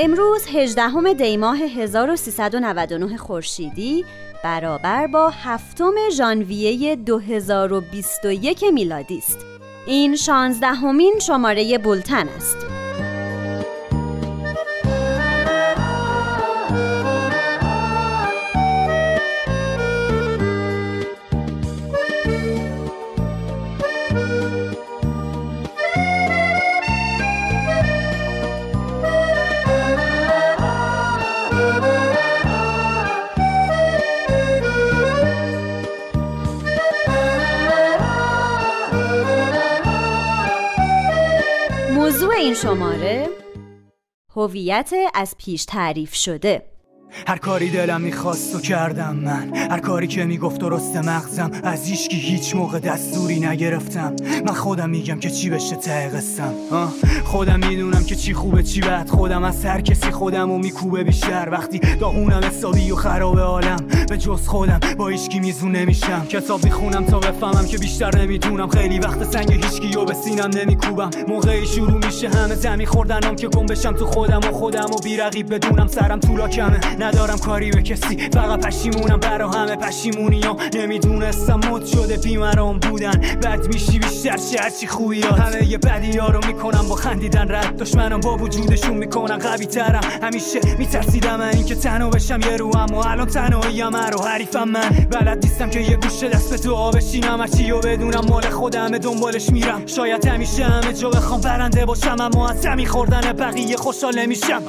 امروز 0.00 0.46
18 0.48 1.12
دی 1.12 1.36
ماه 1.36 1.58
1399 1.58 3.16
خورشیدی 3.16 4.04
برابر 4.44 5.06
با 5.06 5.28
هفتم 5.28 5.94
ژانویه 6.12 6.96
2021 6.96 8.64
میلادی 8.72 9.18
است. 9.18 9.38
این 9.86 10.16
شانزدهمین 10.16 11.18
شماره 11.18 11.78
بولتن 11.78 12.28
است. 12.28 12.77
شماره. 42.62 43.28
هویت 44.36 44.90
از 45.14 45.34
پیش 45.38 45.64
تعریف 45.64 46.14
شده. 46.14 46.77
هر 47.26 47.36
کاری 47.36 47.70
دلم 47.70 48.00
می‌خواست 48.00 48.54
و 48.54 48.60
کردم 48.60 49.16
من. 49.16 49.56
هر 49.70 49.78
کاری 49.78 50.06
که 50.06 50.24
می‌گفت 50.24 50.60
درست 50.60 50.96
مغزم. 50.96 51.50
از 51.62 51.84
هیچکی 51.84 52.16
هیچ 52.16 52.54
موقع 52.54 52.78
دستوری 52.78 53.40
نگرفتم. 53.40 54.16
من 54.46 54.54
خودم 54.54 54.90
میگم 54.90 55.20
که 55.20 55.30
چی 55.30 55.50
بشه 55.50 55.76
ته 55.76 56.08
قصم. 56.08 56.54
خودم 57.24 57.68
می‌دونم 57.68 58.04
که 58.04 58.16
چی 58.16 58.34
خوبه 58.34 58.62
چی 58.62 58.80
بد. 58.80 59.08
خودم 59.08 59.44
از 59.44 59.64
هر 59.64 59.80
کسی 59.80 60.10
خودم 60.10 60.50
و 60.50 60.58
میکوبه 60.58 61.04
بیشتر. 61.04 61.48
وقتی 61.52 61.78
داغونم 61.78 62.44
حسابی 62.44 62.90
و 62.90 62.96
خراب 62.96 63.38
عالم. 63.38 63.76
به 64.08 64.18
جز 64.18 64.46
خودم 64.46 64.80
با 64.98 65.08
هیچکی 65.08 65.40
میزون 65.40 65.72
نمیشم. 65.72 66.26
کتاب 66.26 66.64
می‌خونم 66.64 67.04
تا 67.04 67.18
بفهمم 67.18 67.66
که 67.66 67.78
بیشتر 67.78 68.18
نمی‌دونم. 68.18 68.68
خیلی 68.68 68.98
وقت 68.98 69.32
سنگ 69.32 69.52
هیچکی 69.52 69.96
و 69.96 70.04
به 70.04 70.14
سینم 70.14 70.50
نمیکوبم. 70.56 71.10
موقعی 71.28 71.66
شروع 71.66 72.06
میشه 72.06 72.28
همه 72.28 72.54
زمین 72.54 72.86
خوردنم 72.86 73.36
که 73.36 73.48
گم 73.48 73.66
بشم 73.66 73.92
تو 73.92 74.06
خودم 74.06 74.40
و 74.48 74.52
خودم 74.52 74.86
و 74.90 74.98
بیرقیب 75.04 75.54
بدونم 75.54 75.86
سرم 75.86 76.20
طولا 76.20 76.48
کمه 76.48 76.80
ندارم 76.98 77.38
کاری 77.38 77.70
به 77.70 77.82
کسی. 77.82 78.28
فقط 78.32 78.66
پشیمونم 78.66 79.20
برا 79.20 79.50
همه 79.50 79.76
پشیمونی 79.76 80.40
ها. 80.40 80.56
نمی‌دونستم 80.74 81.60
مد 81.70 81.86
شده 81.86 82.16
بیمرام 82.16 82.78
بودن. 82.78 83.20
بد 83.42 83.66
میشی 83.66 83.98
بیشتر 83.98 84.36
چه 84.36 84.62
هرچی 84.62 84.86
ها 85.20 85.34
همه 85.34 85.66
یه 85.68 85.78
بدی 85.78 86.18
ها 86.18 86.28
رو 86.28 86.40
می‌کنم 86.46 86.88
با 86.88 86.94
خندیدن 86.94 87.50
رد. 87.50 87.76
دشمنم 87.76 88.20
با 88.20 88.36
وجودشون 88.36 88.96
می‌کنم 88.96 89.38
قوی 89.38 89.66
ترم 89.66 90.00
همیشه 90.22 90.60
میترسیدم 90.78 91.40
این 91.40 91.64
که 91.64 91.74
تنها 91.74 92.10
بشم 92.10 92.40
یه 92.40 92.56
رو 92.56 92.76
اما 92.76 93.04
الان 93.04 93.26
تنهایی 93.26 93.80
رو 93.80 94.22
حریفم 94.22 94.68
من. 94.68 94.88
بلد 95.10 95.44
نیستم 95.44 95.70
که 95.70 95.80
یه 95.80 95.96
گوشه 95.96 96.28
دست 96.28 96.50
به 96.50 96.68
دعا 96.68 96.90
بشینم. 96.90 97.40
هرچی 97.40 97.72
بدونم 97.72 98.24
مال 98.28 98.50
خودم 98.50 98.98
دنبالش 98.98 99.50
میرم. 99.50 99.86
شاید 99.86 100.26
همیشه 100.26 100.64
همه 100.64 100.92
جا 100.92 101.10
بخوام 101.10 101.40
برنده 101.40 101.86
باشم 101.86 102.16
اما 102.20 102.48
از 102.48 102.62
خوردن 102.86 103.32
بقیه 103.32 103.76
خوشحال 103.76 104.18
نمیشم. 104.18 104.62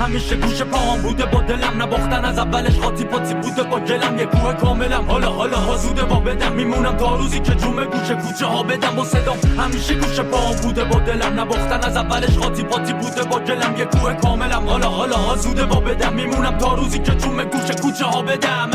همیشه 0.00 0.36
گوش 0.36 0.62
پاهم 0.62 1.02
بوده 1.02 1.26
با 1.26 1.40
دلم 1.68 1.82
نباختن 1.82 2.24
از 2.24 2.38
اولش 2.38 2.78
خاطی 2.78 3.04
پاتی 3.04 3.34
بوده 3.34 3.62
با 3.62 3.80
گلم 3.80 4.18
یه 4.18 4.26
کوه 4.26 4.52
کاملم. 4.52 5.04
حالا 5.08 5.30
حالا 5.30 5.56
حسوده 5.56 6.04
با 6.04 6.20
بدم. 6.20 6.52
میمونم 6.52 6.96
تا 6.96 7.16
روزی 7.16 7.40
که 7.40 7.54
جومه 7.54 7.84
گوشه 7.84 8.14
کوچه 8.14 8.46
ها 8.46 8.62
بدم. 8.62 8.96
با 8.96 9.04
صدام 9.04 9.38
همیشه 9.58 9.94
گوشه 9.94 10.22
پاهم 10.22 10.56
بوده 10.56 10.84
با 10.84 10.98
دلم. 10.98 11.40
نباختن 11.40 11.88
از 11.88 11.96
اولش 11.96 12.38
خاطی 12.38 12.62
پاتی 12.62 12.92
بوده 12.92 13.22
با 13.22 13.38
گلم 13.38 13.76
یه 13.76 13.84
کوه 13.84 14.14
کاملم. 14.14 14.68
حالا 14.68 14.88
حالا 14.88 15.16
حسوده 15.16 15.64
با 15.64 15.80
بدم. 15.80 16.12
میمونم 16.12 16.58
تا 16.58 16.74
روزی 16.74 16.98
که 16.98 17.14
جومه 17.14 17.44
گوشه 17.44 17.74
کوچه 17.74 18.04
ها 18.04 18.22
بدم. 18.22 18.70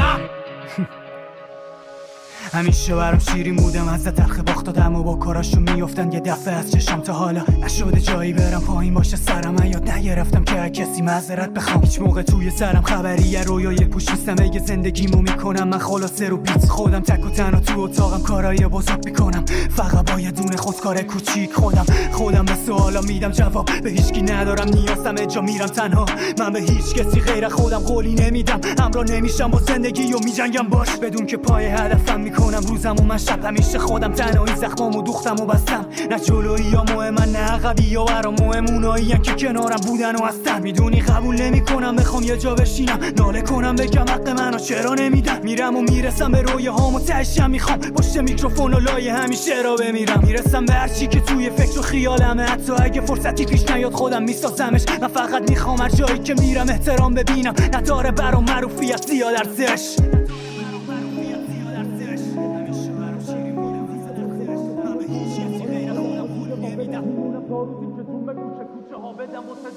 همیشه 2.54 2.96
برام 2.96 3.20
شیرین 3.20 3.56
بودم 3.56 3.88
از 3.88 4.04
تلخ 4.04 4.40
باخت 4.40 4.66
دادم 4.66 4.96
و 4.96 5.04
با 5.04 5.16
کاراشو 5.16 5.60
میافتن 5.60 6.12
یه 6.12 6.20
دفعه 6.20 6.54
از 6.54 6.72
چشم 6.72 7.00
تا 7.00 7.14
حالا 7.14 7.44
نشده 7.64 8.02
جایی 8.02 8.34
برم 8.34 8.62
پایین 8.62 8.94
باشه 8.94 9.18
سرم 9.18 9.54
من 9.54 9.72
یاد 9.72 9.90
نگرفتم 9.90 10.44
که 10.44 10.70
کسی 10.70 11.02
معذرت 11.02 11.50
بخوام. 11.50 11.82
هیچ 11.84 12.02
موقع 12.02 12.22
توی 12.22 12.50
سرم 12.50 12.82
خبری 12.82 13.24
یه 13.24 13.44
رویای 13.44 13.86
پوشیستم 13.86 14.36
اگه 14.40 14.60
زندگیمو 14.60 15.22
می‌کنم 15.22 15.68
من 15.68 15.78
خلاصه 15.78 16.30
رو 16.30 16.38
بیت 16.38 16.66
خودم. 16.66 17.00
تک 17.00 17.26
و 17.26 17.30
تنها 17.30 17.60
تو 17.60 17.80
اتاقم 17.80 18.22
کارای 18.22 18.68
بزرگ 18.68 19.06
می‌کنم. 19.06 19.46
فقط 19.70 20.12
با 20.12 20.20
یه 20.20 20.32
دونه 20.32 20.58
خودکار 20.58 21.02
کوچیک 21.02 21.54
خودم. 21.54 21.86
خودم 22.12 22.46
به 22.46 22.56
سوالا 22.66 23.02
میدم 23.02 23.32
جواب 23.32 23.70
به 23.84 23.90
هیچکی 23.90 24.22
ندارم. 24.22 24.70
نیازم 24.70 25.26
جا 25.26 25.42
میرم 25.42 25.68
تنها. 25.68 26.06
من 26.40 26.54
به 26.54 26.60
هیچ 26.60 26.94
کسی 26.96 27.20
غیر 27.20 27.50
خودم 27.50 27.80
قولی 27.80 28.16
نمیدم. 28.16 28.60
همراه 28.80 29.06
نمیشم 29.06 29.48
با 29.48 29.60
زندگی 29.60 30.14
و 30.14 30.20
میجنگم. 30.20 30.68
باش 30.70 30.90
بدون 30.98 31.26
که 31.26 31.38
پای 31.38 31.66
هدفم 31.66 32.20
می‌کنم. 32.20 32.43
کنم 32.44 32.62
روزم 32.68 32.96
و 33.00 33.04
من 33.04 33.18
شب 33.18 33.46
همیشه 33.46 33.80
خودم 33.80 34.12
تنهایی 34.12 34.56
زخمامو 34.56 35.02
دوختم 35.02 35.36
و 35.36 35.46
بستم. 35.46 35.86
نه 36.12 36.20
جلویی 36.20 36.66
یا 36.66 36.84
من 37.12 37.32
نه 37.32 37.40
عقبی 37.40 37.84
یا 37.84 38.06
برام 38.06 38.36
مهم. 38.42 38.66
اونایی 38.68 39.08
که 39.08 39.34
کنارم 39.34 39.82
بودن 39.88 40.16
و 40.16 40.26
هستن. 40.26 40.62
می‌دونی 40.62 41.02
قبول 41.02 41.42
نمی‌کنم 41.42 41.96
بخوام 41.96 42.24
یه 42.24 42.38
جا 42.38 42.56
بشینم. 42.56 43.00
ناله 43.18 43.42
کنم 43.42 43.76
بگم 43.76 44.02
حق 44.02 44.30
منو 44.30 44.60
چرا 44.60 44.94
نمیدن 44.94 45.40
میرم 45.44 45.76
و 45.76 45.82
می‌رسم 45.82 46.32
به 46.32 46.42
روی 46.42 46.68
هامو 46.68 47.00
تشم 47.00 47.50
می‌خوام. 47.50 47.80
پشت 47.80 48.18
میکروفون 48.18 48.74
و 48.74 48.80
لایه 48.80 49.14
همیشه 49.14 49.62
را 49.62 49.76
بمیرم. 49.76 50.24
می‌رسم 50.24 50.66
به 50.66 50.74
هرچی 50.74 51.08
که 51.08 51.20
توی 51.20 51.50
فکر 51.50 51.80
و 51.80 51.82
خیالمه. 51.82 52.44
حتی 52.44 52.74
اگه 52.80 53.02
فرصتی 53.02 53.46
پیش 53.46 53.70
نیاد 53.70 53.94
خودم 53.94 54.24
میسازمش. 54.24 54.86
من 55.02 55.08
فقط 55.08 55.50
می‌خوام 55.50 55.82
هر 55.82 55.90
جایی 55.90 56.20
که 56.20 56.34
میرم 56.34 56.70
احترام 56.70 57.14
ببینم. 57.14 57.54
نداره 57.74 58.12
برام 58.12 58.44
معروفیت 58.44 59.08
زیاد 59.08 59.34
ارزش. 59.36 59.96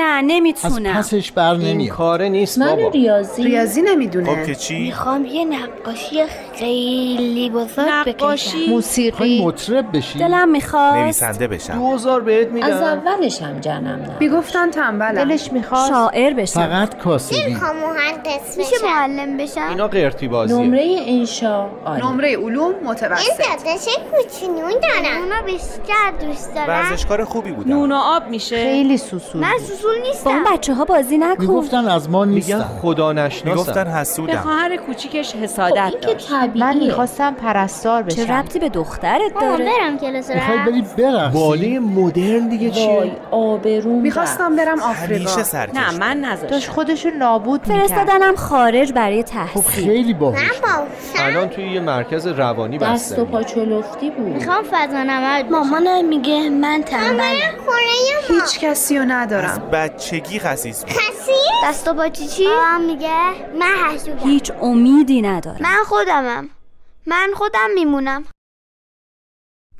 نه 0.00 0.22
نمی‌تونم. 0.22 0.96
از 0.96 1.06
پسش 1.06 1.32
بر 1.32 1.54
این 1.54 1.88
کاره 1.88 2.28
نیست 2.28 2.58
من 2.58 2.76
بابا. 2.76 2.88
ریاضی 2.88 3.42
ریاضی 3.42 3.82
نمی‌دونه. 3.82 4.26
خب 4.26 4.46
که 4.46 4.54
چی؟ 4.54 4.78
می‌خوام 4.78 5.24
یه 5.24 5.44
نقاشی 5.44 6.24
خیلی 6.54 7.50
بزرگ 7.50 7.88
نقاشی 7.88 8.12
بکشم. 8.12 8.50
خواهی 8.50 8.68
موسیقی. 8.68 9.44
مطرب 9.44 9.96
بشی؟ 9.96 10.18
دلم 10.18 10.48
می‌خواست. 10.48 10.96
نویسنده 10.96 11.48
بشم. 11.48 11.78
دوزار 11.78 12.20
بهت 12.20 12.46
از 12.46 12.52
میدم 12.52 12.66
اولش 12.66 13.42
هم 13.42 13.60
جنم 13.60 13.86
نه. 13.86 14.16
می‌گفتن 14.20 14.70
تنبلم. 14.70 15.24
دلش 15.24 15.52
می‌خواست. 15.52 15.90
شاعر 15.90 16.34
بشم. 16.34 16.60
فقط 16.60 16.98
کاسبی. 16.98 17.46
می‌خوام 17.46 17.76
مهندس 17.76 18.58
میشه 18.58 18.76
معلم 18.84 19.36
بشم؟ 19.36 19.68
اینا 19.68 19.88
قرتی 19.88 20.28
بازیه 20.28 20.56
نمره 20.56 20.96
انشا 21.06 21.68
آره 21.84 22.06
نمره 22.06 22.36
علوم 22.36 22.74
این 22.74 22.84
متوسط 22.84 23.38
داداش 23.38 23.88
کوچولو 24.10 24.54
دارم. 24.54 25.22
اونا 25.22 25.42
بیشتر 25.46 26.26
دوست 26.26 26.54
دارم 26.54 26.68
ورزشکار 26.68 27.24
خوبی 27.24 27.50
بودم 27.52 27.70
نون 27.70 27.92
و 27.92 27.94
آب 27.94 28.28
میشه. 28.28 28.56
خیلی 28.56 28.96
سوسول 28.96 29.40
من 29.40 29.52
بود. 29.52 29.66
سوسول 29.90 30.02
بیپول 30.02 30.02
با 30.02 30.08
نیستم 30.08 30.30
اون 30.30 30.44
بچه 30.56 30.74
ها 30.74 30.84
بازی 30.84 31.18
نکن. 31.18 31.40
می‌گفتن 31.40 31.88
از 31.88 32.10
ما 32.10 32.24
نیستن. 32.24 32.64
خدا 32.82 33.12
نشناسن 33.12 33.50
می‌گفتن 33.50 33.84
به 33.84 33.90
حسودم 33.90 34.36
خواهر 34.36 34.76
کوچیکش 34.76 35.32
خب 35.32 35.38
حسادت 35.38 35.92
که 36.00 36.06
داشت. 36.06 36.30
من 36.54 36.76
می‌خواستم 36.76 37.34
پرستار 37.34 38.02
چه 38.02 38.24
بشم. 38.24 38.32
ربطی 38.32 38.58
به 38.58 38.68
دخترت 38.68 39.34
مامان 39.34 39.56
داره؟ 39.58 39.64
برم 39.64 39.98
کلاس 39.98 40.30
می‌خوای 40.30 40.58
رقص 40.58 40.68
بری 40.68 40.82
برقصی؟ 40.82 41.38
باله 41.38 41.78
مدرن 41.78 42.48
دیگه 42.48 42.70
وای 42.70 42.74
چیه 42.74 43.16
آبروم 43.30 44.02
می‌خواستم 44.02 44.56
برم 44.56 44.82
آفریقا. 44.82 45.30
نه 45.74 45.98
من 45.98 46.20
داشت 46.20 46.44
نذاشتم 46.44 46.72
خودشو 46.72 47.10
نابود 47.10 47.68
می‌کرد. 47.68 47.86
فرستادنم 47.86 48.36
خارج 48.36 48.92
برای 48.92 49.22
خب 49.22 49.28
تحصیل 49.28 49.62
خیلی 49.62 50.14
باحال 50.14 50.42
الان 51.16 51.48
توی 51.48 51.72
یه 51.72 51.80
مرکز 51.80 52.26
روانی 52.26 52.78
دست 52.78 52.88
و 52.88 52.94
بسته 52.94 53.24
پا 53.24 53.42
چلفتی 53.42 54.10
بود. 54.10 54.26
می‌خوام 54.26 54.64
فضا 54.70 55.02
نورد 55.02 55.50
مامانم 55.50 56.04
میگه 56.04 56.50
من 56.50 56.82
تنبلم. 56.82 57.20
هیچ 58.28 58.60
کسی 58.60 58.98
رو 58.98 59.04
ندارم. 59.08 59.62
بچگی 59.72 60.38
خسیس 60.38 60.84
بود 60.84 60.94
دست 61.64 61.88
و 61.88 61.94
باچی 61.94 62.26
چی؟ 62.26 62.44
بابام 62.44 62.84
میگه 62.84 63.54
من 63.58 63.94
حسودم 63.94 64.18
هیچ 64.18 64.52
امیدی 64.62 65.22
نداره 65.22 65.62
من 65.62 65.84
خودمم 65.86 66.48
من 67.06 67.30
خودم 67.34 67.70
میمونم 67.74 68.24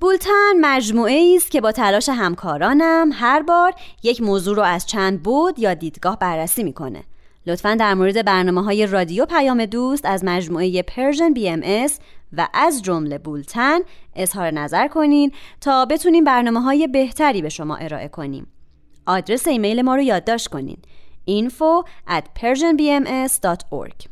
بولتن 0.01 0.53
مجموعه 0.61 1.35
است 1.37 1.51
که 1.51 1.61
با 1.61 1.73
تلاش 1.73 2.09
همکارانم 2.09 3.11
هر 3.13 3.43
بار 3.43 3.73
یک 4.03 4.23
موضوع 4.23 4.57
رو 4.57 4.63
از 4.63 4.87
چند 4.87 5.23
بعد 5.23 5.59
یا 5.59 5.75
دیدگاه 5.75 6.19
بررسی 6.19 6.63
می‌کنه. 6.63 7.05
لطفا 7.47 7.75
در 7.75 7.95
مورد 7.95 8.25
برنامه 8.25 8.63
های 8.63 8.87
رادیو 8.87 9.27
پیام 9.27 9.65
دوست 9.65 10.07
از 10.07 10.25
مجموعه 10.25 10.83
Persian 10.83 11.33
BMS 11.33 11.99
و 12.33 12.49
از 12.55 12.83
جمله 12.83 13.19
بولتن 13.19 13.79
اظهار 14.17 14.51
نظر 14.51 14.89
کنین 14.89 15.33
تا 15.61 15.85
بتونیم 15.85 16.25
برنامه 16.25 16.61
های 16.61 16.87
بهتری 16.87 17.43
به 17.43 17.49
شما 17.49 17.77
ارائه 17.77 18.09
کنیم. 18.09 18.47
آدرس 19.11 19.49
ایمیل 19.49 19.83
ما 19.83 19.97
رو 19.97 20.03
یادداشت 20.03 20.49
کنین 20.49 20.79
info 21.31 21.87
at 22.09 22.41
persianbms.org 22.41 24.07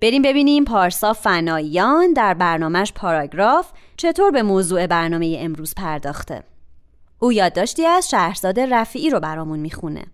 بریم 0.00 0.22
ببینیم 0.22 0.64
پارسا 0.64 1.12
فناییان 1.12 2.12
در 2.12 2.34
برنامهش 2.34 2.92
پاراگراف 2.92 3.70
چطور 3.96 4.30
به 4.30 4.42
موضوع 4.42 4.86
برنامه 4.86 5.36
امروز 5.40 5.74
پرداخته. 5.74 6.42
او 7.18 7.32
یادداشتی 7.32 7.86
از 7.86 8.10
شهرزاد 8.10 8.60
رفیعی 8.60 9.10
رو 9.10 9.20
برامون 9.20 9.58
می‌خونه. 9.58 10.04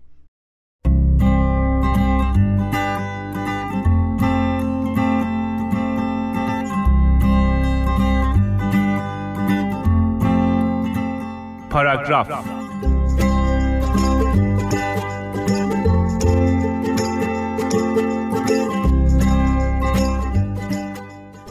پاراگراف 11.69 12.31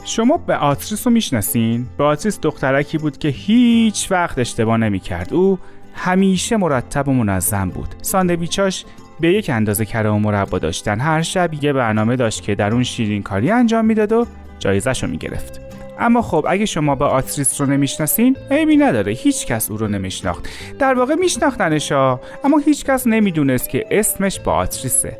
شما 0.07 0.37
بئاتریس 0.37 1.07
رو 1.07 1.13
می‌شناسین؟ 1.13 1.85
بئاتریس 1.97 2.39
دخترکی 2.41 2.97
بود 2.97 3.17
که 3.17 3.27
هیچ 3.27 4.11
وقت 4.11 4.39
اشتباه 4.39 4.77
نمی‌کرد. 4.77 5.33
او 5.33 5.59
همیشه 5.93 6.57
مرتب 6.57 7.07
و 7.07 7.13
منظم 7.13 7.69
بود. 7.69 7.95
ساندویچاش 8.01 8.85
به 9.19 9.27
یک 9.27 9.49
اندازه 9.49 9.85
کره 9.85 10.09
و 10.09 10.17
مربا 10.17 10.59
داشتن. 10.59 10.99
هر 10.99 11.21
شب 11.21 11.63
یه 11.63 11.73
برنامه 11.73 12.15
داشت 12.15 12.43
که 12.43 12.55
در 12.55 12.73
اون 12.73 12.83
شیرین 12.83 13.23
کاری 13.23 13.51
انجام 13.51 13.85
می‌داد 13.85 14.11
و 14.11 14.27
جایزش 14.59 15.03
رو 15.03 15.09
می‌گرفت. 15.09 15.61
اما 15.99 16.21
خب 16.21 16.45
اگه 16.49 16.65
شما 16.65 16.95
بئاتریس 16.95 17.61
رو 17.61 17.67
نمی‌شناسین 17.67 18.37
عیبی 18.51 18.77
نداره 18.77 19.11
هیچ 19.11 19.45
کس 19.45 19.71
او 19.71 19.77
رو 19.77 19.87
نمیشناخت 19.87 20.49
در 20.79 20.93
واقع 20.93 21.15
میشناختنشا 21.15 22.19
اما 22.43 22.57
هیچ 22.65 22.85
کس 22.85 23.07
نمی‌دونست 23.07 23.69
که 23.69 23.85
اسمش 23.91 24.39
بئاتریسه 24.39 25.17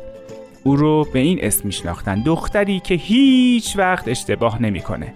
او 0.66 0.76
رو 0.76 1.06
به 1.12 1.18
این 1.18 1.38
اسم 1.42 1.60
میشناختن. 1.64 2.22
دختری 2.22 2.80
که 2.80 2.94
هیچ 2.94 3.76
وقت 3.78 4.08
اشتباه 4.08 4.62
نمی‌کنه. 4.62 5.14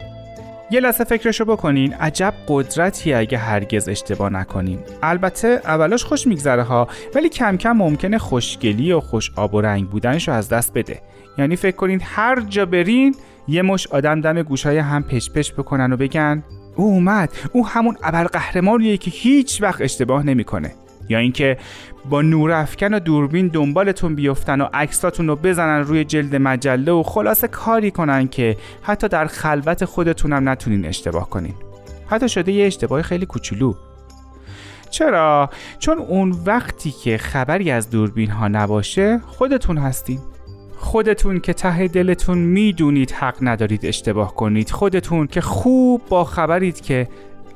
یه 0.71 0.81
لحظه 0.81 1.05
فکرشو 1.05 1.45
بکنین. 1.45 1.95
عجب 1.95 2.35
قدرتی 2.49 3.15
اگه 3.15 3.39
هرگز 3.39 3.89
اشتباه 3.89 4.33
نکنیم 4.33 4.79
البته 5.03 5.61
اولاش 5.65 6.05
خوش 6.05 6.27
میگذره 6.27 6.63
ها 6.63 6.89
ولی 7.15 7.29
کم 7.29 7.57
کم 7.57 7.73
ممکنه 7.73 8.19
خوشگلی 8.19 8.93
و 8.93 9.01
خوش 9.01 9.31
آب 9.37 9.55
و 9.55 9.61
رنگ 9.61 9.89
بودنش 9.89 10.29
رو 10.29 10.35
از 10.35 10.49
دست 10.49 10.75
بده. 10.75 11.01
یعنی 11.39 11.57
فکر 11.57 11.77
کنین 11.77 12.01
هر 12.05 12.41
جا 12.41 12.67
برین 12.67 13.15
یه 13.49 13.63
مش 13.63 13.87
آدم 13.87 14.21
دم 14.21 14.43
گوشای 14.43 14.79
هم 14.79 15.03
پش 15.03 15.31
پش 15.31 15.53
بکنن 15.53 15.93
و 15.93 15.97
بگن 15.97 16.43
او 16.77 16.85
اومد 16.85 17.33
او 17.53 17.67
همون 17.67 17.97
ابرقهرمانیه 18.03 18.97
که 18.97 19.11
هیچ 19.11 19.63
وقت 19.63 19.81
اشتباه 19.81 20.27
نمی‌کنه. 20.27 20.75
یا 21.11 21.19
اینکه 21.19 21.57
با 22.11 22.23
نور 22.23 22.51
افکن 22.53 22.95
و 22.95 23.01
دوربین 23.01 23.49
دنبالتون 23.49 24.15
بیفتن 24.15 24.61
و 24.61 24.69
عکساتون 24.75 25.29
رو 25.29 25.37
بزنن 25.37 25.81
روی 25.81 26.05
جلد 26.05 26.37
مجله 26.37 26.93
و 26.93 27.03
خلاصه 27.03 27.49
کاری 27.49 27.91
کنن 27.91 28.29
که 28.29 28.57
حتی 28.83 29.09
در 29.09 29.27
خلوت 29.27 29.85
خودتونم 29.85 30.49
نتونین 30.49 30.87
اشتباه 30.87 31.31
کنین. 31.31 31.55
حتی 32.07 32.29
شده 32.29 32.53
یه 32.53 32.67
اشتباه 32.67 33.03
خیلی 33.03 33.27
کوچولو. 33.27 33.75
چرا؟ 34.91 35.51
چون 35.79 35.99
اون 35.99 36.37
وقتی 36.47 36.91
که 36.91 37.19
خبری 37.19 37.71
از 37.71 37.91
دوربین 37.91 38.31
ها 38.31 38.49
نباشه 38.49 39.21
خودتون 39.27 39.79
هستین. 39.79 40.19
خودتون 40.77 41.41
که 41.41 41.53
ته 41.53 41.89
دلتون 41.89 42.39
می‌دونید 42.39 43.11
حق 43.11 43.37
ندارید 43.41 43.87
اشتباه 43.87 44.35
کنید 44.35 44.71
خودتون 44.71 45.27
که 45.27 45.41
خوب 45.41 46.03
با 46.09 46.25
خبرید 46.25 46.81
که 46.81 47.09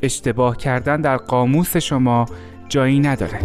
اشتباه 0.03 0.57
کردن 0.57 1.01
در 1.01 1.17
قاموس 1.17 1.77
شما 1.77 2.27
جایی 2.69 3.01
نداره. 3.01 3.41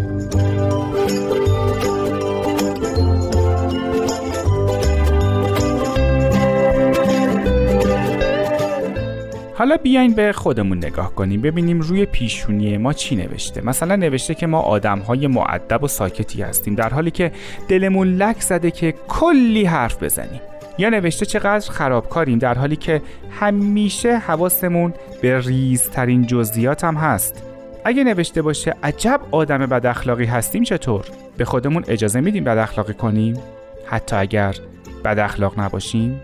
حالا 9.59 9.77
بیاین 9.77 10.13
به 10.13 10.31
خودمون 10.31 10.77
نگاه 10.77 11.15
کنیم 11.15 11.41
ببینیم 11.41 11.79
روی 11.79 12.05
پیشونی 12.05 12.77
ما 12.77 12.93
چی 12.93 13.15
نوشته. 13.15 13.65
مثلا 13.65 13.95
نوشته 13.95 14.35
که 14.35 14.47
ما 14.47 14.59
آدم 14.59 14.99
های 14.99 15.27
معدب 15.27 15.83
و 15.83 15.87
ساکتی 15.87 16.41
هستیم 16.41 16.75
در 16.75 16.89
حالی 16.89 17.11
که 17.11 17.31
دلمون 17.67 18.07
لک 18.07 18.41
زده 18.41 18.71
که 18.71 18.93
کلی 19.07 19.65
حرف 19.65 20.03
بزنیم. 20.03 20.41
یا 20.77 20.89
نوشته 20.89 21.25
چقدر 21.25 21.71
خرابکاریم 21.71 22.39
در 22.39 22.57
حالی 22.57 22.75
که 22.75 23.01
همیشه 23.31 24.17
حواسمون 24.17 24.93
به 25.21 25.39
ریزترین 25.39 26.25
جزئیات 26.25 26.83
هم 26.83 26.95
هست. 26.95 27.48
اگه 27.85 28.03
نوشته 28.03 28.41
باشه 28.41 28.75
عجب 28.83 29.21
آدم 29.31 29.57
بد 29.57 29.85
اخلاقی 29.85 30.25
هستیم 30.25 30.63
چطور؟ 30.63 31.05
به 31.37 31.45
خودمون 31.45 31.83
اجازه 31.87 32.21
میدیم 32.21 32.43
بد 32.43 32.57
اخلاقی 32.57 32.93
کنیم؟ 32.93 33.37
حتی 33.85 34.15
اگر 34.15 34.55
بد 35.05 35.19
اخلاق 35.19 35.59
نباشیم؟ 35.59 36.21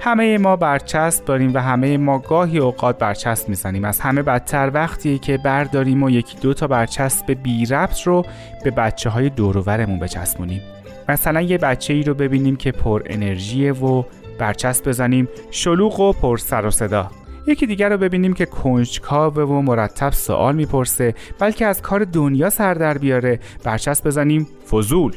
همه 0.00 0.38
ما 0.38 0.56
برچسب 0.56 1.24
داریم 1.24 1.54
و 1.54 1.58
همه 1.58 1.96
ما 1.96 2.18
گاهی 2.18 2.58
اوقات 2.58 2.98
برچسب 2.98 3.48
می‌زنیم. 3.48 3.84
از 3.84 4.00
همه 4.00 4.22
بدتر 4.22 4.70
وقتیه 4.74 5.18
که 5.18 5.38
برداریم 5.38 6.02
و 6.02 6.10
یکی 6.10 6.38
دو 6.38 6.54
تا 6.54 6.66
برچسب 6.66 7.30
بی 7.42 7.66
ربط 7.66 8.02
رو 8.02 8.24
به 8.64 8.70
بچه 8.70 9.10
های 9.10 9.28
دوروورمون 9.28 9.98
بچسبونیم. 9.98 10.62
مثلا 11.08 11.40
یه 11.40 11.58
بچه 11.58 11.94
ای 11.94 12.02
رو 12.02 12.14
ببینیم 12.14 12.56
که 12.56 12.72
پر 12.72 13.02
انرژیه 13.06 13.72
و 13.72 14.02
برچسب 14.38 14.88
بزنیم 14.88 15.28
شلوغ 15.50 16.00
و 16.00 16.12
پر 16.12 16.36
سر 16.36 16.66
و 16.66 16.70
صدا. 16.70 17.10
یکی 17.46 17.66
دیگر 17.66 17.88
رو 17.88 17.98
ببینیم 17.98 18.32
که 18.32 18.46
کنجکاوه 18.46 19.42
و 19.42 19.60
مرتب 19.60 20.12
سوال 20.12 20.54
می‌پرسه 20.54 21.14
بلکه 21.38 21.66
از 21.66 21.82
کار 21.82 22.04
دنیا 22.04 22.50
سر 22.50 22.74
در 22.74 22.98
بیاره. 22.98 23.40
برچسب 23.64 24.06
بزنیم. 24.06 24.48
فضول. 24.70 25.12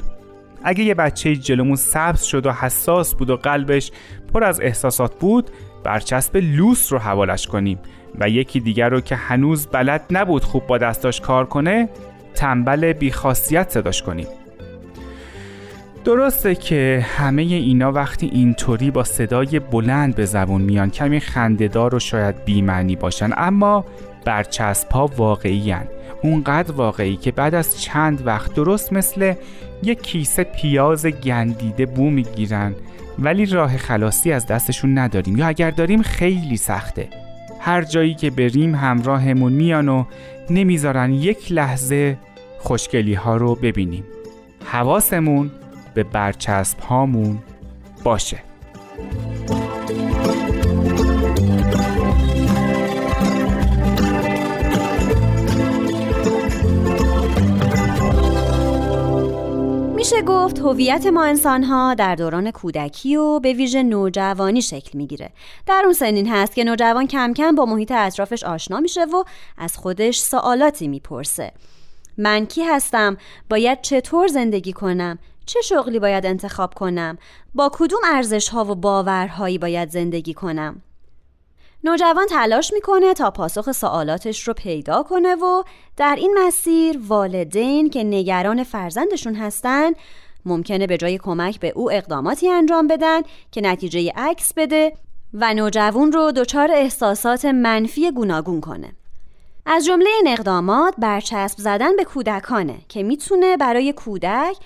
اگه 0.64 0.84
یه 0.84 0.94
بچه 0.94 1.36
جلومون 1.36 1.76
سبز 1.76 2.24
شد 2.24 2.46
و 2.46 2.52
حساس 2.52 3.16
بود 3.16 3.30
و 3.30 3.36
قلبش 3.36 3.92
پر 4.34 4.44
از 4.44 4.62
احساسات 4.62 5.20
بود 5.20 5.50
برچسب 5.84 6.38
لوس 6.38 6.94
رو 6.94 7.00
حوالش 7.00 7.48
کنیم. 7.48 7.80
و 8.20 8.30
یکی 8.30 8.60
دیگر 8.60 8.90
رو 8.90 9.02
که 9.02 9.16
هنوز 9.16 9.68
بلد 9.68 10.06
نبود 10.12 10.44
خوب 10.44 10.68
با 10.68 10.78
دستاش 10.78 11.22
کار 11.22 11.46
کنه 11.46 11.90
تنبل 12.36 12.94
بیخاصیت 12.94 13.70
صداش 13.70 14.04
کنیم. 14.04 14.28
درسته 16.08 16.56
که 16.56 17.06
همه 17.18 17.42
اینا 17.42 17.92
وقتی 17.92 18.30
اینطوری 18.34 18.92
با 18.92 19.04
صدای 19.04 19.60
بلند 19.60 20.16
به 20.16 20.26
زبون 20.26 20.62
میان 20.62 20.90
کمی 20.90 21.20
خندهدار 21.20 21.96
و 21.96 22.00
شاید 22.00 22.46
بیمعنی 22.46 22.96
باشن 22.96 23.30
اما 23.38 23.86
برچسب 24.26 24.92
ها 24.92 25.06
واقعی 25.18 25.72
هن. 25.72 25.88
اونقدر 26.24 26.72
واقعی 26.72 27.16
که 27.16 27.32
بعد 27.32 27.56
از 27.56 27.82
چند 27.82 28.28
وقت 28.28 28.54
درست 28.54 28.94
مثل 28.94 29.34
یک 29.84 30.02
کیسه 30.02 30.44
پیاز 30.44 31.06
گندیده 31.06 31.86
بو 31.86 32.10
می‌گیرن 32.10 32.76
ولی 33.20 33.46
راه 33.46 33.78
خلاصی 33.78 34.32
از 34.32 34.48
دستشون 34.48 34.98
نداریم. 34.98 35.38
یا 35.38 35.48
اگر 35.48 35.72
داریم 35.72 36.02
خیلی 36.02 36.58
سخته. 36.58 37.08
هر 37.60 37.82
جایی 37.82 38.14
که 38.14 38.30
بریم 38.30 38.76
همراهمون 38.76 39.54
میان 39.54 39.90
و 39.90 40.04
نمی‌ذارن 40.50 41.14
یک 41.14 41.52
لحظه 41.52 42.18
خوشگلی 42.60 43.14
ها 43.14 43.38
رو 43.38 43.56
ببینیم. 43.56 44.04
حواسمون 44.66 45.52
به 45.98 46.04
برچسب 46.04 46.80
هامون 46.80 47.40
باشه. 48.04 48.44
میشه 59.96 60.22
گفت 60.22 60.60
هویت 60.60 61.06
ما 61.06 61.24
انسان 61.24 61.64
ها 61.64 61.94
در 61.94 62.16
دوران 62.16 62.52
کودکی 62.52 63.16
و 63.16 63.40
به 63.40 63.54
ویژه 63.54 63.84
نوجوانی 63.84 64.62
شکل 64.62 64.98
می‌گیره. 64.98 65.30
در 65.66 65.82
اون 65.84 65.94
سنین 65.94 66.28
هست 66.28 66.56
که 66.56 66.64
نوجوان 66.64 67.08
کم 67.08 67.34
کم 67.34 67.56
با 67.56 67.66
محیط 67.66 67.92
اطرافش 67.92 68.44
آشنا 68.44 68.80
میشه 68.80 69.06
و 69.06 69.24
از 69.58 69.78
خودش 69.78 70.20
سوالاتی 70.20 70.88
می‌پرسه. 70.88 71.52
من 72.18 72.46
کی 72.46 72.64
هستم؟ 72.64 73.18
باید 73.50 73.82
چطور 73.82 74.28
زندگی 74.28 74.74
کنم؟ 74.74 75.20
چه 75.48 75.62
شغلی 75.62 76.00
باید 76.00 76.26
انتخاب 76.26 76.74
کنم 76.74 77.18
با 77.56 77.72
کدوم 77.74 78.00
ارزش 78.06 78.50
ها 78.50 78.66
و 78.66 78.76
باورهایی 78.76 79.58
باید 79.58 79.90
زندگی 79.90 80.34
کنم 80.34 80.82
نوجوان 81.84 82.28
تلاش 82.28 82.74
می‌کنه 82.74 83.14
تا 83.14 83.32
پاسخ 83.32 83.72
سوالاتش 83.72 84.48
رو 84.48 84.54
پیدا 84.54 85.04
کنه 85.04 85.36
و 85.36 85.64
در 85.98 86.16
این 86.18 86.38
مسیر 86.38 87.00
والدین 87.08 87.90
که 87.90 88.04
نگران 88.04 88.64
فرزندشون 88.64 89.36
هستن 89.36 89.92
ممکنه 90.46 90.88
به 90.88 90.98
جای 90.98 91.18
کمک 91.18 91.60
به 91.60 91.74
او 91.76 91.92
اقداماتی 91.92 92.50
انجام 92.50 92.88
بدن 92.88 93.22
که 93.52 93.62
نتیجه 93.62 94.12
عکس 94.16 94.54
بده 94.54 94.94
و 95.34 95.54
نوجوان 95.54 96.12
رو 96.12 96.32
دچار 96.32 96.72
احساسات 96.72 97.46
منفی 97.46 98.12
گوناگون 98.12 98.62
کنه. 98.62 98.94
از 99.66 99.86
جمله 99.86 100.10
این 100.10 100.28
اقدامات 100.28 100.94
برچسب 100.98 101.60
زدن 101.60 101.96
به 101.96 102.04
کودکانه 102.04 102.78
که 102.90 103.04
می‌تونه 103.04 103.58
برای 103.58 103.94
کودک 103.94 104.58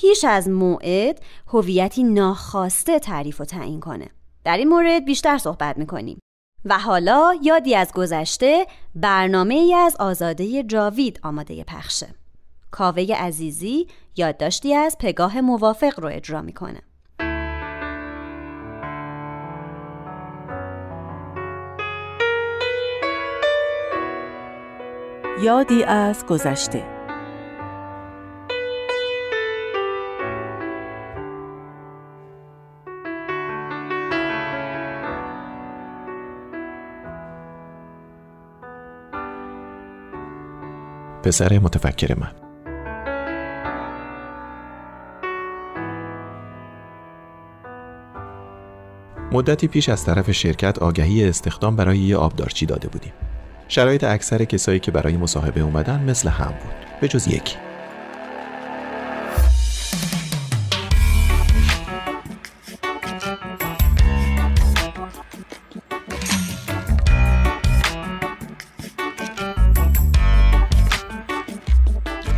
پیش 0.00 0.24
از 0.24 0.48
موعد 0.48 1.20
هویتی 1.48 2.04
ناخواسته 2.04 2.98
تعریف 2.98 3.40
و 3.40 3.44
تعیین 3.44 3.80
کنه. 3.80 4.10
در 4.44 4.56
این 4.56 4.68
مورد 4.68 5.04
بیشتر 5.04 5.38
صحبت 5.38 5.78
می‌کنیم. 5.78 6.18
و 6.64 6.78
حالا 6.78 7.34
یادی 7.42 7.74
از 7.74 7.92
گذشته 7.92 8.66
برنامه 8.94 9.54
ای 9.54 9.74
از 9.74 9.96
آزاده 9.96 10.62
جاوید 10.62 11.20
آماده 11.22 11.64
پخشه. 11.64 12.08
کاوه 12.70 13.14
عزیزی 13.18 13.86
یادداشتی 14.16 14.74
از 14.74 14.96
پگاه 15.00 15.40
موافق 15.40 16.00
رو 16.00 16.08
اجرا 16.12 16.42
می‌کنه. 16.42 16.80
یادی 25.42 25.84
از 25.84 26.26
گذشته 26.26 26.95
پسر 41.26 41.58
متفکر 41.58 42.14
من. 42.18 42.30
مدتی 49.32 49.68
پیش 49.68 49.88
از 49.88 50.04
طرف 50.04 50.30
شرکت 50.30 50.78
آگهی 50.78 51.28
استخدام 51.28 51.76
برای 51.76 51.98
یه 51.98 52.16
آبدارچی 52.16 52.66
داده 52.66 52.88
بودیم. 52.88 53.12
شرایط 53.68 54.04
اکثر 54.04 54.44
کسایی 54.44 54.80
که 54.80 54.90
برای 54.90 55.16
مصاحبه 55.16 55.60
اومدن 55.60 56.04
مثل 56.04 56.28
هم 56.28 56.50
بود 56.50 57.00
به 57.00 57.08
جز 57.08 57.28
یکی. 57.28 57.65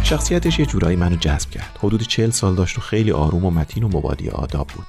شخصیتش 0.09 0.59
یه 0.59 0.67
جورایی 0.67 0.97
منو 0.97 1.17
جذب 1.17 1.51
کرد. 1.51 1.79
حدود 1.79 2.03
چهل 2.03 2.31
سال 2.31 2.55
داشت 2.55 2.79
و 2.79 2.81
خیلی 2.81 3.13
آروم 3.13 3.45
و 3.45 3.51
متین 3.51 3.83
و 3.83 3.89
مبادی 3.89 4.29
آداب 4.29 4.67
بود. 4.67 4.87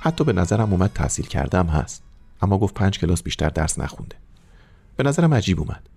حتی 0.00 0.24
به 0.24 0.32
نظرم 0.32 0.72
اومد 0.72 0.92
تحصیل 0.94 1.26
کردم 1.26 1.66
هست. 1.66 2.02
اما 2.42 2.58
گفت 2.58 2.74
پنج 2.74 2.98
کلاس 2.98 3.22
بیشتر 3.22 3.48
درس 3.48 3.78
نخونده. 3.78 4.16
به 4.96 5.04
نظرم 5.04 5.34
عجیب 5.34 5.60
اومد. 5.60 5.88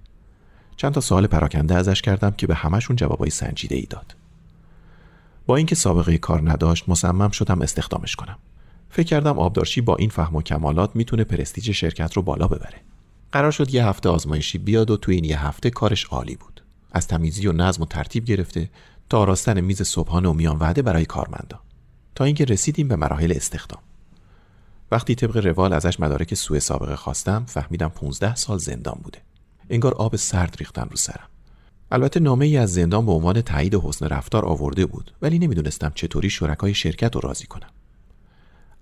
چند 0.77 0.93
تا 0.93 1.01
سوال 1.01 1.27
پراکنده 1.27 1.75
ازش 1.75 2.01
کردم 2.01 2.31
که 2.31 2.47
به 2.47 2.55
همشون 2.55 2.95
جوابای 2.95 3.29
سنجیده 3.29 3.75
ای 3.75 3.85
داد. 3.89 4.15
با 5.45 5.55
اینکه 5.55 5.75
سابقه 5.75 6.17
کار 6.17 6.51
نداشت 6.51 6.89
مصمم 6.89 7.29
شدم 7.31 7.61
استخدامش 7.61 8.15
کنم. 8.15 8.37
فکر 8.89 9.07
کردم 9.07 9.39
آبدارچی 9.39 9.81
با 9.81 9.95
این 9.95 10.09
فهم 10.09 10.35
و 10.35 10.41
کمالات 10.41 10.95
می‌تونه 10.95 11.23
پرستیج 11.23 11.71
شرکت 11.71 12.13
رو 12.13 12.21
بالا 12.21 12.47
ببره. 12.47 12.81
قرار 13.31 13.51
شد 13.51 13.73
یه 13.73 13.85
هفته 13.85 14.09
آزمایشی 14.09 14.57
بیاد 14.57 14.91
و 14.91 14.97
تو 14.97 15.11
این 15.11 15.23
یه 15.25 15.45
هفته 15.45 15.69
کارش 15.69 16.05
عالی 16.05 16.35
بود. 16.35 16.60
از 16.91 17.07
تمیزی 17.07 17.47
و 17.47 17.51
نظم 17.51 17.83
و 17.83 17.85
ترتیب 17.85 18.25
گرفته 18.25 18.69
تا 19.09 19.19
آراستن 19.19 19.61
میز 19.61 19.81
صبحانه 19.81 20.29
و 20.29 20.33
میان 20.33 20.57
وعده 20.57 20.81
برای 20.81 21.05
کارمندا. 21.05 21.59
تا 22.15 22.23
اینکه 22.23 22.45
رسیدیم 22.45 22.87
به 22.87 22.95
مراحل 22.95 23.33
استخدام. 23.35 23.81
وقتی 24.91 25.15
طبق 25.15 25.37
روال 25.37 25.73
ازش 25.73 25.99
مدارک 25.99 26.33
سوء 26.33 26.59
سابقه 26.59 26.95
خواستم 26.95 27.45
فهمیدم 27.47 27.87
15 27.87 28.35
سال 28.35 28.57
زندان 28.57 28.99
بوده. 29.03 29.19
انگار 29.69 29.93
آب 29.93 30.15
سرد 30.15 30.55
ریختن 30.59 30.87
رو 30.89 30.97
سرم. 30.97 31.27
البته 31.91 32.19
نامه 32.19 32.45
ای 32.45 32.57
از 32.57 32.73
زندان 32.73 33.05
به 33.05 33.11
عنوان 33.11 33.41
تایید 33.41 33.75
حسن 33.75 34.07
رفتار 34.07 34.45
آورده 34.45 34.85
بود 34.85 35.13
ولی 35.21 35.39
نمی‌دونستم 35.39 35.91
چطوری 35.95 36.29
شرکای 36.29 36.73
شرکت 36.73 37.15
رو 37.15 37.21
راضی 37.21 37.47
کنم. 37.47 37.69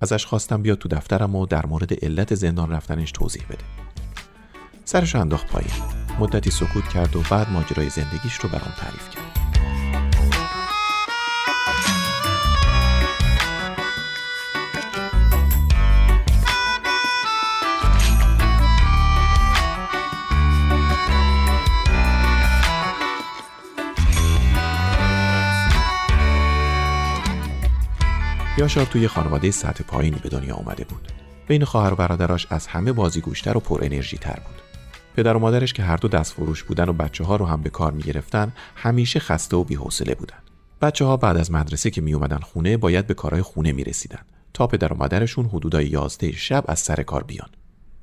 ازش 0.02 0.26
خواستم 0.26 0.62
بیاد 0.62 0.78
تو 0.78 0.90
دفترم 0.90 1.36
و 1.36 1.46
در 1.46 1.66
مورد 1.66 2.06
علت 2.06 2.36
زندان 2.36 2.72
رفتنش 2.72 3.12
توضیح 3.12 3.44
بده. 3.50 3.64
سرش 4.86 5.16
انداخت 5.16 5.48
پایین. 5.48 5.99
مدتی 6.20 6.52
سکوت 6.52 6.90
کرد 6.90 7.16
و 7.16 7.22
بعد 7.32 7.52
ماجرای 7.52 7.90
زندگیش 7.90 8.36
رو 8.36 8.50
برام 8.50 8.74
تعریف 8.78 9.10
کرد 9.10 9.40
یاشار 28.58 28.86
توی 28.86 29.08
خانواده 29.08 29.52
سطح 29.52 29.84
پایینی 29.84 30.20
به 30.24 30.30
دنیا 30.30 30.56
آمده 30.56 30.84
بود. 30.84 31.12
بین 31.48 31.66
خواهر 31.66 31.94
و 31.94 31.96
برادراش 31.96 32.48
از 32.50 32.68
همه 32.68 32.92
بازیگوشتر 32.92 33.58
و 33.58 33.60
پر 33.60 33.80
انرژی 33.84 34.18
تر 34.18 34.40
بود. 34.46 34.69
پدر 35.16 35.36
و 35.36 35.40
مادرش 35.40 35.74
که 35.74 35.84
هر 35.84 35.98
دو 35.98 36.08
دست 36.08 36.34
فروش 36.34 36.64
بودن 36.64 36.90
و 36.90 36.94
بچه 36.94 37.24
ها 37.24 37.36
رو 37.36 37.46
هم 37.46 37.62
به 37.62 37.70
کار 37.70 37.92
می 37.92 38.04
گرفتن 38.04 38.54
همیشه 38.76 39.20
خسته 39.20 39.58
و 39.58 39.64
بیحوصله 39.64 40.16
بودن. 40.16 40.38
بچه 40.82 41.06
ها 41.06 41.18
بعد 41.18 41.38
از 41.38 41.52
مدرسه 41.52 41.90
که 41.90 42.02
می 42.02 42.14
اومدن 42.14 42.38
خونه 42.38 42.78
باید 42.78 43.08
به 43.08 43.14
کارهای 43.14 43.42
خونه 43.42 43.72
می 43.72 43.84
رسیدن 43.84 44.22
تا 44.54 44.68
پدر 44.68 44.94
و 44.94 44.98
مادرشون 44.98 45.46
حدودای 45.46 45.88
11 45.88 46.32
شب 46.32 46.64
از 46.68 46.80
سر 46.80 47.04
کار 47.04 47.24
بیان. 47.24 47.50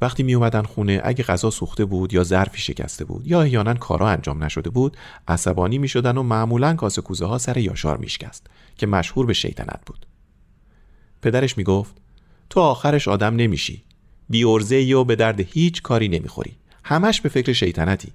وقتی 0.00 0.22
می 0.22 0.34
اومدن 0.34 0.62
خونه 0.62 1.00
اگه 1.04 1.24
غذا 1.24 1.50
سوخته 1.50 1.84
بود 1.84 2.14
یا 2.14 2.24
ظرفی 2.24 2.60
شکسته 2.60 3.04
بود 3.04 3.26
یا 3.26 3.42
احیانا 3.42 3.74
کارا 3.74 4.08
انجام 4.08 4.44
نشده 4.44 4.70
بود 4.70 4.96
عصبانی 5.28 5.78
می 5.78 5.88
شدن 5.88 6.16
و 6.16 6.22
معمولا 6.22 6.74
کاسه 6.74 7.02
کوزه 7.02 7.26
ها 7.26 7.38
سر 7.38 7.56
یاشار 7.58 7.96
میشکست 7.96 8.46
که 8.76 8.86
مشهور 8.86 9.26
به 9.26 9.32
شیطنت 9.32 9.80
بود. 9.86 10.06
پدرش 11.22 11.58
می‌گفت 11.58 11.94
تو 12.50 12.60
آخرش 12.60 13.08
آدم 13.08 13.36
نمیشی 13.36 13.84
بی 14.28 14.44
و 14.44 15.04
به 15.04 15.16
درد 15.16 15.40
هیچ 15.40 15.82
کاری 15.82 16.08
نمی‌خوری 16.08 16.56
همش 16.88 17.20
به 17.20 17.28
فکر 17.28 17.52
شیطنتی. 17.52 18.12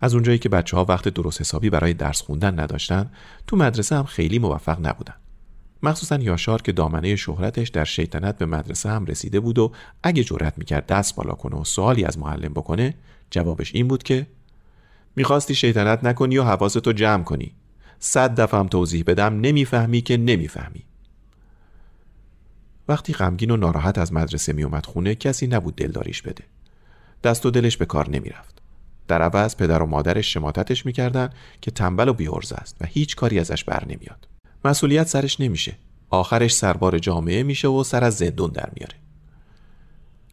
از 0.00 0.14
اونجایی 0.14 0.38
که 0.38 0.48
بچه 0.48 0.76
ها 0.76 0.84
وقت 0.84 1.08
درست 1.08 1.40
حسابی 1.40 1.70
برای 1.70 1.94
درس 1.94 2.22
خوندن 2.22 2.60
نداشتن 2.60 3.10
تو 3.46 3.56
مدرسه 3.56 3.96
هم 3.96 4.04
خیلی 4.04 4.38
موفق 4.38 4.86
نبودن. 4.86 5.14
مخصوصا 5.82 6.16
یاشار 6.16 6.62
که 6.62 6.72
دامنه 6.72 7.16
شهرتش 7.16 7.68
در 7.68 7.84
شیطنت 7.84 8.38
به 8.38 8.46
مدرسه 8.46 8.90
هم 8.90 9.04
رسیده 9.04 9.40
بود 9.40 9.58
و 9.58 9.72
اگه 10.02 10.24
جرأت 10.24 10.58
می‌کرد 10.58 10.86
دست 10.86 11.16
بالا 11.16 11.32
کنه 11.32 11.56
و 11.56 11.64
سوالی 11.64 12.04
از 12.04 12.18
معلم 12.18 12.52
بکنه 12.52 12.94
جوابش 13.30 13.74
این 13.74 13.88
بود 13.88 14.02
که 14.02 14.26
می‌خواستی 15.16 15.54
شیطنت 15.54 16.04
نکنی 16.04 16.38
و 16.38 16.44
حواستو 16.44 16.92
جمع 16.92 17.22
کنی. 17.22 17.54
صد 17.98 18.40
دفعه 18.40 18.64
توضیح 18.64 19.04
بدم 19.06 19.40
نمی‌فهمی 19.40 20.00
که 20.00 20.16
نمی‌فهمی. 20.16 20.84
وقتی 22.88 23.12
غمگین 23.12 23.50
و 23.50 23.56
ناراحت 23.56 23.98
از 23.98 24.12
مدرسه 24.12 24.52
میومد 24.52 24.86
خونه 24.86 25.14
کسی 25.14 25.46
نبود 25.46 25.76
دلداریش 25.76 26.22
بده. 26.22 26.44
دست 27.24 27.46
و 27.46 27.50
دلش 27.50 27.76
به 27.76 27.86
کار 27.86 28.10
نمی‌رفت. 28.10 28.62
در 29.08 29.22
عوض 29.22 29.56
پدر 29.56 29.82
و 29.82 29.86
مادرش 29.86 30.32
شماتتش 30.32 30.86
می‌کردن 30.86 31.30
که 31.60 31.70
تنبل 31.70 32.08
و 32.08 32.12
بیورز 32.12 32.52
است 32.52 32.76
و 32.80 32.86
هیچ 32.86 33.16
کاری 33.16 33.38
ازش 33.38 33.64
بر 33.64 33.84
نمیاد. 33.84 34.28
مسئولیت 34.64 35.06
سرش 35.06 35.40
نمیشه. 35.40 35.76
آخرش 36.10 36.54
سربار 36.54 36.98
جامعه 36.98 37.42
میشه 37.42 37.68
و 37.68 37.84
سر 37.84 38.04
از 38.04 38.16
زندون 38.16 38.50
در 38.50 38.70
میاره. 38.76 38.94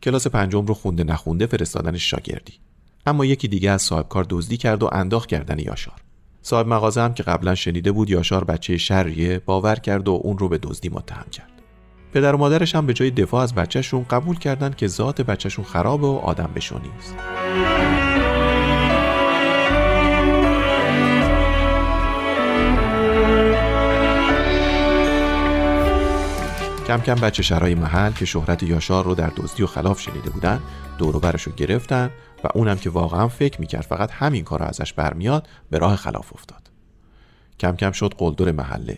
کلاس 0.03 0.27
پنجم 0.27 0.65
رو 0.65 0.73
خونده 0.73 1.03
نخونده 1.03 1.45
فرستادنش 1.45 2.09
شاگردی. 2.09 2.53
اما 3.05 3.25
یکی 3.25 3.47
دیگه 3.47 3.71
از 3.71 3.81
صاحب 3.81 4.07
کار 4.09 4.25
دزدی 4.29 4.57
کرد 4.57 4.83
و 4.83 4.89
انداخت 4.91 5.29
کردن 5.29 5.59
یاشار. 5.59 6.01
صاحب 6.41 6.67
مغازه 6.67 7.01
هم 7.01 7.13
که 7.13 7.23
قبلا 7.23 7.55
شنیده 7.55 7.91
بود 7.91 8.09
یاشار 8.09 8.43
بچه 8.43 8.77
شریه 8.77 9.39
باور 9.39 9.75
کرد 9.75 10.07
و 10.07 10.19
اون 10.23 10.37
رو 10.37 10.49
به 10.49 10.57
دزدی 10.57 10.89
متهم 10.89 11.25
کرد. 11.31 11.50
پدر 12.13 12.35
و 12.35 12.37
مادرش 12.37 12.75
هم 12.75 12.85
به 12.85 12.93
جای 12.93 13.11
دفاع 13.11 13.43
از 13.43 13.55
بچهشون 13.55 14.05
قبول 14.09 14.37
کردن 14.39 14.73
که 14.77 14.87
ذات 14.87 15.21
بچهشون 15.21 15.65
خرابه 15.65 16.07
و 16.07 16.15
آدم 16.23 16.49
بشونیست 16.55 17.15
کم 26.87 27.01
کم 27.01 27.15
بچه 27.15 27.43
شرای 27.43 27.75
محل 27.75 28.11
که 28.11 28.25
شهرت 28.25 28.63
یاشار 28.63 29.05
رو 29.05 29.15
در 29.15 29.31
دزدی 29.37 29.63
و 29.63 29.67
خلاف 29.67 30.01
شنیده 30.01 30.29
بودن 30.29 30.59
دور 30.97 31.19
برش 31.19 31.43
رو 31.43 31.51
گرفتن 31.51 32.09
و 32.43 32.47
اونم 32.55 32.77
که 32.77 32.89
واقعا 32.89 33.27
فکر 33.27 33.61
می‌کرد 33.61 33.81
فقط 33.81 34.11
همین 34.11 34.43
کار 34.43 34.63
ازش 34.63 34.93
برمیاد 34.93 35.47
به 35.69 35.77
راه 35.77 35.95
خلاف 35.95 36.33
افتاد. 36.33 36.71
کم 37.59 37.75
کم 37.75 37.91
شد 37.91 38.13
قلدر 38.17 38.51
محله. 38.51 38.97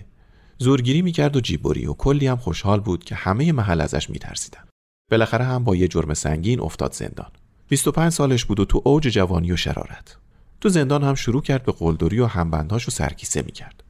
زورگیری 0.63 1.01
می‌کرد 1.01 1.35
و 1.35 1.41
جیبوری 1.41 1.85
و 1.85 1.93
کلی 1.93 2.27
هم 2.27 2.37
خوشحال 2.37 2.79
بود 2.79 3.03
که 3.03 3.15
همه 3.15 3.51
محل 3.51 3.81
ازش 3.81 4.09
میترسیدن. 4.09 4.63
بالاخره 5.11 5.45
هم 5.45 5.63
با 5.63 5.75
یه 5.75 5.87
جرم 5.87 6.13
سنگین 6.13 6.59
افتاد 6.59 6.93
زندان. 6.93 7.31
25 7.67 8.11
سالش 8.11 8.45
بود 8.45 8.59
و 8.59 8.65
تو 8.65 8.81
اوج 8.85 9.07
جوانی 9.07 9.51
و 9.51 9.55
شرارت. 9.55 10.17
تو 10.61 10.69
زندان 10.69 11.03
هم 11.03 11.15
شروع 11.15 11.41
کرد 11.41 11.63
به 11.63 11.71
قلدری 11.71 12.19
و 12.19 12.25
همبندهاش 12.25 12.83
رو 12.83 12.91
سرکیسه 12.91 13.41
می‌کرد. 13.41 13.83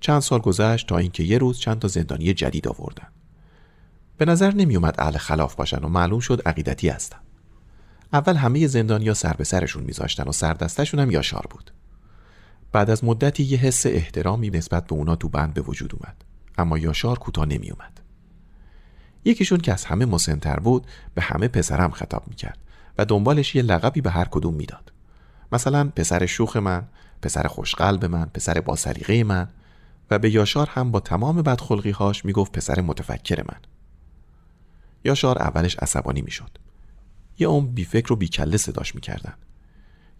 چند 0.00 0.20
سال 0.20 0.38
گذشت 0.38 0.86
تا 0.86 0.98
اینکه 0.98 1.22
یه 1.22 1.38
روز 1.38 1.58
چند 1.58 1.78
تا 1.78 1.88
زندانی 1.88 2.34
جدید 2.34 2.68
آوردن. 2.68 3.08
به 4.16 4.24
نظر 4.24 4.54
نمیومد 4.54 4.94
اهل 4.98 5.16
خلاف 5.16 5.54
باشن 5.54 5.84
و 5.84 5.88
معلوم 5.88 6.20
شد 6.20 6.42
عقیدتی 6.46 6.88
هستن. 6.88 7.18
اول 8.12 8.36
همه 8.36 8.66
زندانیا 8.66 9.14
سر 9.14 9.32
به 9.32 9.44
سرشون 9.44 9.82
میذاشتن 9.82 10.28
و 10.28 10.32
سردستشون 10.32 11.00
هم 11.00 11.10
یاشار 11.10 11.46
بود. 11.50 11.70
بعد 12.72 12.90
از 12.90 13.04
مدتی 13.04 13.44
یه 13.44 13.58
حس 13.58 13.86
احترامی 13.86 14.50
نسبت 14.50 14.86
به 14.86 14.92
اونا 14.92 15.16
تو 15.16 15.28
بند 15.28 15.54
به 15.54 15.60
وجود 15.60 15.94
اومد. 15.94 16.24
اما 16.58 16.78
یاشار 16.78 17.18
کوتاه 17.18 17.46
نمیومد 17.46 18.00
یکیشون 19.24 19.58
که 19.58 19.72
از 19.72 19.84
همه 19.84 20.04
مسنتر 20.04 20.60
بود 20.60 20.86
به 21.14 21.22
همه 21.22 21.48
پسرم 21.48 21.90
خطاب 21.90 22.28
می‌کرد 22.28 22.58
و 22.98 23.04
دنبالش 23.04 23.54
یه 23.54 23.62
لقبی 23.62 24.00
به 24.00 24.10
هر 24.10 24.24
کدوم 24.24 24.54
می‌داد. 24.54 24.92
مثلا 25.52 25.90
پسر 25.96 26.26
شوخ 26.26 26.56
من 26.56 26.88
پسر 27.22 27.46
خوشقلب 27.46 28.04
من 28.04 28.24
پسر 28.24 28.60
با 28.60 28.76
سلیقه 28.76 29.24
من 29.24 29.48
و 30.10 30.18
به 30.18 30.30
یاشار 30.30 30.68
هم 30.70 30.90
با 30.90 31.00
تمام 31.00 31.42
بدخلقی 31.42 31.90
هاش 31.90 32.24
می‌گفت 32.24 32.52
پسر 32.52 32.80
متفکر 32.80 33.42
من. 33.42 33.60
یاشار 35.04 35.38
اولش 35.38 35.76
عصبانی 35.76 36.22
می‌شد. 36.22 36.58
یه 37.38 37.48
اون 37.48 37.66
بی 37.66 37.84
فکر 37.84 38.12
و 38.12 38.16
بی 38.16 38.28
کله 38.28 38.56
صداش 38.56 38.94
می‌کردن. 38.94 39.34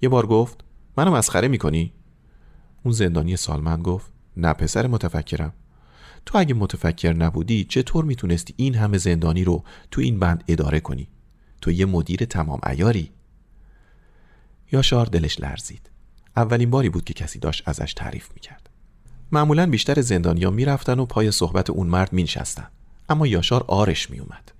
یه 0.02 0.09
بار 0.09 0.26
گفت 0.26 0.64
منو 0.97 1.11
مسخره 1.11 1.49
می‌کنی؟ 1.49 1.93
اون 2.82 2.94
زندانی 2.94 3.37
سالمند 3.37 3.82
گفت 3.82 4.12
نه 4.37 4.52
پسر 4.52 4.87
متفکرم. 4.87 5.52
تو 6.26 6.38
اگه 6.38 6.54
متفکر 6.54 7.12
نبودی 7.12 7.64
چطور 7.64 8.04
می‌تونستی 8.04 8.54
این 8.56 8.75
همه 8.75 8.99
زندانی 8.99 9.44
رو 9.44 9.64
تو 9.90 10.00
این 10.00 10.18
بند 10.18 10.44
اداره 10.49 10.80
کنی؟ 10.80 11.08
تو 11.61 11.70
یه 11.70 11.87
مدیر 11.87 12.25
تمام 12.25 12.61
ایاری 12.66 13.11
یاشار 14.73 15.06
دلش 15.06 15.40
لرزید. 15.40 15.90
اولین 16.37 16.70
باری 16.70 16.88
بود 16.88 17.04
که 17.04 17.14
کسی 17.14 17.38
داشت 17.38 17.68
ازش 17.68 17.94
تعریف 17.94 18.28
می‌کرد. 18.35 18.70
معمولا 19.32 19.66
بیشتر 19.66 20.00
زندانیا 20.00 20.50
می‌رفتن 20.50 20.99
و 20.99 21.06
پای 21.06 21.30
صحبت 21.30 21.70
اون 21.70 21.87
مرد 21.87 22.12
مینشستن. 22.12 22.66
اما 23.08 23.26
یاشار 23.26 23.64
آرش 23.68 24.11
میومد 24.11 24.52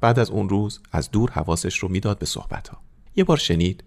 بعد 0.00 0.18
از 0.18 0.30
اون 0.30 0.48
روز 0.48 0.80
از 0.92 1.10
دور 1.10 1.30
حواسش 1.30 1.78
رو 1.78 1.88
می‌داد 1.88 2.18
به 2.18 2.26
صحبت 2.26 2.68
ها 2.68 2.80
یه 3.16 3.24
بار 3.24 3.36
شنید 3.36 3.84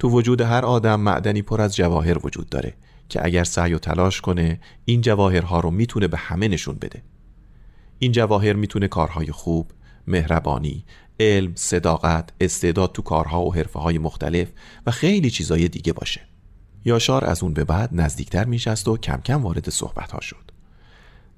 تو 0.00 0.08
وجود 0.08 0.40
هر 0.40 0.64
آدم 0.64 1.00
معدنی 1.00 1.42
پر 1.42 1.60
از 1.60 1.76
جواهر 1.76 2.26
وجود 2.26 2.48
داره 2.48 2.74
که 3.08 3.24
اگر 3.24 3.44
سعی 3.44 3.74
و 3.74 3.78
تلاش 3.78 4.20
کنه 4.20 4.60
این 4.84 5.00
جواهرها 5.00 5.60
رو 5.60 5.70
می‌تونه 5.70 6.08
به 6.08 6.16
همه 6.16 6.48
نشون 6.48 6.74
بده. 6.74 7.02
این 7.98 8.12
جواهر 8.12 8.52
می‌تونه 8.52 8.88
کارهای 8.88 9.32
خوب، 9.32 9.70
مهربانی، 10.06 10.84
علم، 11.20 11.52
صداقت، 11.54 12.30
استعداد 12.40 12.92
تو 12.92 13.02
کارها 13.02 13.42
و 13.42 13.54
حرفه 13.54 13.78
های 13.78 13.98
مختلف 13.98 14.48
و 14.86 14.90
خیلی 14.90 15.30
چیزای 15.30 15.68
دیگه 15.68 15.92
باشه. 15.92 16.20
یاشار 16.84 17.24
از 17.24 17.42
اون 17.42 17.54
به 17.54 17.64
بعد 17.64 17.90
نزدیکتر 17.92 18.44
میشست 18.44 18.88
و 18.88 18.96
کم 18.96 19.20
کم 19.24 19.42
وارد 19.42 19.70
صحبت 19.70 20.12
ها 20.12 20.20
شد. 20.20 20.50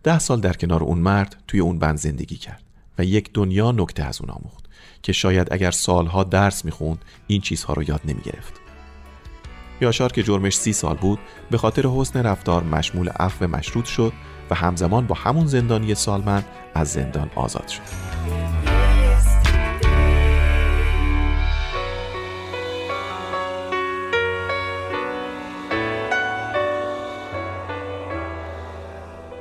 ده 0.03 0.19
سال 0.19 0.41
در 0.41 0.53
کنار 0.53 0.83
اون 0.83 0.99
مرد 0.99 1.43
توی 1.49 1.61
اون 1.61 1.79
بند 1.79 1.99
زندگی 1.99 2.37
کرد 2.37 2.63
و 2.99 3.05
یک 3.05 3.31
دنیا 3.35 3.73
نکته 3.73 4.05
از 4.05 4.21
اون 4.21 4.31
آموخت. 4.31 4.62
که 5.03 5.13
شاید 5.13 5.49
اگر 5.51 5.71
سالها 5.71 6.25
درس 6.25 6.65
می‌خوند 6.65 7.05
این 7.27 7.41
چیزها 7.41 7.75
رو 7.75 7.83
یاد 7.83 8.01
نمی‌گرفت. 8.05 8.53
یاشار 9.81 10.13
که 10.13 10.23
جرمش 10.23 10.57
سی 10.57 10.73
سال 10.73 10.97
بود 10.97 11.19
به 11.51 11.59
خاطر 11.59 11.87
حسن 11.87 12.23
رفتار 12.23 12.63
مشمول 12.63 13.09
عفو 13.09 13.47
مشروط 13.47 13.85
شد 13.85 14.13
و 14.51 14.55
همزمان 14.55 15.07
با 15.07 15.15
همون 15.15 15.47
زندانی 15.47 15.95
سالمند 15.95 16.45
از 16.75 16.93
زندان 16.93 17.31
آزاد 17.35 17.69
شد. 17.69 17.83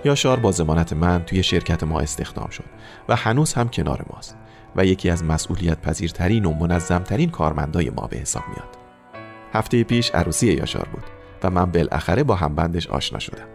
یاشار 0.05 0.39
با 0.39 0.51
زمانت 0.51 0.93
من 0.93 1.23
توی 1.23 1.43
شرکت 1.43 1.83
ما 1.83 1.99
استخدام 1.99 2.49
شد 2.49 2.65
و 3.09 3.15
هنوز 3.15 3.53
هم 3.53 3.69
کنار 3.69 4.05
ماست. 4.13 4.37
و 4.75 4.85
یکی 4.85 5.09
از 5.09 5.23
مسئولیت 5.23 5.81
پذیرترین 5.81 6.45
و 6.45 6.53
منظمترین 6.53 7.29
کارمندای 7.29 7.89
ما 7.89 8.07
به 8.07 8.17
حساب 8.17 8.43
میاد. 8.47 8.77
هفته 9.53 9.83
پیش 9.83 10.11
عروسی 10.11 10.53
یاشار 10.53 10.87
بود 10.91 11.03
و 11.43 11.49
من 11.49 11.65
بالاخره 11.65 12.23
با 12.23 12.35
همبندش 12.35 12.87
آشنا 12.87 13.19
شدم. 13.19 13.47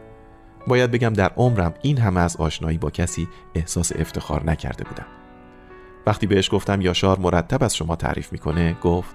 باید 0.66 0.90
بگم 0.90 1.12
در 1.12 1.32
عمرم 1.36 1.74
این 1.82 1.98
همه 1.98 2.20
از 2.20 2.36
آشنایی 2.36 2.78
با 2.78 2.90
کسی 2.90 3.28
احساس 3.54 3.92
افتخار 3.98 4.44
نکرده 4.44 4.84
بودم. 4.84 5.06
وقتی 6.06 6.26
بهش 6.26 6.48
گفتم 6.52 6.80
یاشار 6.80 7.18
مرتب 7.18 7.64
از 7.64 7.76
شما 7.76 7.96
تعریف 7.96 8.32
می‌کنه 8.32 8.76
گفت 8.82 9.14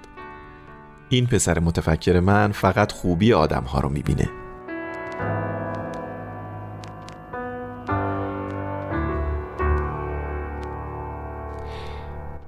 این 1.09 1.27
پسر 1.27 1.59
متفکر 1.59 2.19
من 2.19 2.51
فقط 2.51 2.91
خوبی 2.91 3.33
آدم 3.33 3.63
ها 3.63 3.79
رو 3.79 3.89
می‌بینه. 3.89 4.29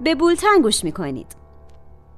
به 0.04 0.16
بولتن 0.16 0.62
گوش 0.62 0.84
می‌کنید. 0.84 1.44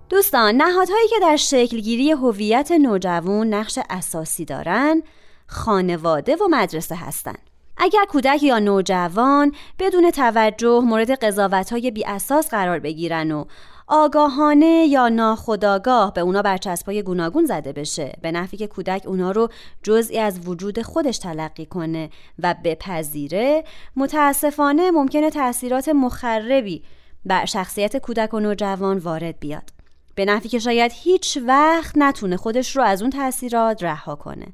دوستان 0.10 0.56
نهادهایی 0.56 1.08
که 1.08 1.16
در 1.22 1.36
شکلگیری 1.36 2.12
هویت 2.12 2.72
نوجوان 2.72 3.54
نقش 3.54 3.80
اساسی 3.90 4.46
دارند 4.46 5.04
خانواده 5.48 6.36
و 6.36 6.48
مدرسه 6.50 6.96
هستند 6.96 7.40
اگر 7.78 8.06
کودک 8.10 8.44
یا 8.44 8.60
نوجوان 8.60 9.52
بدون 9.80 10.12
توجه 10.12 10.80
مورد 10.80 11.12
قضاوت 11.12 11.72
های 11.72 11.92
بی 11.92 12.06
اساس 12.06 12.50
قرار 12.50 12.80
بگیرن 12.80 13.32
و 13.32 13.46
آگاهانه 13.88 14.86
یا 14.90 15.10
ناخداگاه 15.10 16.14
به 16.14 16.22
اونا 16.22 16.42
برچسبای 16.42 17.04
گوناگون 17.04 17.46
زده 17.46 17.74
بشه 17.74 18.14
به 18.22 18.32
نفی 18.32 18.58
که 18.58 18.68
کودک 18.68 19.04
اونا 19.06 19.32
رو 19.32 19.50
جزئی 19.84 20.20
از 20.20 20.48
وجود 20.48 20.82
خودش 20.82 21.18
تلقی 21.18 21.66
کنه 21.66 22.10
و 22.40 22.56
بپذیره 22.64 23.64
متاسفانه 23.96 24.92
ممکنه 24.92 25.30
تاثیرات 25.30 25.90
مخربی 25.90 26.84
بر 27.26 27.46
شخصیت 27.46 27.98
کودک 27.98 28.34
و 28.34 28.40
نوجوان 28.40 28.98
وارد 28.98 29.40
بیاد. 29.40 29.70
به 30.16 30.26
نفی 30.26 30.50
که 30.50 30.60
شاید 30.60 30.92
هیچ 30.96 31.38
وقت 31.48 31.98
نتونه 31.98 32.38
خودش 32.38 32.76
رو 32.76 32.84
از 32.84 33.02
اون 33.02 33.12
تاثیرات 33.12 33.84
رها 33.84 34.16
کنه. 34.16 34.48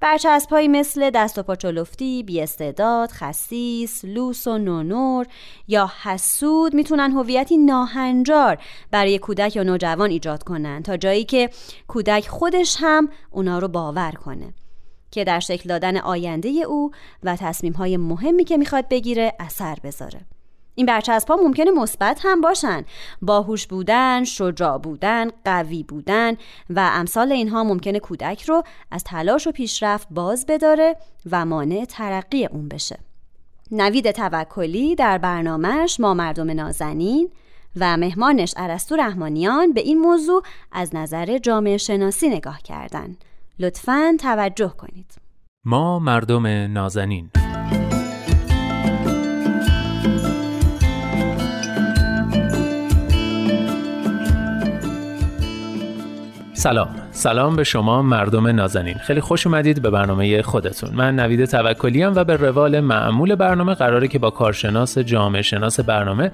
برچسبهایی 0.00 0.68
مثل 0.68 1.10
دست 1.10 1.38
و 1.38 1.42
پاچولفتی، 1.42 2.22
بیاستعداد، 2.22 3.10
خسیس، 3.10 4.04
لوس 4.04 4.46
و 4.46 4.58
نونور 4.58 5.26
یا 5.68 5.90
حسود 6.02 6.74
می‌تونن 6.74 7.12
هویتی 7.12 7.56
ناهنجار 7.56 8.58
برای 8.90 9.18
کودک 9.18 9.56
یا 9.56 9.62
نوجوان 9.62 10.10
ایجاد 10.10 10.42
کنن 10.42 10.82
تا 10.82 10.96
جایی 10.96 11.24
که 11.24 11.50
کودک 11.88 12.28
خودش 12.28 12.76
هم 12.78 13.08
اونا 13.30 13.58
رو 13.58 13.68
باور 13.68 14.12
کنه. 14.12 14.54
که 15.10 15.24
در 15.24 15.40
شکل 15.40 15.68
دادن 15.68 15.96
آینده 15.96 16.48
او 16.48 16.90
و 17.22 17.36
تصمیم 17.36 17.72
های 17.72 17.96
مهمی 17.96 18.44
که 18.44 18.56
می‌خواد 18.56 18.88
بگیره 18.88 19.32
اثر 19.40 19.78
بذاره. 19.84 20.20
این 20.74 20.86
برچسب 20.86 21.28
ها 21.28 21.36
ممکنه 21.36 21.70
مثبت 21.70 22.20
هم 22.24 22.40
باشن. 22.40 22.84
باهوش 23.22 23.66
بودن، 23.66 24.24
شجاع 24.24 24.78
بودن، 24.78 25.30
قوی 25.44 25.82
بودن 25.82 26.36
و 26.70 26.90
امثال 26.92 27.32
اینها 27.32 27.64
ممکنه 27.64 28.00
کودک 28.00 28.42
رو 28.42 28.62
از 28.90 29.04
تلاش 29.04 29.46
و 29.46 29.52
پیشرفت 29.52 30.08
باز 30.10 30.46
بداره 30.48 30.96
و 31.30 31.44
مانع 31.44 31.84
ترقی 31.84 32.46
اون 32.46 32.68
بشه. 32.68 32.98
نوید 33.70 34.10
توکلی 34.10 34.94
در 34.94 35.18
برنامهش 35.18 36.00
ما 36.00 36.14
مردم 36.14 36.50
نازنین 36.50 37.30
و 37.76 37.96
مهمانش 37.96 38.54
عرستو 38.56 38.96
رحمانیان 38.96 39.72
به 39.72 39.80
این 39.80 39.98
موضوع 39.98 40.42
از 40.72 40.94
نظر 40.94 41.38
جامعه 41.38 41.76
شناسی 41.76 42.28
نگاه 42.28 42.62
کردن. 42.62 43.16
لطفاً 43.58 44.16
توجه 44.20 44.74
کنید. 44.78 45.14
ما 45.64 45.98
مردم 45.98 46.46
نازنین. 46.46 47.30
سلام. 56.62 56.88
سلام 57.12 57.56
به 57.56 57.64
شما 57.64 58.02
مردم 58.02 58.46
نازنین. 58.46 58.94
خیلی 58.94 59.20
خوش 59.20 59.46
اومدید 59.46 59.82
به 59.82 59.90
برنامه 59.90 60.42
خودتون. 60.42 60.90
من 60.94 61.16
نوید 61.16 61.44
توکلی 61.44 62.04
و 62.04 62.24
به 62.24 62.36
روال 62.36 62.80
معمول 62.80 63.34
برنامه 63.34 63.74
قراره 63.74 64.08
که 64.08 64.18
با 64.18 64.30
کارشناس 64.30 64.98
جامعه 64.98 65.42
شناس 65.42 65.80
برنامه 65.80 66.32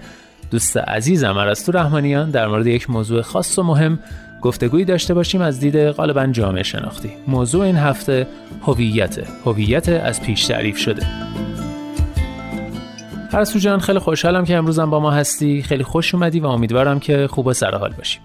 دوست 0.50 0.76
عزیزم 0.76 1.36
ارسطو 1.36 1.72
رحمانیان 1.72 2.30
در 2.30 2.48
مورد 2.48 2.66
یک 2.66 2.90
موضوع 2.90 3.22
خاص 3.22 3.58
و 3.58 3.62
مهم 3.62 3.98
گفتگویی 4.42 4.84
داشته 4.84 5.14
باشیم 5.14 5.40
از 5.40 5.60
دید 5.60 5.90
غالبا 5.90 6.26
جامعه 6.26 6.62
شناختی. 6.62 7.10
موضوع 7.26 7.64
این 7.64 7.76
هفته 7.76 8.26
هویت. 8.62 9.18
هویت 9.44 9.88
از 9.88 10.22
پیش 10.22 10.46
تعریف 10.46 10.76
شده. 10.76 11.06
پرستو 13.32 13.58
جان 13.58 13.78
خیلی 13.80 13.98
خوشحالم 13.98 14.44
که 14.44 14.56
امروزم 14.56 14.90
با 14.90 15.00
ما 15.00 15.10
هستی. 15.10 15.62
خیلی 15.62 15.84
خوش 15.84 16.14
اومدی 16.14 16.40
و 16.40 16.46
امیدوارم 16.46 17.00
که 17.00 17.26
خوب 17.26 17.46
و 17.46 17.52
سر 17.52 17.74
حال 17.74 17.92
باشی. 17.92 18.18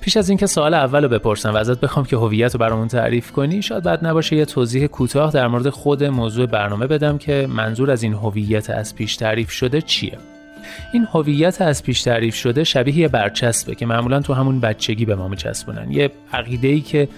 پیش 0.00 0.16
از 0.16 0.28
اینکه 0.28 0.46
سوال 0.46 0.74
اول 0.74 1.02
رو 1.02 1.08
بپرسم 1.08 1.54
و 1.54 1.56
ازت 1.56 1.80
بخوام 1.80 2.04
که 2.04 2.16
هویت 2.16 2.52
رو 2.52 2.60
برامون 2.60 2.88
تعریف 2.88 3.32
کنی 3.32 3.62
شاید 3.62 3.82
بد 3.82 4.06
نباشه 4.06 4.36
یه 4.36 4.44
توضیح 4.44 4.86
کوتاه 4.86 5.32
در 5.32 5.46
مورد 5.46 5.68
خود 5.68 6.04
موضوع 6.04 6.46
برنامه 6.46 6.86
بدم 6.86 7.18
که 7.18 7.46
منظور 7.50 7.90
از 7.90 8.02
این 8.02 8.12
هویت 8.14 8.70
از 8.70 8.94
پیش 8.94 9.16
تعریف 9.16 9.50
شده 9.50 9.80
چیه؟ 9.80 10.18
این 10.92 11.06
هویت 11.12 11.62
از 11.62 11.82
پیش 11.82 12.02
تعریف 12.02 12.34
شده 12.34 12.64
شبیه 12.64 12.98
یه 12.98 13.08
برچسبه 13.08 13.74
که 13.74 13.86
معمولا 13.86 14.20
تو 14.20 14.34
همون 14.34 14.60
بچگی 14.60 15.04
به 15.04 15.14
ما 15.14 15.28
میچسبونن. 15.28 15.90
یه 15.90 16.10
عقیده 16.32 16.68
ای 16.68 16.80
که 16.80 17.08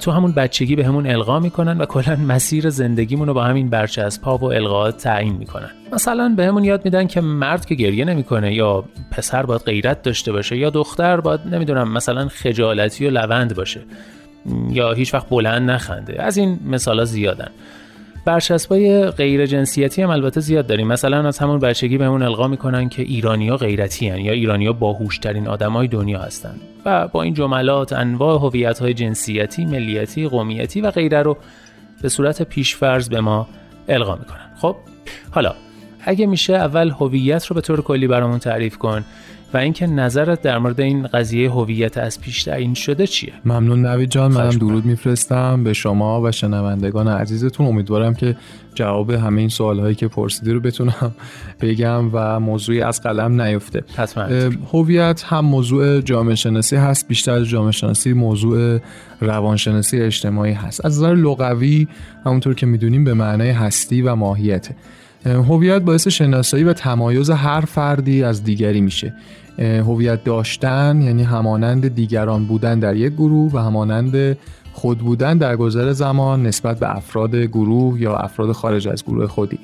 تو 0.00 0.10
همون 0.10 0.32
بچگی 0.32 0.76
به 0.76 0.86
همون 0.86 1.06
القا 1.06 1.40
می‌کنن 1.40 1.78
و 1.78 1.84
کلا 1.84 2.16
مسیر 2.16 2.70
زندگیمون 2.70 3.28
رو 3.28 3.34
با 3.34 3.44
همین 3.44 3.70
برچسب 3.70 4.22
ها 4.22 4.36
و 4.36 4.44
القاات 4.44 4.96
تعیین 4.96 5.36
می‌کنن. 5.36 5.70
مثلا 5.92 6.34
به 6.36 6.46
همون 6.46 6.64
یاد 6.64 6.84
میدن 6.84 7.06
که 7.06 7.20
مرد 7.20 7.66
که 7.66 7.74
گریه 7.74 8.04
نمی‌کنه 8.04 8.54
یا 8.54 8.84
پسر 9.10 9.42
باید 9.42 9.60
غیرت 9.60 10.02
داشته 10.02 10.32
باشه 10.32 10.56
یا 10.56 10.70
دختر 10.70 11.20
باید 11.20 11.40
نمی‌دونم 11.52 11.92
مثلا 11.92 12.28
خجالتی 12.28 13.06
و 13.06 13.10
لوند 13.10 13.54
باشه 13.54 13.80
یا 14.70 14.92
هیچ 14.92 15.14
وقت 15.14 15.28
بلند 15.28 15.70
نخنده. 15.70 16.22
از 16.22 16.36
این 16.36 16.60
مثالا 16.66 17.04
زیادن. 17.04 17.48
برچسبای 18.24 19.10
غیر 19.10 19.46
جنسیتی 19.46 20.02
هم 20.02 20.10
البته 20.10 20.40
زیاد 20.40 20.66
داریم. 20.66 20.86
مثلا 20.86 21.28
از 21.28 21.38
همون 21.38 21.58
بچگی 21.58 21.98
بهمون 21.98 22.22
القا 22.22 22.48
می‌کنن 22.48 22.88
که 22.88 23.02
ایرانیا 23.02 23.56
غیرتی 23.56 24.08
هن 24.08 24.18
یا 24.18 24.32
ایرانیا 24.32 24.72
باهوشترین 24.72 25.48
آدمای 25.48 25.88
دنیا 25.88 26.18
هستن. 26.18 26.54
و 26.84 27.08
با 27.08 27.22
این 27.22 27.34
جملات 27.34 27.92
انواع 27.92 28.38
هویت 28.38 28.78
های 28.78 28.94
جنسیتی 28.94 29.64
ملیتی 29.64 30.28
قومیتی 30.28 30.80
و 30.80 30.90
غیره 30.90 31.22
رو 31.22 31.36
به 32.02 32.08
صورت 32.08 32.42
پیشفرض 32.42 33.08
به 33.08 33.20
ما 33.20 33.48
القا 33.88 34.16
می‌کنن. 34.16 34.50
خب 34.56 34.76
حالا 35.30 35.54
اگه 36.04 36.26
میشه 36.26 36.54
اول 36.54 36.90
هویت 36.90 37.46
رو 37.46 37.54
به 37.54 37.60
طور 37.60 37.82
کلی 37.82 38.06
برامون 38.06 38.38
تعریف 38.38 38.78
کن. 38.78 39.04
و 39.54 39.58
اینکه 39.58 39.86
نظرت 39.86 40.42
در 40.42 40.58
مورد 40.58 40.80
این 40.80 41.06
قضیه 41.06 41.50
هویت 41.50 41.98
از 41.98 42.20
پیش 42.20 42.42
تعیین 42.42 42.74
شده 42.74 43.06
چیه؟ 43.06 43.32
ممنون 43.44 43.86
نوید 43.86 44.10
جان 44.10 44.32
منم 44.32 44.50
درود 44.50 44.84
میفرستم 44.84 45.64
به 45.64 45.72
شما 45.72 46.22
و 46.22 46.32
شنوندگان 46.32 47.08
عزیزتون. 47.08 47.66
امیدوارم 47.66 48.14
که 48.14 48.36
جواب 48.74 49.10
همه 49.10 49.40
این 49.40 49.48
سوال 49.48 49.80
هایی 49.80 49.94
که 49.94 50.08
پرسیدی 50.08 50.52
رو 50.52 50.60
بتونم 50.60 51.14
بگم 51.60 52.10
و 52.12 52.40
موضوعی 52.40 52.82
از 52.82 53.02
قلم 53.02 53.42
نیفته. 53.42 53.84
هویت 54.72 55.24
هم 55.26 55.44
موضوع 55.44 56.00
جامعه 56.00 56.34
شناسی 56.34 56.76
هست 56.76 57.08
بیشتر 57.08 57.32
از 57.32 57.46
جامعه 57.46 57.72
شناسی 57.72 58.12
موضوع 58.12 58.78
روانشناسی 59.20 60.00
اجتماعی 60.00 60.52
هست. 60.52 60.84
از 60.84 60.98
نظر 60.98 61.14
لغوی 61.14 61.88
همونطور 62.26 62.54
که 62.54 62.66
می‌دونیم 62.66 63.04
به 63.04 63.14
معنای 63.14 63.50
هستی 63.50 64.02
و 64.02 64.14
ماهیته. 64.14 64.74
هویت 65.24 65.82
باعث 65.82 66.08
شناسایی 66.08 66.64
و 66.64 66.72
تمایز 66.72 67.30
هر 67.30 67.60
فردی 67.60 68.22
از 68.22 68.44
دیگری 68.44 68.80
میشه. 68.80 69.14
هویت 69.58 70.24
داشتن 70.24 71.00
یعنی 71.02 71.22
همانند 71.22 71.94
دیگران 71.94 72.44
بودن 72.44 72.78
در 72.78 72.96
یک 72.96 73.12
گروه 73.12 73.52
و 73.52 73.58
همانند 73.58 74.38
خود 74.72 74.98
بودن 74.98 75.38
در 75.38 75.56
گذر 75.56 75.92
زمان 75.92 76.46
نسبت 76.46 76.78
به 76.78 76.96
افراد 76.96 77.36
گروه 77.36 78.00
یا 78.00 78.16
افراد 78.16 78.52
خارج 78.52 78.88
از 78.88 79.04
گروه 79.04 79.26
خودی. 79.26 79.58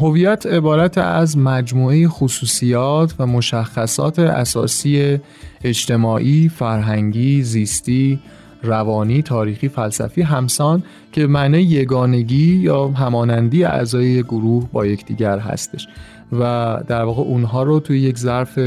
هویت 0.00 0.46
عبارت 0.46 0.98
از 0.98 1.38
مجموعه 1.38 2.08
خصوصیات 2.08 3.14
و 3.18 3.26
مشخصات 3.26 4.18
اساسی 4.18 5.18
اجتماعی، 5.64 6.48
فرهنگی، 6.48 7.42
زیستی، 7.42 8.18
روانی، 8.62 9.22
تاریخی، 9.22 9.68
فلسفی 9.68 10.22
همسان 10.22 10.82
که 11.12 11.26
معنی 11.26 11.62
یگانگی 11.62 12.56
یا 12.56 12.88
همانندی 12.88 13.64
اعضای 13.64 14.22
گروه 14.22 14.68
با 14.72 14.86
یکدیگر 14.86 15.38
هستش 15.38 15.88
و 16.32 16.78
در 16.88 17.04
واقع 17.04 17.22
اونها 17.22 17.62
رو 17.62 17.80
توی 17.80 18.00
یک 18.00 18.18
ظرف 18.18 18.58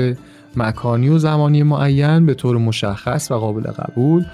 مکانی 0.58 1.10
و 1.10 1.18
زمانی 1.18 1.64
معین 1.64 2.26
به 2.26 2.34
طور 2.34 2.58
مشخص 2.58 3.32
و 3.32 3.36
قابل 3.36 3.72
قبول 3.72 4.26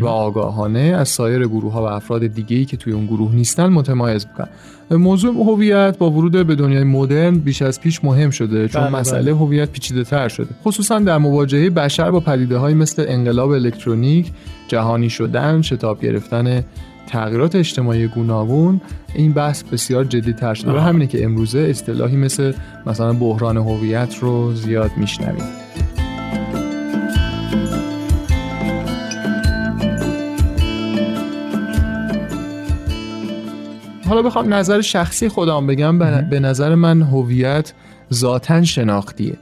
و 0.00 0.06
آگاهانه 0.06 0.80
از 0.80 1.08
سایر 1.08 1.46
گروه 1.46 1.72
ها 1.72 1.82
و 1.82 1.86
افراد 1.86 2.26
دیگه‌ای 2.26 2.64
که 2.64 2.76
توی 2.76 2.92
اون 2.92 3.06
گروه 3.06 3.34
نیستن 3.34 3.66
متمایز 3.68 4.26
می‌کنن 4.26 4.48
موضوع 4.96 5.34
هویت 5.34 5.98
با 5.98 6.10
ورود 6.10 6.46
به 6.46 6.54
دنیای 6.54 6.84
مدرن 6.84 7.38
بیش 7.38 7.62
از 7.62 7.80
پیش 7.80 8.04
مهم 8.04 8.30
شده 8.30 8.68
چون 8.68 8.82
بله 8.82 8.90
مسئله 8.90 9.34
هویت 9.34 9.70
پیچیده 9.70 10.04
تر 10.04 10.28
شده. 10.28 10.48
خصوصا 10.64 10.98
در 10.98 11.18
مواجهه 11.18 11.70
بشر 11.70 12.10
با 12.10 12.20
پدیده 12.20 12.56
های 12.56 12.74
مثل 12.74 13.04
انقلاب 13.08 13.50
الکترونیک 13.50 14.32
جهانی 14.68 15.10
شدن 15.10 15.62
شتاب 15.62 16.00
گرفتن 16.00 16.64
تغییرات 17.06 17.56
اجتماعی 17.56 18.06
گوناگون 18.06 18.80
این 19.14 19.32
بحث 19.32 19.62
بسیار 19.62 20.04
جدی 20.04 20.32
تر 20.32 20.54
شده. 20.54 20.72
و 20.72 20.78
همینه 20.78 21.06
که 21.06 21.24
امروزه 21.24 21.58
اصطلاحی 21.58 22.16
مثل 22.16 22.52
مثلا 22.86 23.12
بحران 23.12 23.56
هویت 23.56 24.16
رو 24.20 24.54
زیاد 24.54 24.90
میشنویم. 24.96 25.59
حالا 34.10 34.22
بخوام 34.22 34.54
نظر 34.54 34.80
شخصی 34.80 35.28
خودم 35.28 35.66
بگم 35.66 35.98
به 36.30 36.40
نظر 36.40 36.74
من 36.74 37.02
هویت 37.02 37.72
ذاتا 38.12 38.62
شناختیه. 38.62 39.36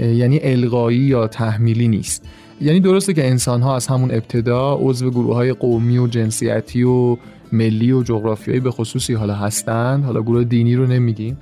یعنی 0.00 0.40
القایی 0.42 0.98
یا 0.98 1.28
تحمیلی 1.28 1.88
نیست. 1.88 2.24
یعنی 2.60 2.80
درسته 2.80 3.12
که 3.12 3.28
انسان 3.28 3.62
ها 3.62 3.76
از 3.76 3.86
همون 3.86 4.10
ابتدا 4.10 4.74
عضو 4.80 5.10
گروه 5.10 5.34
های 5.34 5.52
قومی 5.52 5.98
و 5.98 6.06
جنسیتی 6.06 6.82
و 6.82 7.16
ملی 7.52 7.92
و 7.92 8.02
جغرافیایی 8.02 8.60
به 8.60 8.70
خصوصی 8.70 9.14
حالا 9.14 9.34
هستند. 9.34 10.04
حالا 10.04 10.22
گروه 10.22 10.44
دینی 10.44 10.76
رو 10.76 10.86
نمیگیم 10.86 11.38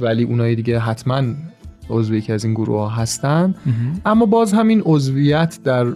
ولی 0.00 0.24
اونایی 0.24 0.56
دیگه 0.56 0.78
حتما 0.78 1.22
عضو 1.90 2.14
یکی 2.14 2.32
از 2.32 2.44
این 2.44 2.54
گروه 2.54 2.78
ها 2.78 2.88
هستن 2.88 3.54
اما 4.06 4.26
باز 4.26 4.52
همین 4.52 4.82
عضویت 4.84 5.58
در 5.64 5.86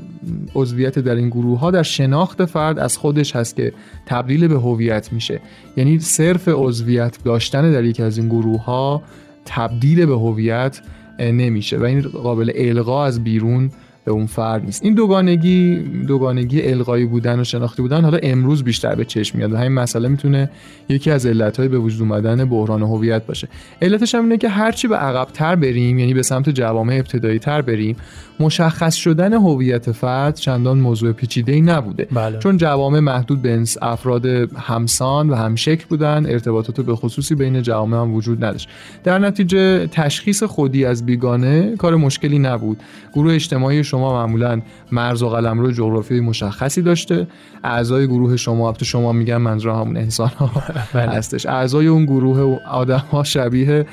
عضویت 0.55 0.99
در 0.99 1.15
این 1.15 1.29
گروه 1.29 1.59
ها 1.59 1.71
در 1.71 1.83
شناخت 1.83 2.45
فرد 2.45 2.79
از 2.79 2.99
خودش 2.99 3.37
هست 3.37 3.57
که 3.57 3.73
تبدیل 4.07 4.49
به 4.49 4.59
هویت 4.59 5.13
میشه. 5.13 5.41
یعنی 5.77 5.99
صرف 5.99 6.49
عضویت 6.53 7.19
داشتن 7.25 7.73
در 7.73 7.85
یکی 7.85 8.03
از 8.03 8.19
این 8.19 8.29
گروه 8.29 8.65
ها 8.65 9.03
تبدیل 9.45 10.07
به 10.07 10.15
هویت 10.15 10.81
نمیشه 11.19 11.79
و 11.79 11.85
این 11.85 12.01
قابل 12.01 12.53
القا 12.55 13.05
از 13.05 13.25
بیرون 13.25 13.71
به 14.05 14.13
اون 14.13 14.27
فرد 14.27 14.65
نیست. 14.65 14.85
این 14.85 14.95
دوگانگی 14.95 15.77
دوگانگی 16.07 16.63
القایی 16.63 17.05
بودن 17.05 17.41
و 17.41 17.45
شناختی 17.45 17.83
بودن 17.83 18.03
حالا 18.03 18.19
امروز 18.23 18.65
بیشتر 18.65 18.95
به 18.95 19.05
چشم 19.05 19.39
میاد 19.39 19.53
و 19.53 19.57
همین 19.57 19.73
مسئله 19.73 20.09
می‌تونه 20.09 20.51
یکی 20.89 21.11
از 21.11 21.27
علتهای 21.27 21.69
به 21.69 21.79
وجود 21.79 22.01
اومدن 22.01 22.45
بحران 22.45 22.83
هویت 22.83 23.27
باشه. 23.27 23.49
علتش 23.83 24.15
هم 24.15 24.23
اینه 24.23 24.37
که 24.37 24.49
هرچی 24.49 24.89
به 24.89 24.97
عقبتر 24.97 25.57
بریم 25.57 25.99
یعنی 25.99 26.15
به 26.15 26.23
سمت 26.23 26.51
جوامع 26.51 26.95
ابتدایی 26.95 27.39
تر 27.39 27.63
بریم 27.63 27.97
مشخص 28.41 28.95
شدن 28.95 29.33
هویت 29.33 29.93
فرد 29.93 30.35
چندان 30.35 30.79
موضوع 30.79 31.13
پیچیده 31.13 31.53
ای 31.53 31.61
نبوده. 31.61 32.07
بله. 32.13 32.39
چون 32.39 32.57
جوامع 32.57 33.01
محدود 33.01 33.43
به 33.43 33.65
افراد 33.83 34.27
همسان 34.57 35.31
و 35.31 35.35
همشکل 35.35 35.85
بودن 35.89 36.27
ارتباطات 36.29 36.81
به 36.81 36.97
خصوصی 36.97 37.35
بین 37.35 37.63
جوامع 37.63 37.97
هم 37.97 38.15
وجود 38.15 38.45
نداشت. 38.45 38.69
در 39.05 39.19
نتیجه 39.19 39.87
تشخیص 39.87 40.43
خودی 40.43 40.85
از 40.85 41.07
بیگانه 41.07 41.77
کار 41.77 41.97
مشکلی 41.97 42.39
نبود. 42.39 42.77
گروه 43.13 43.35
اجتماعی 43.35 43.85
شما 43.85 44.00
معمولا 44.09 44.61
مرز 44.93 45.23
و 45.23 45.29
قلمرو 45.29 45.73
جغرافیایی 45.73 46.23
مشخصی 46.23 46.83
داشته. 46.83 47.27
اعضای 47.65 48.07
گروه 48.07 48.37
شما 48.37 48.67
البته 48.67 48.85
شما 48.85 49.13
میگن 49.13 49.37
منظور 49.37 49.73
همون 49.73 49.97
انسان 49.97 50.29
ها 50.39 50.51
بله. 50.95 51.13
هستش. 51.13 51.47
اعضای 51.47 51.87
اون 51.87 52.05
گروه 52.05 52.59
آدم 52.71 53.03
ها 53.13 53.25
شبیه 53.25 53.87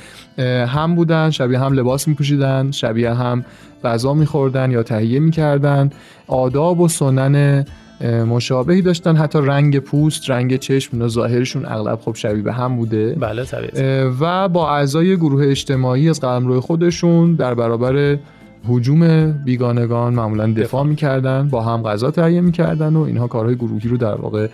هم 0.67 0.95
بودن 0.95 1.29
شبیه 1.29 1.59
هم 1.59 1.73
لباس 1.73 2.07
میپوشیدن 2.07 2.71
شبیه 2.71 3.13
هم 3.13 3.45
غذا 3.83 4.13
میخوردن 4.13 4.71
یا 4.71 4.83
تهیه 4.83 5.19
می‌کردن. 5.19 5.89
آداب 6.27 6.79
و 6.79 6.87
سنن 6.87 7.65
مشابهی 8.27 8.81
داشتن. 8.81 9.15
حتی 9.15 9.39
رنگ 9.41 9.79
پوست 9.79 10.29
رنگ 10.29 10.57
چشم 10.57 11.01
و 11.01 11.07
ظاهرشون 11.07 11.65
اغلب 11.65 11.99
خب 12.01 12.15
شبیه 12.15 12.43
به 12.43 12.53
هم 12.53 12.75
بوده. 12.75 13.15
بله 13.19 13.45
و 14.19 14.49
با 14.49 14.75
اعضای 14.75 15.17
گروه 15.17 15.47
اجتماعی 15.47 16.09
از 16.09 16.21
قلمرو 16.21 16.61
خودشون 16.61 17.33
در 17.35 17.53
برابر 17.53 18.17
حجوم 18.65 19.31
بیگانگان 19.31 20.13
معمولا 20.13 20.53
دفاع 20.53 20.83
می‌کردن 20.83 21.47
با 21.47 21.61
هم 21.61 21.83
غذا 21.83 22.11
تهیه 22.11 22.41
می‌کردن 22.41 22.95
و 22.95 23.01
اینها 23.01 23.27
کارهای 23.27 23.55
گروهی 23.55 23.89
رو 23.89 23.97
در 23.97 24.15
واقع 24.15 24.47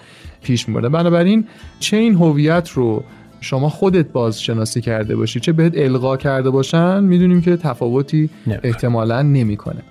پیش 0.43 0.67
میبردن. 0.67 0.89
بنابراین 0.89 1.45
چه 1.79 1.97
این 1.97 2.15
هویت 2.15 2.69
رو 2.69 3.03
شما 3.41 3.69
خودت 3.69 4.11
باز 4.11 4.41
شناسی 4.41 4.81
کرده 4.81 5.15
باشی 5.15 5.39
چه 5.39 5.51
بهت 5.51 5.73
القا 5.75 6.17
کرده 6.17 6.49
باشن 6.49 7.03
می‌دونیم 7.03 7.41
که 7.41 7.57
تفاوتی 7.57 8.29
احتمالا 8.63 9.21
نمی‌کنه. 9.21 9.81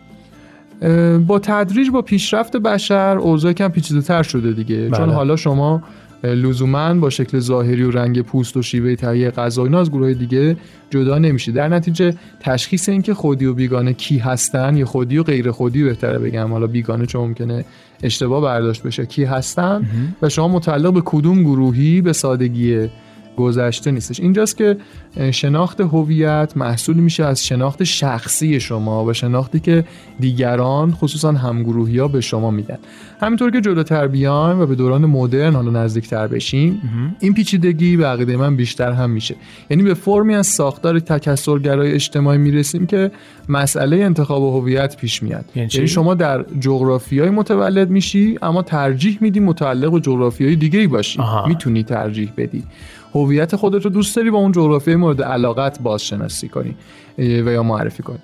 با 1.27 1.39
تدریج 1.39 1.91
با 1.91 2.03
پیشرفت 2.03 2.57
بشر 2.57 3.19
اوضاع 3.19 3.53
کم 3.53 3.69
پیچیده 3.69 4.01
تر 4.01 4.23
شده 4.23 4.53
دیگه. 4.53 4.77
بله. 4.77 4.97
چون 4.97 5.11
حالا 5.11 5.37
شما 5.37 5.83
لزوما 6.25 6.95
با 6.95 7.11
شکل 7.11 7.39
ظاهری 7.39 7.83
و 7.83 7.91
رنگ 7.91 8.23
پوست 8.23 8.57
و 8.57 8.63
شیوه 8.63 8.95
تهیه 8.95 9.31
غذا 9.31 9.65
اینا 9.65 9.81
از 9.81 9.91
گروه 9.91 10.15
دیگه 10.15 10.57
جدا 10.91 11.19
نمیشه 11.19 11.53
در 11.53 11.69
نتیجه 11.69 12.15
تشخیص 12.41 12.89
اینکه 12.89 13.15
خودی 13.15 13.47
و 13.47 13.55
بیگانه 13.55 13.93
کی 13.93 14.19
هستن 14.19 14.77
یا 14.77 14.87
خودی 14.87 15.19
و 15.19 15.23
غیر 15.23 15.51
خودی 15.51 15.83
بهتره 15.85 16.19
بگم. 16.19 16.53
حالا 16.53 16.67
بیگانه 16.67 17.07
چون 17.07 17.25
ممکنه 17.25 17.65
اشتباه 18.03 18.43
برداشت 18.43 18.83
بشه. 18.83 19.07
کی 19.07 19.25
هستن؟ 19.25 19.89
و 20.23 20.29
شما 20.29 20.49
متعلق 20.49 20.93
به 20.93 21.03
کدوم 21.05 21.43
گروهی 21.43 22.01
به 22.01 22.13
سادگی 22.13 22.89
گذشته 23.37 23.91
نیستش. 23.91 24.21
اینجاست 24.21 24.57
که 24.57 24.77
شناخت 25.31 25.81
هویت 25.81 26.53
محصول 26.57 26.97
میشه 26.97 27.25
از 27.25 27.47
شناخت 27.47 27.85
شخصی 27.85 28.61
شما 28.61 29.05
و 29.05 29.13
شناختی 29.13 29.61
که 29.61 29.85
دیگران 30.21 30.93
خصوصا 30.93 31.33
همگروهی 31.33 31.99
ها 31.99 32.09
به 32.09 32.21
شما 32.21 32.51
میدن. 32.51 32.79
همینطور 33.21 33.51
که 33.51 33.61
جلوتر 33.61 34.07
بیایم 34.07 34.61
و 34.61 34.67
به 34.67 34.75
دوران 34.75 35.07
مدرن 35.07 35.55
حالا 35.55 35.71
نزدیکتر 35.71 36.27
بشیم 36.27 36.83
این 37.21 37.35
پیچیدگی 37.35 37.97
به 37.97 38.07
عقیده 38.07 38.37
من 38.37 38.57
بیشتر 38.57 38.93
هم 38.93 39.11
میشه. 39.11 39.35
یعنی 39.71 39.83
به 39.83 39.95
فرمی 39.95 40.35
از 40.35 40.47
ساختار 40.47 41.01
تکثرگرای 41.01 41.93
اجتماعی 41.93 42.39
می‌رسیم 42.39 42.87
که 42.87 43.11
مسئله 43.49 43.97
انتخاب 43.97 44.43
هویت 44.43 44.97
پیش 44.97 45.23
میاد. 45.23 45.45
یعنی, 45.55 45.69
یعنی 45.75 45.89
شما 45.89 46.15
در 46.15 46.45
جغرافیای 46.61 47.31
متولد 47.31 47.91
میشی 47.91 48.39
اما 48.43 48.63
ترجیح 48.63 49.19
میدی 49.21 49.41
متعلق 49.41 49.93
به 49.93 50.01
جغرافیای 50.01 50.57
دیگه 50.57 50.79
ای 50.81 50.87
باشی 50.87 51.21
می‌تونی 51.49 51.83
ترجیح 51.83 52.33
بدی. 52.37 52.63
هویت 53.15 53.57
خودت 53.57 53.85
رو 53.85 53.91
دوست 53.91 54.17
داری 54.17 54.31
با 54.31 54.39
اون 54.39 54.53
جغرافیای 54.53 54.97
مورد 54.97 55.23
علاقت 55.23 55.81
بازشناسی 55.83 56.49
کنی 56.49 56.75
و 57.19 57.23
یا 57.53 57.63
معرفی 57.63 58.03
کنی. 58.03 58.19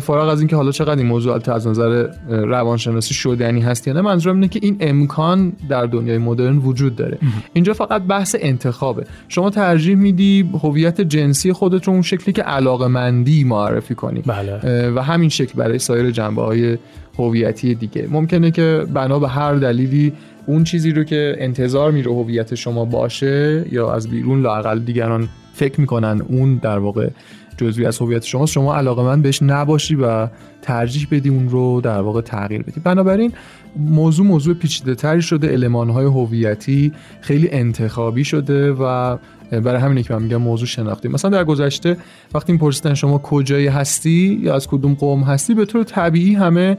فارغ 0.00 0.28
از 0.28 0.40
اینکه 0.40 0.56
حالا 0.56 0.70
چقدر 0.70 0.96
این 0.98 1.06
موضوعات 1.06 1.48
از 1.48 1.66
نظر 1.66 2.08
روانشناسی 2.28 3.14
شدنی 3.14 3.60
هست 3.60 3.88
یا 3.88 3.94
نه 3.94 4.00
منظورم 4.00 4.34
اینه 4.34 4.48
که 4.48 4.60
این 4.62 4.76
امکان 4.80 5.52
در 5.68 5.86
دنیای 5.86 6.18
مدرن 6.18 6.56
وجود 6.56 6.96
داره. 6.96 7.18
اینجا 7.52 7.72
فقط 7.72 8.02
بحث 8.02 8.36
انتخابه. 8.40 9.04
شما 9.28 9.50
ترجیح 9.50 9.96
میدی 9.96 10.50
هویت 10.62 11.00
جنسی 11.00 11.52
خودت 11.52 11.84
رو 11.84 11.92
اون 11.92 12.02
شکلی 12.02 12.32
که 12.32 12.42
علاقه 12.42 12.86
مندی 12.86 13.44
معرفی 13.44 13.94
کنی. 13.94 14.22
بله. 14.26 14.90
و 14.90 15.02
همین 15.02 15.28
شکل 15.28 15.52
برای 15.56 15.78
سایر 15.78 16.10
جنبه 16.10 16.42
های 16.42 16.78
هویتی 17.18 17.74
دیگه. 17.74 18.08
ممکنه 18.10 18.50
که 18.50 18.86
بنا 18.94 19.18
به 19.18 19.28
هر 19.28 19.54
دلیلی 19.54 20.12
اون 20.46 20.64
چیزی 20.64 20.90
رو 20.90 21.04
که 21.04 21.36
انتظار 21.38 21.90
میره 21.90 22.12
هویت 22.12 22.54
شما 22.54 22.84
باشه 22.84 23.64
یا 23.72 23.92
از 23.92 24.08
بیرون 24.08 24.42
لاقل 24.42 24.78
دیگران 24.78 25.28
فکر 25.54 25.80
می‌کنن 25.80 26.22
اون 26.28 26.54
در 26.54 26.78
واقع 26.78 27.08
جزوی 27.56 27.86
از 27.86 27.98
هویت 27.98 28.24
شما 28.24 28.46
شما 28.46 28.76
علاقه 28.76 29.02
من 29.02 29.22
بهش 29.22 29.42
نباشی 29.42 29.94
و 29.94 30.28
ترجیح 30.62 31.08
بدی 31.10 31.28
اون 31.28 31.48
رو 31.48 31.80
در 31.80 32.00
واقع 32.00 32.20
تغییر 32.20 32.62
بدی. 32.62 32.80
بنابراین 32.80 33.32
موضوع 33.76 34.26
موضوع 34.26 34.54
پیچیده 34.54 34.94
تری 34.94 35.22
شده 35.22 35.48
علمان 35.48 35.90
های 35.90 36.06
هویتی 36.06 36.92
خیلی 37.20 37.48
انتخابی 37.50 38.24
شده 38.24 38.72
و 38.72 39.16
برای 39.50 39.80
همینه 39.80 40.02
که 40.02 40.14
من 40.14 40.22
میگم 40.22 40.36
موضوع 40.36 40.66
شناختی. 40.66 41.08
مثلا 41.08 41.30
در 41.30 41.44
گذشته 41.44 41.96
وقتی 42.34 42.52
میپرسیدن 42.52 42.94
شما 42.94 43.18
کجایی 43.18 43.66
هستی 43.66 44.40
یا 44.42 44.54
از 44.54 44.68
کدوم 44.68 44.94
قوم 44.94 45.22
هستی 45.22 45.54
به 45.54 45.64
طور 45.64 45.84
طبیعی 45.84 46.34
همه 46.34 46.76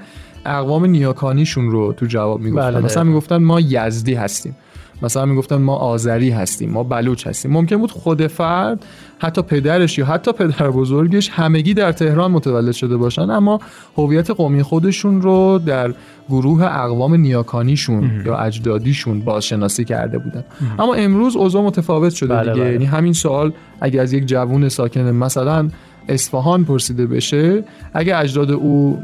اقوام 0.48 0.86
نیاکانیشون 0.86 1.72
رو 1.72 1.94
تو 1.94 2.06
جواب 2.06 2.42
می‌گفتن. 2.42 2.72
بله 2.72 2.80
مثلا 2.80 3.04
می‌گفتن 3.04 3.38
ما 3.38 3.60
یزدی 3.60 4.14
هستیم. 4.14 4.56
مثلا 5.02 5.26
می‌گفتن 5.26 5.56
ما 5.56 5.76
آذری 5.76 6.30
هستیم 6.30 6.70
ما 6.70 6.84
بلوچ 6.84 7.28
هستیم. 7.28 7.52
ممکن 7.52 7.78
بود 7.78 7.92
خود 7.92 8.28
فرد 8.28 8.86
حتی 9.20 9.42
پدرش 9.42 9.98
یا 9.98 10.06
حتی 10.06 10.32
پدر 10.32 10.70
بزرگش 10.70 11.30
همگی 11.30 11.74
در 11.74 11.92
تهران 11.92 12.32
متولد 12.32 12.72
شده 12.72 12.98
باشن 12.98 13.30
اما 13.30 13.60
هویت 13.98 14.32
قومی 14.32 14.64
خودشون 14.64 15.22
رو 15.22 15.60
در 15.66 15.94
گروه 16.30 16.64
اقوام 16.64 17.16
نیاکانیشون 17.16 18.12
یا 18.26 18.38
اجدادیشون 18.38 19.20
بازشناسی 19.20 19.86
کرده 19.86 20.18
بودن. 20.18 20.44
اما 20.80 20.94
امروز 20.94 21.36
اوضاع 21.36 21.64
متفاوت 21.64 22.14
شده 22.14 22.34
بله 22.34 22.52
دیگه. 22.52 22.64
بله. 22.64 22.72
یعنی 22.72 22.86
همین 22.86 23.14
سوال 23.14 23.54
اگه 23.82 24.02
از 24.02 24.14
یک 24.14 24.26
جوون 24.26 24.70
ساکن 24.70 25.02
مثلا 25.02 25.70
اصفهان 26.10 26.66
پرسیده 26.66 27.06
بشه 27.06 27.64
اگه 27.94 28.18
اجداد 28.18 28.52
او 28.52 29.00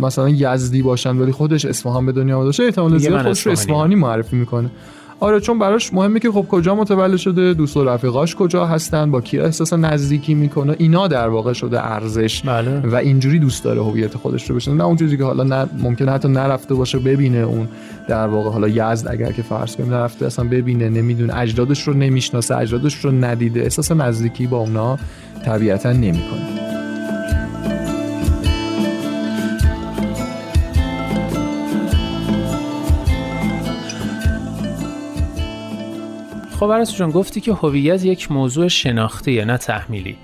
مثلا 0.00 0.28
یزدی 0.28 0.82
باشن 0.82 1.16
ولی 1.16 1.32
خودش 1.32 1.64
اصفهان 1.64 2.06
به 2.06 2.12
دنیا 2.12 2.36
آمده 2.36 2.46
باشه 2.46 2.62
احتمال 2.62 2.98
زیاد 2.98 3.22
خودش 3.22 3.46
رو 3.46 3.52
اصفهانی 3.52 3.94
معرفی 3.94 4.36
می‌کنه. 4.36 4.70
آره 5.20 5.40
چون 5.40 5.58
براش 5.58 5.94
مهمه 5.94 6.20
که 6.20 6.30
خب 6.30 6.46
کجا 6.48 6.74
متولد 6.74 7.16
شده 7.16 7.54
دوست 7.54 7.76
و 7.76 7.84
رفیقاش 7.84 8.36
کجا 8.36 8.66
هستن 8.66 9.10
با 9.10 9.20
کی 9.20 9.38
احساس 9.38 9.72
نزدیکی 9.72 10.34
می‌کنه. 10.34 10.76
اینا 10.78 11.08
در 11.08 11.28
واقع 11.28 11.52
شده 11.52 11.86
ارزش 11.92 12.42
بله. 12.42 12.80
و 12.80 12.94
اینجوری 12.94 13.38
دوست 13.38 13.64
داره 13.64 13.82
هویت 13.82 14.16
خودش 14.16 14.50
رو 14.50 14.56
بشناسه. 14.56 14.78
نه 14.78 14.84
اون 14.84 14.96
چیزی 14.96 15.16
که 15.16 15.24
حالا 15.24 15.44
نه 15.44 15.66
ممکنه 15.82 16.12
حتی 16.12 16.28
نرفته 16.28 16.74
باشه 16.74 16.98
ببینه 16.98 17.38
اون 17.38 17.68
در 18.08 18.26
واقع. 18.26 18.50
حالا 18.50 18.68
یزد 18.68 19.08
اگر 19.10 19.32
که 19.32 19.42
فرض 19.42 19.76
کنیم 19.76 19.94
نرفته 19.94 20.26
اصلا 20.26 20.44
ببینه 20.48 20.88
نمی‌دونه 20.88 21.38
اجدادش 21.38 21.88
رو 21.88 21.94
نمی‌شناسه 21.94 22.56
اجدادش 22.56 23.04
رو 23.04 23.10
ندیده 23.10 23.60
احساس 23.60 23.92
نزدیکی 23.92 24.46
با 24.46 24.58
اونا 24.58 24.98
طبیعتا 25.44 25.92
نمی‌کنه. 25.92 26.65
خب 36.60 36.72
عرص 36.72 36.96
جان 36.96 37.10
گفتی 37.10 37.40
که 37.40 37.52
هویت 37.52 38.04
یک 38.04 38.32
موضوع 38.32 38.68
شناختیه 38.68 39.44
نه 39.44 39.56
تحمیلی. 39.56 40.16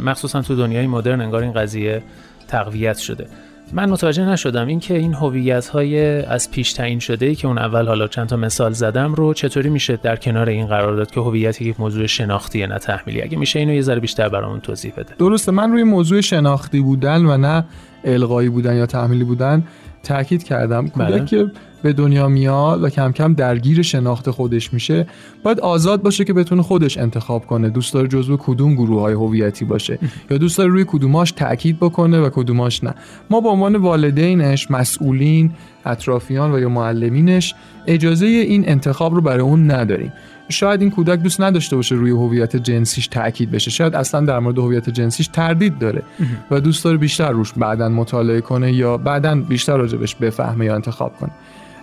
مخصوصا 0.00 0.42
تو 0.42 0.56
دنیای 0.56 0.86
مدرن 0.86 1.20
انگار 1.20 1.42
این 1.42 1.52
قضیه 1.52 2.02
تقویت 2.48 2.98
شده. 2.98 3.26
من 3.72 3.90
متوجه 3.90 4.24
نشدم 4.24 4.66
اینکه 4.66 4.94
این 4.94 5.14
هویت 5.14 5.68
های 5.68 6.22
از 6.22 6.50
پیش 6.50 6.72
تعیین 6.72 6.98
شده 6.98 7.26
ای 7.26 7.34
که 7.34 7.48
اون 7.48 7.58
اول 7.58 7.86
حالا 7.88 8.08
چند 8.08 8.28
تا 8.28 8.36
مثال 8.36 8.72
زدم 8.72 9.14
رو 9.14 9.34
چطوری 9.34 9.68
میشه 9.68 9.96
در 9.96 10.16
کنار 10.16 10.48
این 10.48 10.66
قرار 10.66 10.96
داد 10.96 11.10
که 11.10 11.20
هویت 11.20 11.62
یک 11.62 11.80
موضوع 11.80 12.06
شناختیه 12.06 12.66
نه 12.66 12.78
تحمیلی. 12.78 13.22
اگه 13.22 13.38
میشه 13.38 13.58
اینو 13.58 13.72
یه 13.72 13.82
ذره 13.82 14.00
بیشتر 14.00 14.28
برامون 14.28 14.60
توضیح 14.60 14.92
بده. 14.96 15.14
درسته 15.18 15.52
من 15.52 15.72
روی 15.72 15.82
موضوع 15.82 16.20
شناختی 16.20 16.80
بودن 16.80 17.26
و 17.26 17.36
نه 17.36 17.64
القایی 18.04 18.48
بودن 18.48 18.76
یا 18.76 18.86
تحمیلی 18.86 19.24
بودن 19.24 19.64
تاکید 20.04 20.42
کردم. 20.42 20.88
کودک 20.88 21.26
که 21.26 21.50
به 21.82 21.92
دنیا 21.92 22.28
میاد 22.28 22.82
و 22.82 22.88
کم 22.88 23.12
کم 23.12 23.34
درگیر 23.34 23.82
شناخت 23.82 24.30
خودش 24.30 24.72
میشه 24.72 25.06
باید 25.42 25.60
آزاد 25.60 26.02
باشه 26.02 26.24
که 26.24 26.32
بتونه 26.32 26.62
خودش 26.62 26.98
انتخاب 26.98 27.46
کنه. 27.46 27.70
دوست 27.70 27.94
داره 27.94 28.08
جزو 28.08 28.36
کدوم 28.36 28.74
گروه 28.74 29.00
های 29.00 29.14
هویتی 29.14 29.64
باشه. 29.64 29.98
یا 30.30 30.38
دوست 30.38 30.58
داره 30.58 30.70
روی 30.70 30.84
کدوماش 30.88 31.32
تاکید 31.32 31.76
بکنه 31.80 32.20
و 32.20 32.30
کدوماش 32.30 32.84
نه. 32.84 32.94
ما 33.30 33.40
به 33.40 33.48
عنوان 33.48 33.76
والدینش 33.76 34.70
مسئولین 34.70 35.50
اطرافیان 35.84 36.52
و 36.52 36.58
یا 36.58 36.68
معلمینش 36.68 37.54
اجازه 37.86 38.26
این 38.26 38.68
انتخاب 38.68 39.14
رو 39.14 39.20
برای 39.20 39.40
اون 39.40 39.70
نداریم. 39.70 40.12
شاید 40.48 40.80
این 40.80 40.90
کودک 40.90 41.18
دوست 41.18 41.40
نداشته 41.40 41.76
باشه 41.76 41.94
روی 41.94 42.10
هویت 42.10 42.56
جنسیش 42.56 43.06
تاکید 43.06 43.50
بشه. 43.50 43.70
شاید 43.70 43.94
اصلا 43.94 44.20
در 44.20 44.38
مورد 44.38 44.58
هویت 44.58 44.90
جنسیش 44.90 45.28
تردید 45.28 45.78
داره 45.78 46.02
و 46.50 46.60
دوست 46.60 46.84
داره 46.84 46.96
بیشتر 46.96 47.30
روش 47.30 47.52
بعدا 47.52 47.88
مطالعه 47.88 48.40
کنه 48.40 48.72
یا 48.72 48.96
بعدا 48.96 49.34
بیشتر 49.34 49.76
راجبش 49.76 50.14
بفهمه 50.14 50.64
یا 50.64 50.74
انتخاب 50.74 51.16
کنه. 51.16 51.30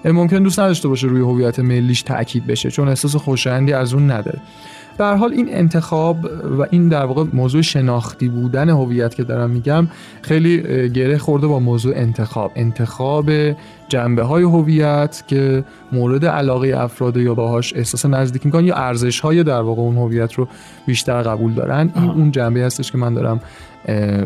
ممکن 0.05 0.43
دوست 0.43 0.59
نداشته 0.59 0.87
باشه 0.87 1.07
روی 1.07 1.21
هویت 1.21 1.59
ملیش 1.59 2.01
تاکید 2.01 2.47
بشه 2.47 2.71
چون 2.71 2.87
احساس 2.87 3.15
خوشایندی 3.15 3.73
از 3.73 3.93
اون 3.93 4.11
نداره. 4.11 4.39
در 5.01 5.15
حال 5.15 5.33
این 5.33 5.47
انتخاب 5.49 6.17
و 6.59 6.65
این 6.71 6.89
در 6.89 7.05
واقع 7.05 7.23
موضوع 7.33 7.61
شناختی 7.61 8.27
بودن 8.27 8.69
هویت 8.69 9.15
که 9.15 9.23
دارم 9.23 9.49
میگم 9.49 9.87
خیلی 10.21 10.89
گره 10.89 11.17
خورده 11.17 11.47
با 11.47 11.59
موضوع 11.59 11.93
انتخاب. 11.95 12.51
انتخاب 12.55 13.31
جنبه 13.87 14.23
های 14.23 14.43
هویت 14.43 15.23
که 15.27 15.63
مورد 15.91 16.25
علاقه 16.25 16.67
افراد 16.77 17.17
یا 17.17 17.33
باهاش 17.33 17.73
احساس 17.75 18.05
نزدیکی 18.05 18.47
می‌کنن 18.47 18.65
یا 18.65 18.75
ارزش 18.75 19.19
های 19.19 19.43
در 19.43 19.61
واقع 19.61 19.81
اون 19.81 19.97
هویت 19.97 20.33
رو 20.33 20.47
بیشتر 20.85 21.21
قبول 21.21 21.53
دارن 21.53 21.91
این 21.95 22.09
اون 22.09 22.31
جنبه 22.31 22.59
هستش 22.59 22.91
که 22.91 22.97
من 22.97 23.13
دارم 23.13 23.39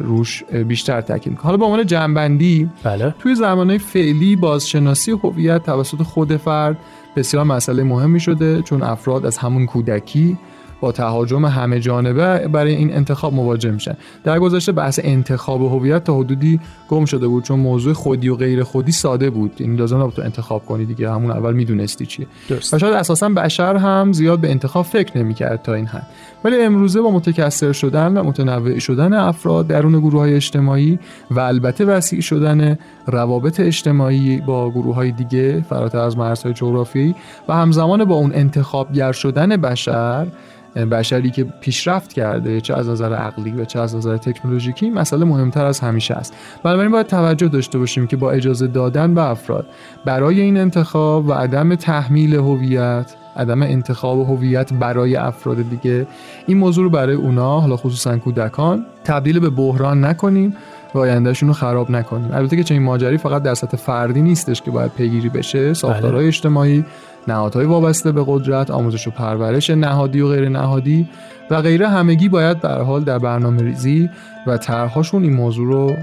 روش 0.03 0.43
بیشتر 0.43 1.01
تاکید 1.01 1.31
می‌کنم. 1.31 1.45
حالا 1.45 1.57
به 1.57 1.65
عنوان 1.65 1.85
جنبندی 1.85 2.69
بله. 2.83 3.15
توی 3.19 3.35
زمانه 3.35 3.77
فعلی 3.77 4.35
بازشناسی 4.35 5.11
هویت 5.11 5.63
توسط 5.63 6.01
خود 6.01 6.38
فرد 6.38 6.77
بسیار 7.15 7.43
مسئله 7.43 7.83
مهمی 7.83 8.19
شده 8.19 8.61
چون 8.61 8.83
افراد 8.83 9.25
از 9.25 9.38
همون 9.38 9.65
کودکی 9.65 10.38
با 10.81 10.91
تهاجم 10.91 11.45
همه 11.45 11.79
جانبه 11.79 12.47
برای 12.47 12.75
این 12.75 12.93
انتخاب 12.93 13.33
مواجه 13.33 13.71
میشن. 13.71 13.97
در 14.23 14.39
گذشته 14.39 14.71
بحث 14.71 14.99
انتخاب 15.03 15.61
هویت 15.61 16.03
تا 16.03 16.15
حدودی 16.15 16.59
گم 16.89 17.05
شده 17.05 17.27
بود 17.27 17.43
چون 17.43 17.59
موضوع 17.59 17.93
خودی 17.93 18.29
و 18.29 18.35
غیر 18.35 18.63
خودی 18.63 18.91
ساده 18.91 19.29
بود. 19.29 19.51
این 19.57 19.69
یعنی 19.69 19.79
لازم 19.79 19.97
نبود 19.97 20.13
تو 20.13 20.21
انتخاب 20.21 20.65
کنی 20.65 20.85
دیگه 20.85 21.11
همون 21.11 21.31
اول 21.31 21.53
می‌دونستی 21.53 22.05
چیه. 22.05 22.27
درست. 22.49 22.73
و 22.73 22.79
شاید 22.79 22.93
اساسا 22.93 23.29
بشر 23.29 23.75
هم 23.75 24.13
زیاد 24.13 24.39
به 24.39 24.51
انتخاب 24.51 24.85
فکر 24.85 25.17
نمی‌کرد 25.17 25.61
تا 25.61 25.73
این 25.73 25.85
حد. 25.85 26.07
ولی 26.43 26.61
امروزه 26.61 27.01
با 27.01 27.11
متکثر 27.11 27.71
شدن 27.71 28.17
و 28.17 28.23
متنوع 28.23 28.79
شدن 28.79 29.13
افراد 29.13 29.67
درون 29.67 29.99
گروه 29.99 30.19
های 30.19 30.35
اجتماعی 30.35 30.99
و 31.31 31.39
البته 31.39 31.85
وسیع 31.85 32.21
شدن 32.21 32.77
روابط 33.07 33.59
اجتماعی 33.59 34.38
با 34.38 34.71
گروه 34.71 34.95
های 34.95 35.11
دیگه 35.11 35.65
فراتر 35.69 35.99
از 35.99 36.17
مرزهای 36.17 36.53
جغرافیایی 36.53 37.15
و 37.47 37.53
همزمان 37.53 38.05
با 38.05 38.15
اون 38.15 38.31
انتخابگر 38.33 39.11
شدن 39.11 39.57
بشر 39.57 40.27
بشری 40.75 41.29
که 41.29 41.43
پیشرفت 41.43 42.13
کرده 42.13 42.61
چه 42.61 42.77
از 42.77 42.89
نظر 42.89 43.13
عقلی 43.13 43.51
و 43.51 43.65
چه 43.65 43.79
از 43.79 43.95
نظر 43.95 44.17
تکنولوژیکی 44.17 44.89
مسئله 44.89 45.25
مهمتر 45.25 45.65
از 45.65 45.79
همیشه 45.79 46.13
است. 46.13 46.33
بنابراین 46.63 46.91
باید 46.91 47.07
توجه 47.07 47.47
داشته 47.47 47.77
باشیم 47.77 48.07
که 48.07 48.17
با 48.17 48.31
اجازه 48.31 48.67
دادن 48.67 49.13
به 49.13 49.23
افراد 49.23 49.67
برای 50.05 50.41
این 50.41 50.57
انتخاب 50.57 51.27
و 51.27 51.33
عدم 51.33 51.75
تحمیل 51.75 52.35
هویت 52.35 53.15
عدم 53.35 53.61
انتخاب 53.61 54.29
هویت 54.29 54.73
برای 54.73 55.15
افراد 55.15 55.69
دیگه 55.69 56.07
این 56.47 56.57
موضوع 56.57 56.83
رو 56.83 56.89
برای 56.89 57.15
اونا 57.15 57.59
حالا 57.59 57.77
خصوصا 57.77 58.17
کودکان 58.17 58.85
تبدیل 59.03 59.39
به 59.39 59.49
بحران 59.49 60.05
نکنیم 60.05 60.55
و 60.95 60.99
آیندهشون 60.99 61.47
رو 61.47 61.53
خراب 61.53 61.91
نکنیم. 61.91 62.29
البته 62.33 62.55
که 62.55 62.63
چنین 62.63 62.81
ماجری 62.81 63.17
فقط 63.17 63.43
در 63.43 63.53
سطح 63.53 63.77
فردی 63.77 64.21
نیستش 64.21 64.61
که 64.61 64.71
باید 64.71 64.91
پیگیری 64.91 65.29
بشه. 65.29 65.73
ساختارهای 65.73 66.27
اجتماعی 66.27 66.85
نهادهای 67.27 67.65
وابسته 67.65 68.11
به 68.11 68.23
قدرت 68.27 68.71
آموزش 68.71 69.07
و 69.07 69.11
پرورش 69.11 69.69
نهادی 69.69 70.21
و 70.21 70.27
غیر 70.27 70.49
نهادی 70.49 71.09
و 71.49 71.61
غیره 71.61 71.88
همگی 71.88 72.29
باید 72.29 72.61
به 72.61 72.69
حال 72.69 73.03
در 73.03 73.19
برنامه 73.19 73.61
ریزی 73.61 74.09
و 74.47 74.57
طرحهاشون 74.57 75.23
این 75.23 75.33
موضوع 75.33 75.67
رو 75.67 75.93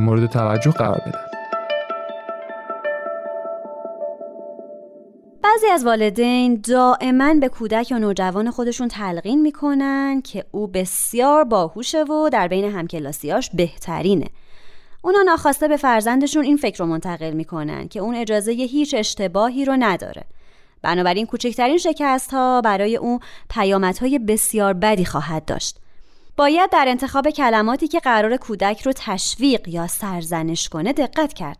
مورد 0.00 0.26
توجه 0.26 0.70
قرار 0.70 1.00
بدن. 1.06 1.20
بعضی 5.42 5.66
از 5.72 5.84
والدین 5.84 6.60
دائما 6.68 7.34
به 7.34 7.48
کودک 7.48 7.90
یا 7.90 7.98
نوجوان 7.98 8.50
خودشون 8.50 8.88
تلقین 8.88 9.42
می‌کنن 9.42 10.22
که 10.22 10.44
او 10.50 10.66
بسیار 10.66 11.44
باهوشه 11.44 12.02
و 12.02 12.28
در 12.32 12.48
بین 12.48 12.64
همکلاسیاش 12.64 13.50
بهترینه. 13.54 14.26
اونا 15.02 15.22
ناخواسته 15.22 15.68
به 15.68 15.76
فرزندشون 15.76 16.44
این 16.44 16.56
فکر 16.56 16.78
رو 16.78 16.86
منتقل 16.86 17.30
می‌کنن 17.30 17.88
که 17.88 18.00
اون 18.00 18.14
اجازه 18.14 18.52
هیچ 18.52 18.94
اشتباهی 18.98 19.64
رو 19.64 19.76
نداره. 19.78 20.24
بنابراین 20.82 21.26
کوچکترین 21.26 21.78
شکست 21.78 22.30
ها 22.34 22.60
برای 22.60 22.96
او 22.96 23.18
پیامدهای 23.50 24.18
بسیار 24.18 24.72
بدی 24.72 25.04
خواهد 25.04 25.44
داشت. 25.44 25.78
باید 26.36 26.70
در 26.70 26.84
انتخاب 26.88 27.30
کلماتی 27.30 27.88
که 27.88 28.00
قرار 28.00 28.36
کودک 28.36 28.82
رو 28.82 28.92
تشویق 28.96 29.68
یا 29.68 29.86
سرزنش 29.86 30.68
کنه 30.68 30.92
دقت 30.92 31.32
کرد. 31.32 31.58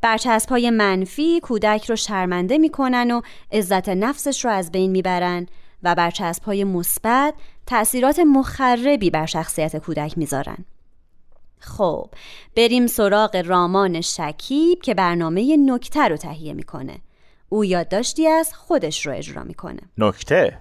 برچسب 0.00 0.48
های 0.48 0.70
منفی 0.70 1.40
کودک 1.40 1.90
رو 1.90 1.96
شرمنده 1.96 2.58
می‌کنن 2.58 3.10
و 3.10 3.20
عزت 3.52 3.88
نفسش 3.88 4.44
رو 4.44 4.50
از 4.50 4.72
بین 4.72 4.90
می‌برن 4.90 5.46
و 5.82 5.94
برچسب 5.94 6.42
های 6.42 6.64
مثبت 6.64 7.34
تأثیرات 7.66 8.18
مخربی 8.18 9.10
بر 9.10 9.26
شخصیت 9.26 9.76
کودک 9.76 10.18
می‌ذارن. 10.18 10.64
خب 11.58 12.08
بریم 12.56 12.86
سراغ 12.86 13.42
رامان 13.46 14.00
شکیب 14.00 14.82
که 14.82 14.94
برنامه 14.94 15.56
نکته 15.56 16.08
رو 16.08 16.16
تهیه 16.16 16.52
می‌کنه. 16.52 16.98
او 17.54 17.64
یادداشتی 17.64 18.26
از 18.26 18.54
خودش 18.54 19.06
رو 19.06 19.12
اجرا 19.12 19.44
می‌کنه. 19.44 19.80
نکته. 19.98 20.60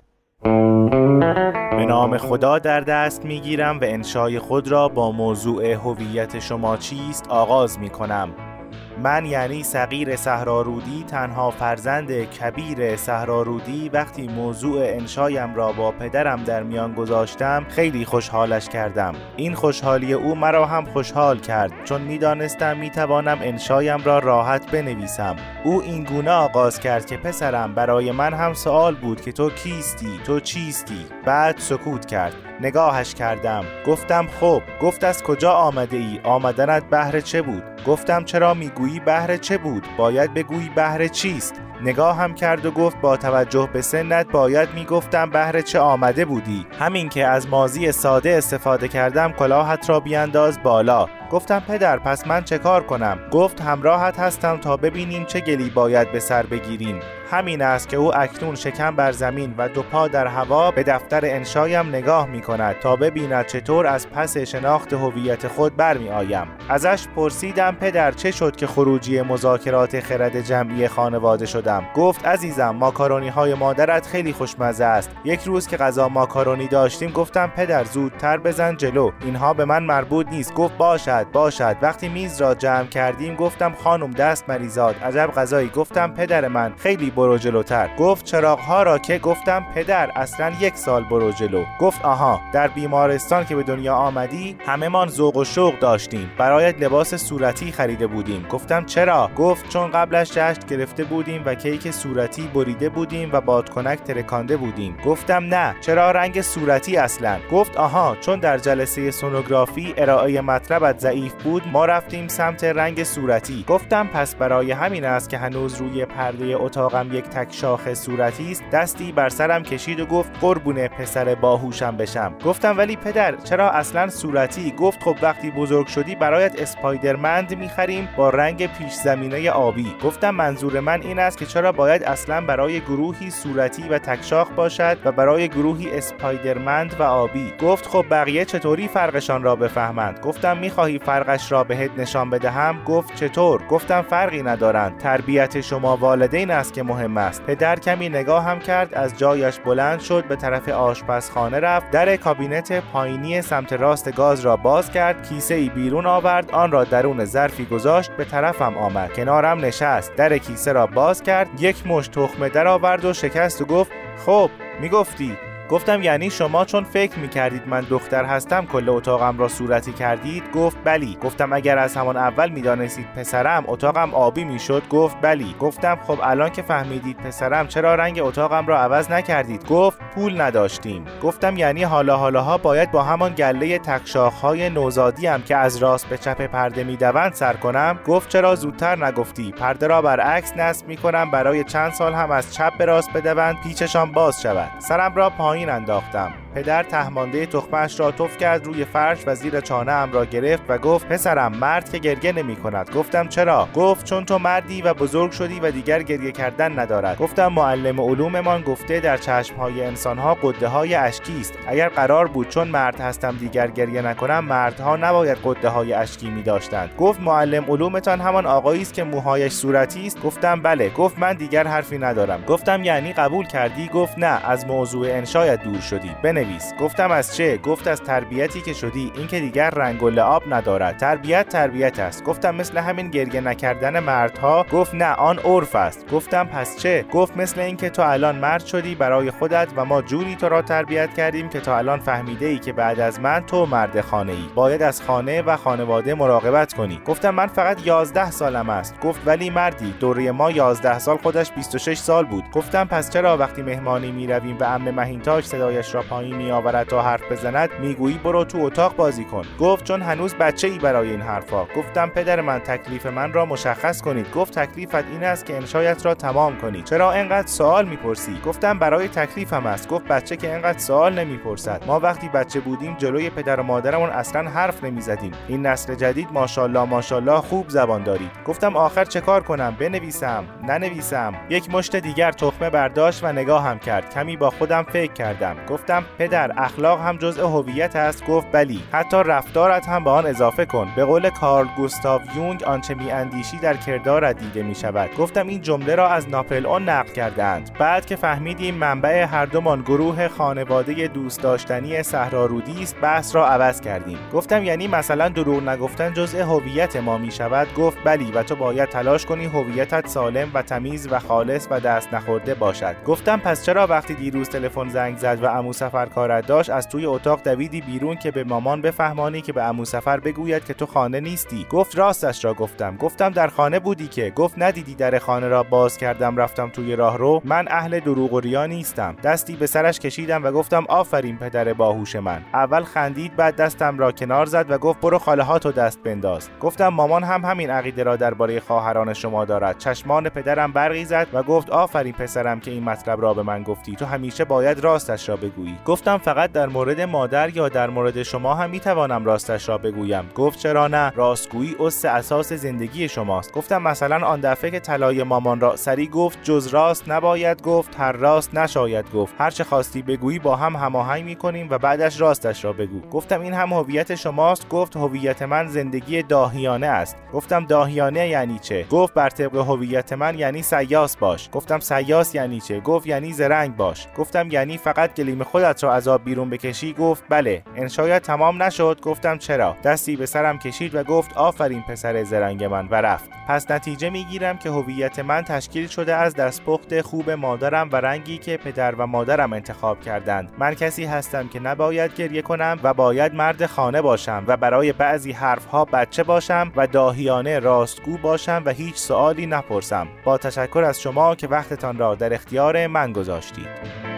به 1.71 1.85
نام 1.87 2.17
خدا 2.17 2.59
در 2.59 2.81
دست 2.81 3.25
می‌گیرم 3.25 3.79
و 3.79 3.83
انشای 3.83 4.39
خود 4.39 4.67
را 4.67 4.87
با 4.87 5.11
موضوع 5.11 5.71
هویت 5.71 6.39
شما 6.39 6.77
چیست 6.77 7.27
آغاز 7.27 7.79
می‌کنم. 7.79 8.52
من 8.97 9.25
یعنی 9.25 9.63
صغیر 9.63 10.15
صحرارودی 10.15 11.03
تنها 11.07 11.51
فرزند 11.51 12.11
کبیر 12.11 12.95
صحرارودی. 12.95 13.89
وقتی 13.89 14.27
موضوع 14.27 14.81
انشایم 14.83 15.55
را 15.55 15.71
با 15.71 15.91
پدرم 15.91 16.43
در 16.43 16.63
میان 16.63 16.93
گذاشتم 16.93 17.65
خیلی 17.69 18.05
خوشحالش 18.05 18.69
کردم. 18.69 19.13
این 19.35 19.53
خوشحالی 19.53 20.13
او 20.13 20.35
مرا 20.35 20.65
هم 20.65 20.85
خوشحال 20.85 21.39
کرد. 21.39 21.71
چون 21.83 22.01
می‌دانستم 22.01 22.77
می‌توانم 22.77 23.37
انشایم 23.41 24.03
را 24.03 24.19
راحت 24.19 24.71
بنویسم. 24.71 25.35
او 25.63 25.81
این 25.81 26.03
گونه 26.03 26.31
آغاز 26.31 26.79
کرد 26.79 27.05
که 27.05 27.17
پسرم 27.17 27.73
برای 27.73 28.11
من 28.11 28.33
هم 28.33 28.53
سوال 28.53 28.95
بود 28.95 29.21
که 29.21 29.31
تو 29.31 29.49
کیستی؟ 29.49 30.19
تو 30.25 30.39
چیستی؟ 30.39 31.05
بعد 31.25 31.57
سکوت 31.57 32.05
کرد. 32.05 32.33
نگاهش 32.61 33.13
کردم. 33.13 33.65
گفتم 33.85 34.27
خب 34.39 34.61
گفت 34.81 35.03
از 35.03 35.23
کجا 35.23 35.51
آمده 35.51 35.97
ای؟ 35.97 36.19
آمدنت 36.23 36.83
بهر 36.89 37.19
چه 37.19 37.41
بود؟ 37.41 37.63
گفتم 37.87 38.23
چرا 38.23 38.53
می‌گویی 38.53 38.99
بهر 38.99 39.37
چه 39.37 39.57
بود؟ 39.57 39.87
باید 39.97 40.33
بگویی 40.33 40.69
بهر 40.75 41.07
چیست؟ 41.07 41.61
نگاه 41.81 42.17
هم 42.17 42.33
کرد 42.33 42.65
و 42.65 42.71
گفت 42.71 43.01
با 43.01 43.17
توجه 43.17 43.69
به 43.73 43.81
سنت 43.81 44.31
باید 44.31 44.69
می‌گفتم 44.75 45.29
بهر 45.29 45.61
چه 45.61 45.79
آمده 45.79 46.25
بودی. 46.25 46.67
همین 46.79 47.09
که 47.09 47.27
از 47.27 47.47
مازی 47.47 47.91
ساده 47.91 48.29
استفاده 48.29 48.87
کردم 48.87 49.31
کلاهت 49.31 49.89
را 49.89 49.99
بیانداز 49.99 50.63
بالا. 50.63 51.07
گفتم 51.31 51.59
پدر 51.59 51.99
پس 51.99 52.27
من 52.27 52.43
چه 52.43 52.57
کار 52.57 52.83
کنم؟ 52.83 53.19
گفت 53.31 53.61
همراهت 53.61 54.19
هستم 54.19 54.57
تا 54.57 54.77
ببینیم 54.77 55.25
چه 55.25 55.39
گلی 55.39 55.69
باید 55.69 56.11
به 56.11 56.19
سر 56.19 56.43
بگیریم. 56.43 56.99
همین 57.33 57.61
است 57.61 57.89
که 57.89 57.97
او 57.97 58.17
اکنون 58.17 58.55
شکم 58.55 58.95
بر 58.95 59.11
زمین 59.11 59.53
و 59.57 59.69
دو 59.69 59.83
پا 59.83 60.07
در 60.07 60.27
هوا 60.27 60.71
به 60.71 60.83
دفتر 60.83 61.25
انشایم 61.25 61.89
نگاه 61.89 62.27
می 62.27 62.41
کند 62.41 62.79
تا 62.79 62.95
ببیند 62.95 63.45
چطور 63.45 63.87
از 63.87 64.09
پس 64.09 64.37
شناخت 64.37 64.93
هویت 64.93 65.47
خود 65.47 65.75
برمی 65.75 66.09
آیم. 66.09 66.47
ازش 66.69 67.07
پرسیدم 67.15 67.75
پدر 67.79 68.11
چه 68.11 68.31
شد 68.31 68.55
که 68.55 68.67
خروجی 68.67 69.21
مذاکرات 69.21 69.99
خرد 69.99 70.41
جمعی 70.41 70.87
خانواده 70.87 71.45
شدم؟ 71.45 71.85
گفت 71.95 72.25
عزیزم 72.25 72.69
ماکارونی 72.69 73.29
های 73.29 73.53
مادرت 73.53 74.07
خیلی 74.07 74.33
خوشمزه 74.33 74.85
است. 74.85 75.11
یک 75.23 75.43
روز 75.43 75.67
که 75.67 75.77
غذا 75.77 76.09
ماکارونی 76.09 76.67
داشتیم 76.67 77.11
گفتم 77.11 77.47
پدر 77.47 77.83
زودتر 77.83 78.37
بزن 78.37 78.77
جلو. 78.77 79.11
اینها 79.21 79.53
به 79.53 79.65
من 79.65 79.83
مربوط 79.83 80.27
نیست. 80.27 80.53
گفت 80.53 80.77
باشد 80.77 81.27
باشد. 81.33 81.77
وقتی 81.81 82.09
میز 82.09 82.41
را 82.41 82.55
جمع 82.55 82.85
کردیم 82.85 83.35
گفتم 83.35 83.73
خانم 83.83 84.11
دست 84.11 84.49
مریزاد. 84.49 84.95
عجب 85.03 85.31
غذایی. 85.35 85.69
گفتم 85.69 86.13
پدر 86.13 86.47
من 86.47 86.73
خیلی 86.77 87.11
برو 87.23 87.37
جلوتر. 87.37 87.89
گفت 87.97 88.25
چراغ 88.25 88.59
ها 88.59 88.83
را 88.83 88.97
که 88.97 89.19
گفتم 89.19 89.65
پدر 89.75 90.11
اصلا 90.15 90.53
یک 90.59 90.75
سال 90.75 91.03
برو 91.03 91.31
جلو. 91.31 91.63
گفت 91.79 92.05
آها 92.05 92.41
در 92.53 92.67
بیمارستان 92.67 93.45
که 93.45 93.55
به 93.55 93.63
دنیا 93.63 93.95
آمدی 93.95 94.57
همه 94.65 94.89
من 94.89 95.07
ذوق 95.07 95.37
و 95.37 95.43
شوق 95.43 95.79
داشتیم. 95.79 96.31
برایت 96.37 96.81
لباس 96.81 97.15
صورتی 97.15 97.71
خریده 97.71 98.07
بودیم. 98.07 98.47
گفتم 98.49 98.85
چرا؟ 98.85 99.29
گفت 99.37 99.69
چون 99.69 99.91
قبلش 99.91 100.31
جشن 100.31 100.67
گرفته 100.69 101.03
بودیم 101.03 101.41
و 101.45 101.55
کیک 101.55 101.91
صورتی 101.91 102.47
بریده 102.53 102.89
بودیم 102.89 103.29
و 103.33 103.41
بادکنک 103.41 103.99
ترکانده 104.03 104.57
بودیم. 104.57 104.97
گفتم 105.05 105.43
نه 105.43 105.75
چرا 105.81 106.11
رنگ 106.11 106.41
صورتی 106.41 106.97
اصلا؟ 106.97 107.37
گفت 107.51 107.77
آها 107.77 108.17
چون 108.21 108.39
در 108.39 108.57
جلسه 108.57 109.11
سونوگرافی 109.11 109.93
ارائه 109.97 110.41
مطلبت 110.41 110.99
ضعیف 110.99 111.33
بود 111.43 111.63
ما 111.71 111.85
رفتیم 111.85 112.27
سمت 112.27 112.63
رنگ 112.63 113.03
صورتی. 113.03 113.65
گفتم 113.67 114.07
پس 114.07 114.35
برای 114.35 114.71
همین 114.71 115.05
است 115.05 115.29
که 115.29 115.37
هنوز 115.37 115.75
روی 115.75 116.05
پرده 116.05 116.55
اتاقم 116.55 117.02
یک 117.11 117.23
تک 117.23 117.53
شاخ 117.53 117.93
صورتی 117.93 118.51
است. 118.51 118.63
دستی 118.71 119.11
بر 119.11 119.29
سرم 119.29 119.63
کشید 119.63 119.99
و 119.99 120.05
گفت 120.05 120.31
قربون 120.41 120.87
پسر 120.87 121.35
باهوشم 121.35 121.97
بشم. 121.97 122.33
گفتم 122.45 122.77
ولی 122.77 122.95
پدر 122.95 123.35
چرا 123.35 123.69
اصلا 123.69 124.09
صورتی؟ 124.09 124.71
گفت 124.71 125.03
خب 125.03 125.15
وقتی 125.21 125.51
بزرگ 125.51 125.87
شدی 125.87 126.15
برایت 126.15 126.61
اسپایدرمند 126.61 127.57
می‌خریم 127.57 128.09
با 128.17 128.29
رنگ 128.29 128.77
پیش 128.77 128.93
زمینه 128.93 129.49
آبی. 129.49 129.95
گفتم 130.03 130.29
منظور 130.29 130.79
من 130.79 131.01
این 131.01 131.19
است 131.19 131.37
که 131.37 131.45
چرا 131.45 131.71
باید 131.71 132.03
اصلا 132.03 132.41
برای 132.41 132.79
گروهی 132.79 133.29
صورتی 133.29 133.89
و 133.89 133.97
تکشاخ 133.97 134.51
باشد 134.51 134.97
و 135.05 135.11
برای 135.11 135.49
گروهی 135.49 135.97
اسپایدرمند 135.97 136.95
و 136.99 137.03
آبی. 137.03 137.53
گفت 137.61 137.87
خب 137.87 138.05
بقیه 138.11 138.45
چطوری 138.45 138.87
فرقشان 138.87 139.43
را 139.43 139.55
بفهمند؟ 139.55 140.19
گفتم 140.19 140.57
می‌خواهی 140.57 140.99
فرقش 140.99 141.51
را 141.51 141.63
بهت 141.63 141.91
نشان 141.97 142.29
بدهم؟ 142.29 142.83
گفت 142.83 143.15
چطور؟ 143.15 143.61
گفتم 143.69 144.01
فرقی 144.01 144.43
ندارند. 144.43 144.97
تربیت 144.97 145.61
شما 145.61 145.97
والدین 145.97 146.51
است 146.51 146.73
که 146.73 146.83
مهم 146.93 147.17
است. 147.17 147.43
پدر 147.43 147.79
کمی 147.79 148.09
نگاه 148.09 148.43
هم 148.43 148.59
کرد 148.59 148.93
از 148.93 149.17
جایش 149.17 149.59
بلند 149.59 149.99
شد 149.99 150.27
به 150.27 150.35
طرف 150.35 150.69
آشپزخانه 150.69 151.59
رفت 151.59 151.91
در 151.91 152.15
کابینت 152.15 152.83
پایینی 152.93 153.41
سمت 153.41 153.73
راست 153.73 154.11
گاز 154.15 154.39
را 154.39 154.57
باز 154.57 154.91
کرد 154.91 155.29
کیسه 155.29 155.55
ای 155.55 155.69
بیرون 155.69 156.05
آورد 156.05 156.51
آن 156.51 156.71
را 156.71 156.83
درون 156.83 157.25
ظرفی 157.25 157.65
گذاشت 157.65 158.11
به 158.11 158.25
طرفم 158.25 158.77
آمد. 158.77 159.13
کنارم 159.13 159.65
نشست 159.65 160.15
در 160.15 160.37
کیسه 160.37 160.71
را 160.71 160.87
باز 160.87 161.23
کرد 161.23 161.47
یک 161.59 161.87
مش 161.87 162.07
تخمه 162.07 162.49
در 162.49 162.67
آورد 162.67 163.05
و 163.05 163.13
شکست 163.13 163.61
و 163.61 163.65
گفت 163.65 163.91
خب 164.25 164.49
می‌گفتی. 164.81 165.37
گفتم 165.69 166.01
یعنی 166.01 166.29
شما 166.29 166.65
چون 166.65 166.83
فکر 166.83 167.19
می‌کردید 167.19 167.67
من 167.67 167.81
دختر 167.81 168.25
هستم 168.25 168.65
کل 168.65 168.89
اتاقم 168.89 169.37
را 169.37 169.47
صورتی 169.47 169.93
کردید؟ 169.93 170.43
گفت 170.51 170.77
بلی. 170.83 171.17
گفتم 171.23 171.53
اگر 171.53 171.77
از 171.77 171.97
همان 171.97 172.17
اول 172.17 172.49
می‌دانستید 172.49 173.07
پسرم 173.15 173.63
اتاقم 173.67 174.13
آبی 174.13 174.43
می‌شد؟ 174.43 174.83
گفت 174.89 175.17
بلی. 175.21 175.55
گفتم 175.59 175.99
خب 176.07 176.17
الان 176.23 176.49
که 176.49 176.61
فهمیدید 176.61 177.17
پسرم 177.17 177.67
چرا 177.67 177.95
رنگ 177.95 178.19
اتاقم 178.23 178.67
را 178.67 178.79
عوض 178.79 179.11
نکردید؟ 179.11 179.67
گفت 179.67 179.99
پول 180.15 180.41
نداشتیم. 180.41 181.05
گفتم 181.23 181.57
یعنی 181.57 181.83
حالا 181.83 182.17
حالاها 182.17 182.57
باید 182.57 182.91
با 182.91 183.03
همان 183.03 183.33
گله 183.33 183.79
تکشاخهای 183.79 184.69
نوزادی 184.69 185.27
هم 185.27 185.41
که 185.41 185.55
از 185.55 185.77
راست 185.77 186.07
به 186.07 186.17
چپ 186.17 186.41
پرده 186.41 186.83
می‌دوند 186.83 187.33
سر 187.33 187.53
کنم؟ 187.53 187.99
گفت 188.07 188.29
چرا 188.29 188.55
زودتر 188.55 189.05
نگفتی؟ 189.05 189.51
پرده 189.51 189.87
را 189.87 190.01
برعکس 190.01 190.53
نصب 190.57 190.87
می‌کنم 190.87 191.31
برای 191.31 191.63
چند 191.63 191.91
سال 191.91 192.13
هم 192.13 192.31
از 192.31 192.53
چپ 192.53 192.77
به 192.77 192.85
راست 192.85 193.13
بدوند 193.13 193.55
پیچشان 193.63 194.11
باز 194.11 194.41
شود. 194.41 194.69
سرم 194.79 195.15
را 195.15 195.29
پایین 195.29 195.52
انداختم. 195.61 196.33
پدر 196.55 196.83
تهمانده 196.83 197.45
تخمش 197.45 197.99
را 197.99 198.11
تف 198.11 198.37
کرد 198.37 198.65
روی 198.65 198.85
فرش 198.85 199.19
و 199.27 199.35
زیر 199.35 199.59
چانه 199.59 199.91
ام 199.91 200.11
را 200.11 200.25
گرفت 200.25 200.63
و 200.69 200.77
گفت 200.77 201.07
پسرم 201.07 201.55
مرد 201.55 201.91
که 201.91 201.99
گریه 201.99 202.31
نمی 202.31 202.55
کند 202.55 202.89
گفتم 202.95 203.27
چرا؟ 203.27 203.67
گفت 203.75 204.05
چون 204.05 204.25
تو 204.25 204.37
مردی 204.37 204.81
و 204.81 204.93
بزرگ 204.93 205.31
شدی 205.31 205.59
و 205.59 205.71
دیگر 205.71 206.03
گریه 206.03 206.31
کردن 206.31 206.79
ندارد. 206.79 207.17
گفتم 207.17 207.47
معلم 207.47 208.01
علوممان 208.01 208.61
گفته 208.61 208.99
در 208.99 209.17
چشم 209.17 209.55
های 209.55 209.83
انسان 209.83 210.17
ها 210.17 210.33
قده 210.33 210.67
های 210.67 210.95
اشکی 210.95 211.39
است. 211.39 211.53
اگر 211.67 211.89
قرار 211.89 212.27
بود 212.27 212.49
چون 212.49 212.67
مرد 212.67 212.99
هستم 212.99 213.37
دیگر 213.37 213.67
گریه 213.67 214.01
نکنم 214.01 214.45
مردها 214.45 214.95
نباید 214.95 215.37
قده 215.43 215.69
های 215.69 215.93
اشکی 215.93 216.29
می 216.29 216.43
داشتند 216.43 216.89
گفت 216.97 217.21
معلم 217.21 217.65
علومتان 217.71 218.21
همان 218.21 218.45
آقایی 218.45 218.81
است 218.81 218.93
که 218.93 219.03
موهایش 219.03 219.53
صورتی 219.53 220.07
است. 220.07 220.21
گفتم 220.21 220.61
بله. 220.61 220.89
گفت 220.89 221.19
من 221.19 221.33
دیگر 221.33 221.67
حرفی 221.67 221.97
ندارم. 221.97 222.43
گفتم 222.47 222.83
یعنی 222.83 223.13
قبول 223.13 223.45
کردی؟ 223.47 223.87
گفت 223.87 224.17
نه 224.17 224.49
از 224.49 224.67
موضوع 224.67 225.07
انشا 225.09 225.42
شاید 225.43 225.61
دور 225.61 225.81
شدی. 225.81 226.11
بنویس. 226.23 226.73
گفتم 226.79 227.11
از 227.11 227.35
چه؟ 227.35 227.57
گفت 227.57 227.87
از 227.87 228.01
تربیتی 228.01 228.61
که 228.61 228.73
شدی. 228.73 229.11
این 229.15 229.27
که 229.27 229.39
دیگر 229.39 229.69
رنگ 229.69 230.03
و 230.03 230.09
لعاب 230.09 230.43
ندارد. 230.53 230.97
تربیت 230.97 231.49
تربیت 231.49 231.99
است. 231.99 232.23
گفتم 232.23 232.55
مثل 232.55 232.77
همین 232.77 233.09
گریه 233.09 233.41
نکردن 233.41 233.99
مردها. 233.99 234.65
گفت 234.71 234.95
نه 234.95 235.13
آن 235.13 235.39
عرف 235.39 235.75
است. 235.75 236.11
گفتم 236.11 236.43
پس 236.43 236.77
چه؟ 236.77 237.05
گفت 237.11 237.37
مثل 237.37 237.59
اینکه 237.59 237.89
تو 237.89 238.01
الان 238.01 238.35
مرد 238.35 238.65
شدی 238.65 238.95
برای 238.95 239.31
خودت 239.31 239.67
و 239.75 239.85
ما 239.85 240.01
جوری 240.01 240.35
تو 240.35 240.49
را 240.49 240.61
تربیت 240.61 241.13
کردیم 241.13 241.49
که 241.49 241.59
تا 241.59 241.77
الان 241.77 241.99
فهمیده 241.99 242.45
ای 242.45 242.59
که 242.59 242.73
بعد 242.73 242.99
از 242.99 243.19
من 243.19 243.43
تو 243.47 243.65
مرد 243.65 244.01
خانه 244.01 244.31
ای 244.31 244.49
باید 244.55 244.81
از 244.81 245.01
خانه 245.01 245.41
و 245.41 245.57
خانواده 245.57 246.13
مراقبت 246.13 246.73
کنی. 246.73 247.01
گفتم 247.05 247.29
من 247.29 247.47
فقط 247.47 247.87
11 247.87 248.31
سالم 248.31 248.69
است. 248.69 248.99
گفت 248.99 249.21
ولی 249.25 249.49
مردی. 249.49 249.93
دوره 249.99 250.31
ما 250.31 250.51
11 250.51 250.99
سال 250.99 251.17
خودش 251.17 251.51
26 251.51 251.97
سال 251.97 252.25
بود. 252.25 252.43
گفتم 252.53 252.85
پس 252.85 253.09
چرا 253.09 253.37
وقتی 253.37 253.61
مهمانی 253.61 254.11
می 254.11 254.27
رویم 254.27 254.57
و 254.59 254.63
ام 254.63 254.91
مهینتاش 255.33 255.51
صدایش 255.51 255.95
را 255.95 256.01
پایین 256.01 256.35
می 256.35 256.51
آورد 256.51 256.87
تا 256.87 257.01
حرف 257.01 257.31
بزند. 257.31 257.69
می‌گویی 257.79 258.17
برو 258.23 258.43
تو 258.43 258.57
اتاق 258.61 258.95
بازی 258.95 259.23
کن. 259.23 259.41
گفت 259.59 259.83
چون 259.83 260.01
هنوز 260.01 260.35
بچه 260.35 260.67
ای 260.67 260.77
برای 260.77 261.09
این 261.09 261.21
حرفا. 261.21 261.65
گفتم 261.65 262.09
پدر 262.09 262.41
من 262.41 262.59
تکلیف 262.59 263.05
من 263.05 263.33
را 263.33 263.45
مشخص 263.45 264.01
کنید. 264.01 264.31
گفت 264.31 264.59
تکلیفت 264.59 264.95
این 264.95 265.23
است 265.23 265.45
که 265.45 265.55
انشایت 265.55 266.05
را 266.05 266.15
تمام 266.15 266.57
کنی. 266.57 266.81
چرا 266.81 267.11
انقدر 267.11 267.47
سوال 267.47 267.85
می‌پرسی؟ 267.85 268.39
گفتم 268.45 268.79
برای 268.79 269.07
تکلیفم 269.07 269.65
است. 269.65 269.87
گفت 269.89 270.07
بچه 270.07 270.37
که 270.37 270.53
انقدر 270.53 270.77
سوال 270.77 271.19
نمی‌پرسد. 271.19 271.83
ما 271.87 271.99
وقتی 271.99 272.29
بچه 272.29 272.59
بودیم 272.59 272.95
جلوی 272.97 273.29
پدر 273.29 273.59
و 273.59 273.63
مادرمون 273.63 274.09
اصلا 274.09 274.49
حرف 274.49 274.83
نمی‌زدیم. 274.83 275.31
این 275.47 275.65
نسل 275.65 275.95
جدید 275.95 276.27
ماشاءالله 276.31 276.83
ماشاءالله 276.83 277.41
خوب 277.41 277.69
زبان 277.69 278.03
دارید. 278.03 278.31
گفتم 278.45 278.77
آخر 278.77 279.05
چه 279.05 279.21
کار 279.21 279.43
کنم؟ 279.43 279.75
بنویسم. 279.79 280.43
ننویسم. 280.67 281.33
یک 281.49 281.69
مشت 281.73 281.95
دیگر 281.95 282.31
تخمه 282.31 282.69
برداشت 282.69 283.23
و 283.23 283.31
نگاهم 283.31 283.79
کرد. 283.79 284.13
کمی 284.13 284.37
با 284.37 284.49
خودم 284.49 284.83
فکر 284.83 285.13
کردم. 285.23 285.55
گفتم 285.69 286.03
پدر 286.17 286.51
اخلاق 286.57 287.01
هم 287.01 287.17
جزء 287.17 287.47
هویت 287.47 287.95
است. 287.95 288.25
گفت 288.25 288.47
بلی. 288.51 288.83
حتی 288.91 289.17
رفتارت 289.25 289.87
هم 289.87 290.03
به 290.03 290.09
آن 290.09 290.25
اضافه 290.25 290.65
کن. 290.65 290.87
به 290.95 291.05
قول 291.05 291.29
کارل 291.29 291.67
گوستاو 291.77 292.21
یونگ 292.35 292.63
آنچه 292.63 292.95
اندیشی 293.09 293.57
در 293.57 293.77
کردارت 293.77 294.39
دیده 294.39 294.63
می 294.63 294.75
شود 294.75 295.09
گفتم 295.17 295.47
این 295.47 295.61
جمله 295.61 295.95
را 295.95 296.09
از 296.09 296.29
ناپل 296.29 296.65
اون 296.65 296.89
نقل 296.89 297.11
کردند 297.13 297.77
بعد 297.79 298.05
که 298.05 298.15
فهمیدیم 298.15 298.75
منبع 298.75 299.23
هر 299.23 299.45
دومان 299.45 299.81
گروه 299.81 300.27
خانواده 300.27 301.07
دوست 301.07 301.41
داشتنی 301.41 302.03
صحرارودی 302.03 302.83
است 302.83 302.95
بحث 303.01 303.35
را 303.35 303.47
عوض 303.47 303.81
کردیم. 303.81 304.17
گفتم 304.33 304.63
یعنی 304.63 304.87
مثلا 304.87 305.29
دروغ 305.29 305.63
نگفتن 305.63 306.13
جزء 306.13 306.43
هویت 306.43 306.95
ما 306.95 307.17
می 307.17 307.31
شود 307.31 307.73
گفت 307.73 307.97
بلی 308.03 308.31
و 308.31 308.43
تو 308.43 308.55
باید 308.55 308.89
تلاش 308.89 309.25
کنی 309.25 309.45
هویتت 309.45 310.07
سالم 310.07 310.51
و 310.53 310.61
تمیز 310.61 311.07
و 311.11 311.19
خالص 311.19 311.67
و 311.71 311.79
دست 311.79 312.13
نخورده 312.13 312.55
باشد. 312.55 312.95
گفتم 313.05 313.37
پس 313.37 313.65
چرا 313.65 313.87
وقتی 313.87 314.13
دیروز 314.13 314.49
تلفن 314.49 314.89
زنگ 314.89 315.12
زد 315.17 315.43
و 315.43 315.47
عمو 315.47 315.73
سفر 315.73 316.05
کارت 316.05 316.47
داشت. 316.47 316.69
از 316.69 316.89
توی 316.89 317.05
اتاق 317.05 317.43
دویدی 317.43 317.81
بیرون 317.81 318.15
که 318.15 318.31
به 318.31 318.43
مامان 318.43 318.81
بفهمانی 318.81 319.41
که 319.41 319.53
به 319.53 319.61
عمو 319.61 319.85
سفر 319.85 320.19
بگوید 320.19 320.65
که 320.65 320.73
تو 320.73 320.85
خانه 320.85 321.19
نیستی. 321.19 321.65
گفت 321.69 321.97
راستش 321.97 322.45
را 322.45 322.53
گفتم. 322.53 322.97
گفتم 322.97 323.29
در 323.29 323.47
خانه 323.47 323.79
بودی 323.79 324.07
که. 324.07 324.29
گفت 324.29 324.55
ندیدی 324.57 324.95
در 324.95 325.19
خانه 325.19 325.47
را 325.47 325.63
باز 325.63 325.97
کردم 325.97 326.37
رفتم 326.37 326.69
توی 326.69 326.95
راه 326.95 327.17
رو. 327.17 327.41
من 327.45 327.65
اهل 327.69 327.99
دروغ 327.99 328.33
و 328.33 328.39
ریا 328.39 328.65
نیستم. 328.65 329.15
دستی 329.23 329.55
به 329.55 329.67
سرش 329.67 329.99
کشیدم 329.99 330.43
و 330.43 330.51
گفتم 330.51 330.85
آفرین 330.89 331.37
پدر 331.37 331.73
باهوش 331.73 332.15
من. 332.15 332.41
اول 332.53 332.83
خندید 332.83 333.35
بعد 333.35 333.55
دستم 333.55 333.99
را 333.99 334.11
کنار 334.11 334.45
زد 334.45 334.65
و 334.71 334.77
گفت 334.77 335.01
برو 335.01 335.19
خاله 335.19 335.43
ها 335.43 335.59
تو 335.59 335.71
دست 335.71 336.03
بنداز. 336.03 336.49
گفتم 336.61 336.87
مامان 336.87 337.23
هم 337.23 337.45
همین 337.45 337.69
عقیده 337.69 338.03
را 338.03 338.15
درباره 338.15 338.59
خواهران 338.59 339.13
شما 339.13 339.45
دارد. 339.45 339.77
چشمان 339.77 340.29
پدرم 340.29 340.71
برقی 340.71 341.05
زد 341.05 341.27
و 341.33 341.43
گفت 341.43 341.69
آفرین 341.69 342.13
پسرم 342.13 342.59
که 342.59 342.71
این 342.71 342.83
مطلب 342.83 343.21
را 343.21 343.33
به 343.33 343.43
من 343.43 343.63
گفتی. 343.63 343.95
تو 343.95 344.05
همیشه 344.05 344.45
باید 344.45 344.79
راستش 345.09 345.29
را 345.29 345.35
بگویی. 345.35 345.77
گفتم 345.85 346.17
فقط 346.17 346.51
در 346.51 346.67
مورد 346.67 347.01
مادر 347.01 347.55
یا 347.55 347.69
در 347.69 347.89
مورد 347.89 348.23
شما 348.23 348.55
هم 348.55 348.69
می‌توانم 348.69 349.25
راستش 349.25 349.69
را 349.69 349.77
بگویم. 349.77 350.29
گفت 350.35 350.59
چرا 350.59 350.87
نه؟ 350.87 351.09
راستگویی 351.15 351.75
اس 351.79 352.05
اساس 352.05 352.53
زندگی 352.53 353.09
شماست. 353.09 353.51
گفتم 353.53 353.81
مثلا 353.81 354.27
آن 354.27 354.39
دفعه 354.39 354.71
که 354.71 354.79
طلای 354.79 355.23
مامان 355.23 355.59
را 355.59 355.75
سری 355.75 356.07
گفت 356.07 356.43
جز 356.43 356.67
راست 356.67 357.09
نباید 357.09 357.61
گفت 357.61 357.99
هر 357.99 358.11
راست 358.11 358.55
نشاید 358.55 359.11
گفت. 359.11 359.33
هر 359.37 359.49
چه 359.51 359.63
خواستی 359.63 360.01
بگویی 360.01 360.39
با 360.39 360.55
هم 360.55 360.75
هماهنگ 360.75 361.23
می‌کنیم 361.25 361.67
و 361.69 361.77
بعدش 361.77 362.21
راستش 362.21 362.65
را 362.65 362.73
بگو. 362.73 362.99
گفتم 362.99 363.41
این 363.41 363.53
هم 363.53 363.73
هویت 363.73 364.15
شماست. 364.15 364.69
گفت 364.69 364.95
هویت 364.95 365.41
من 365.41 365.67
زندگی 365.67 366.23
داهیانه 366.23 366.87
است. 366.87 367.17
گفتم 367.33 367.65
داهیانه 367.65 368.27
یعنی 368.27 368.59
چه؟ 368.59 368.83
گفت 368.83 369.13
بر 369.13 369.29
طبق 369.29 369.55
هویت 369.55 370.13
من 370.13 370.39
یعنی 370.39 370.61
سیاس 370.61 371.17
باش. 371.17 371.49
گفتم 371.51 371.79
سیاس 371.79 372.35
یعنی 372.35 372.59
چه؟ 372.61 372.79
گفت 372.79 373.07
یعنی 373.07 373.33
زرنگ 373.33 373.75
باش. 373.75 374.07
گفتم 374.17 374.47
یعنی 374.51 374.77
فقط 374.77 374.92
گلیم 374.93 375.43
خودت 375.43 375.83
را 375.83 375.93
از 375.93 376.07
آب 376.07 376.23
بیرون 376.23 376.49
بکشی 376.49 376.93
گفت 376.93 377.23
بله. 377.29 377.63
ان 377.75 377.87
شاید 377.87 378.21
تمام 378.21 378.63
نشد؟ 378.63 378.99
گفتم 379.01 379.37
چرا؟ 379.37 379.75
دستی 379.83 380.15
به 380.15 380.25
سرم 380.25 380.59
کشید 380.59 380.95
و 380.95 381.03
گفت 381.03 381.37
آفرین 381.37 381.81
پسر 381.81 382.23
زرنگ 382.23 382.63
من. 382.63 382.87
و 382.87 382.95
رفت. 382.95 383.29
پس 383.47 383.71
نتیجه 383.71 384.09
می‌گیرم 384.09 384.57
که 384.57 384.69
هویت 384.69 385.19
من 385.19 385.41
تشکیل 385.41 385.87
شده 385.87 386.15
از 386.15 386.35
دستپخت 386.35 387.01
خوب 387.01 387.31
مادرم 387.31 387.89
و 387.91 387.95
رنگی 387.95 388.37
که 388.37 388.57
پدر 388.57 388.95
و 388.95 389.07
مادرم 389.07 389.53
انتخاب 389.53 390.01
کردند. 390.01 390.49
من 390.57 390.73
کسی 390.73 391.05
هستم 391.05 391.47
که 391.47 391.59
نباید 391.59 392.15
گریه 392.15 392.41
کنم 392.41 392.79
و 392.83 392.93
باید 392.93 393.35
مرد 393.35 393.65
خانه 393.65 394.01
باشم 394.01 394.43
و 394.47 394.57
برای 394.57 394.93
بعضی 394.93 395.31
حرفها 395.31 395.85
بچه 395.85 396.23
باشم 396.23 396.71
و 396.75 396.87
داهیانه 396.87 397.59
راستگو 397.59 398.17
باشم 398.17 398.63
و 398.65 398.69
هیچ 398.69 398.95
سوالی 398.95 399.45
نپرسم. 399.45 400.07
با 400.23 400.37
تشکر 400.37 400.83
از 400.83 401.01
شما 401.01 401.35
که 401.35 401.47
وقتتان 401.47 401.97
را 401.97 402.15
در 402.15 402.33
اختیار 402.33 402.87
من 402.87 403.11
گذاشتید. 403.13 404.12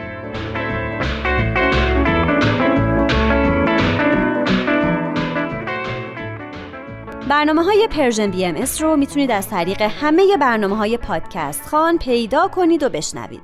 برنامه 7.29 7.63
های 7.63 7.87
Persian 7.91 8.31
BMS 8.31 8.81
رو 8.81 8.95
می‌تونید 8.95 9.31
از 9.31 9.49
طریق 9.49 9.81
همه 9.81 10.37
برنامه 10.37 10.75
های 10.77 10.97
پادکست 10.97 11.67
خان 11.67 11.97
پیدا 11.97 12.47
کنید 12.47 12.83
و 12.83 12.89
بشنوید. 12.89 13.41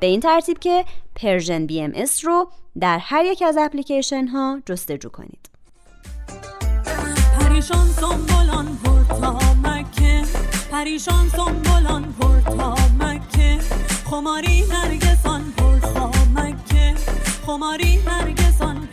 به 0.00 0.06
این 0.06 0.20
ترتیب 0.20 0.58
که 0.58 0.84
Persian 1.16 1.66
BMS 1.66 2.24
رو 2.24 2.48
در 2.80 2.98
هر 2.98 3.24
یک 3.24 3.42
از 3.42 3.56
اپلیکیشن 3.60 4.26
ها 4.26 4.58
جستجو 4.66 5.08
کنید. 5.08 5.50
پریشان 7.40 7.86
سنبلان 7.86 8.78
پرتاب 8.84 9.38
مکه. 9.64 10.22
پریشان 10.70 11.28
سنبلان 11.28 12.14
پرتاب 12.20 12.74
مکه. 13.00 13.58
خمارین 14.10 14.64
نرگسان 14.72 15.52
پرتا 15.56 16.10
مکه. 16.34 16.94
خمارین 17.46 17.98
نرگسان 18.06 18.88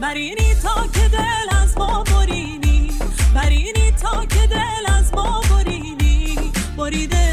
برینی 0.00 0.54
تا 0.62 0.86
که 0.92 1.08
دل 1.08 1.56
از 1.62 1.78
ما 1.78 2.04
برینی. 2.04 2.98
برینی 3.34 3.92
تا 4.02 4.24
که 4.26 4.46
دل 4.46 4.92
از 4.98 5.14
ما 5.14 5.40
برینی. 5.50 6.52
بریده 6.76 7.27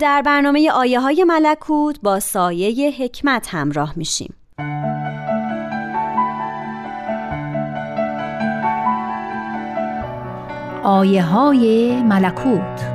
در 0.00 0.22
برنامه 0.22 0.70
آیه 0.70 1.00
های 1.00 1.24
ملکوت 1.24 2.00
با 2.02 2.20
سایه 2.20 2.90
حکمت 2.90 3.54
همراه 3.54 3.92
میشیم. 3.96 4.34
آیه 10.82 11.22
های 11.22 12.02
ملکوت 12.02 12.90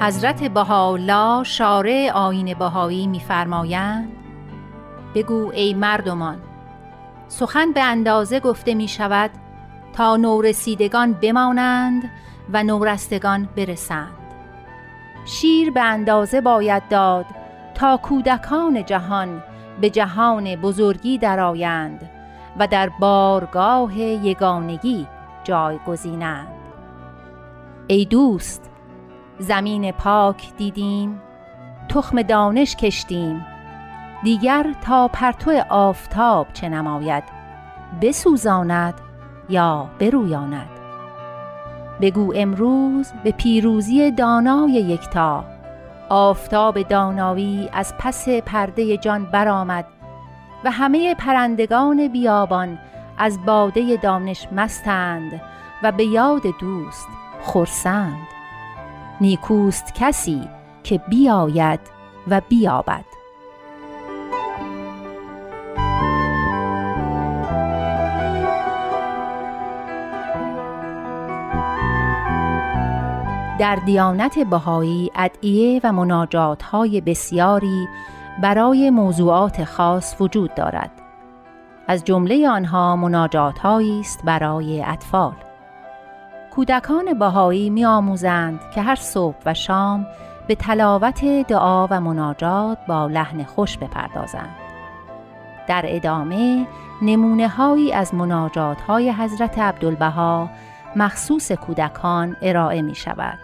حضرت 0.00 0.44
بهاءالله 0.44 1.44
شارع 1.44 2.10
آین 2.14 2.54
بهایی 2.54 3.06
میفرمایند 3.06 4.17
بگو 5.14 5.50
ای 5.54 5.74
مردمان. 5.74 6.38
سخن 7.28 7.72
به 7.72 7.82
اندازه 7.82 8.40
گفته 8.40 8.74
می 8.74 8.88
شود 8.88 9.30
تا 9.92 10.16
نورسیدگان 10.16 11.12
بمانند 11.12 12.10
و 12.52 12.62
نورستگان 12.62 13.48
برسند. 13.56 14.18
شیر 15.26 15.70
به 15.70 15.82
اندازه 15.82 16.40
باید 16.40 16.88
داد 16.88 17.26
تا 17.74 17.96
کودکان 17.96 18.84
جهان 18.84 19.42
به 19.80 19.90
جهان 19.90 20.56
بزرگی 20.56 21.18
درآیند 21.18 22.10
و 22.58 22.66
در 22.66 22.88
بارگاه 22.88 23.98
یگانگی 23.98 25.06
جایگزینند 25.44 26.48
ای 27.86 28.04
دوست 28.04 28.70
زمین 29.38 29.92
پاک 29.92 30.56
دیدیم 30.56 31.20
تخم 31.88 32.22
دانش 32.22 32.76
کشتیم 32.76 33.46
دیگر 34.22 34.74
تا 34.80 35.08
پرتو 35.08 35.62
آفتاب 35.68 36.46
چه 36.52 36.68
نماید؟ 36.68 37.24
بسوزاند 38.02 38.94
یا 39.48 39.90
برویاند؟ 39.98 40.68
بگو 42.00 42.32
امروز 42.36 43.12
به 43.24 43.30
پیروزی 43.30 44.10
دانای 44.10 44.72
یکتا. 44.72 45.44
آفتاب 46.08 46.82
دانایی 46.82 47.68
از 47.72 47.94
پس 47.98 48.28
پرده 48.28 48.96
جان 48.96 49.24
برآمد 49.24 49.86
و 50.64 50.70
همه 50.70 51.14
پرندگان 51.14 52.08
بیابان 52.08 52.78
از 53.18 53.44
باده 53.46 53.96
دانش 53.96 54.48
مستند 54.52 55.40
و 55.82 55.92
به 55.92 56.04
یاد 56.04 56.42
دوست 56.60 57.08
خرسند. 57.42 58.26
نیکوست 59.20 59.94
کسی 59.94 60.48
که 60.82 60.98
بیاید 60.98 61.80
و 62.28 62.40
بیابد. 62.48 63.17
در 73.58 73.76
دیانت 73.76 74.38
بهایی 74.38 75.10
ادعیه 75.14 75.80
و 75.84 75.92
مناجات 75.92 76.62
های 76.62 77.00
بسیاری 77.00 77.88
برای 78.42 78.90
موضوعات 78.90 79.64
خاص 79.64 80.16
وجود 80.20 80.54
دارد. 80.54 80.90
از 81.88 82.04
جمله 82.04 82.48
آنها 82.48 82.96
مناجات 82.96 83.64
است 83.64 84.24
برای 84.24 84.82
اطفال. 84.82 85.32
کودکان 86.54 87.18
بهایی 87.18 87.70
می 87.70 87.84
آموزند 87.84 88.60
که 88.74 88.82
هر 88.82 88.94
صبح 88.94 89.36
و 89.46 89.54
شام 89.54 90.06
به 90.48 90.54
تلاوت 90.54 91.24
دعا 91.24 91.86
و 91.86 92.00
مناجات 92.00 92.78
با 92.88 93.06
لحن 93.06 93.44
خوش 93.44 93.78
بپردازند. 93.78 94.56
در 95.68 95.84
ادامه 95.86 96.66
نمونه 97.02 97.48
هایی 97.48 97.92
از 97.92 98.14
مناجات 98.14 98.80
های 98.80 99.10
حضرت 99.10 99.58
عبدالبها 99.58 100.50
مخصوص 100.98 101.52
کودکان 101.52 102.36
ارائه 102.42 102.82
می 102.82 102.94
شود. 102.94 103.38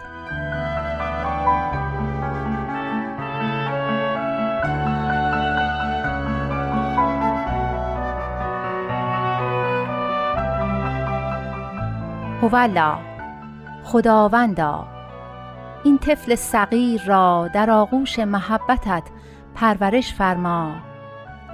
هولا 12.42 12.98
خداوندا 13.84 14.86
این 15.84 15.98
طفل 15.98 16.34
صغیر 16.34 17.02
را 17.06 17.48
در 17.54 17.70
آغوش 17.70 18.18
محبتت 18.18 19.02
پرورش 19.54 20.14
فرما 20.14 20.74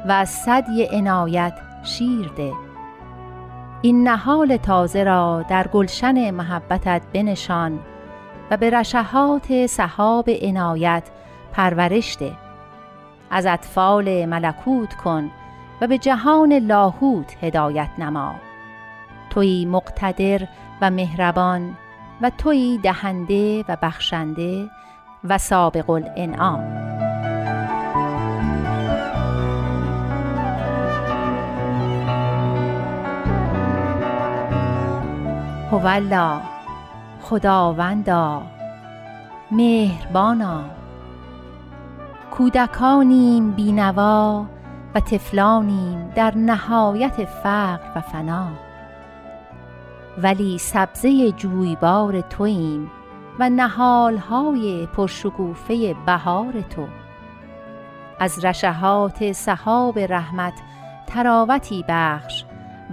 و 0.08 0.12
از 0.12 0.30
صدی 0.30 0.84
عنایت 0.84 1.54
شیر 1.82 2.28
ده 2.36 2.69
این 3.82 4.08
نهال 4.08 4.56
تازه 4.56 5.04
را 5.04 5.44
در 5.48 5.66
گلشن 5.66 6.30
محبتت 6.30 7.02
بنشان 7.12 7.78
و 8.50 8.56
به 8.56 8.70
رشحات 8.70 9.66
صحاب 9.66 10.30
عنایت 10.42 11.10
پرورش 11.52 12.16
ده. 12.20 12.32
از 13.30 13.46
اطفال 13.46 14.24
ملکوت 14.24 14.94
کن 14.94 15.30
و 15.80 15.86
به 15.86 15.98
جهان 15.98 16.52
لاهوت 16.52 17.36
هدایت 17.44 17.90
نما. 17.98 18.34
توی 19.30 19.66
مقتدر 19.66 20.48
و 20.80 20.90
مهربان 20.90 21.76
و 22.22 22.30
توی 22.38 22.78
دهنده 22.82 23.64
و 23.68 23.76
بخشنده 23.82 24.70
و 25.24 25.38
سابق 25.38 25.90
الانعام. 25.90 26.99
هولا 35.70 36.40
خداوندا 37.22 38.42
مهربانا. 39.50 40.64
کودکانیم 42.30 43.50
بینوا 43.50 44.46
و 44.94 45.00
تفلانیم 45.00 46.12
در 46.14 46.34
نهایت 46.36 47.24
فقر 47.24 47.92
و 47.96 48.00
فنا. 48.00 48.48
ولی 50.18 50.58
سبزه 50.58 51.32
جویبار 51.32 52.20
توییم 52.20 52.90
و 53.38 53.50
نهالهای 53.50 54.86
پرشکوفه 54.86 55.96
بهار 56.06 56.52
تو. 56.60 56.86
از 58.20 58.44
رشهات 58.44 59.32
صحاب 59.32 59.98
رحمت 59.98 60.54
تراوتی 61.06 61.84
بخش 61.88 62.44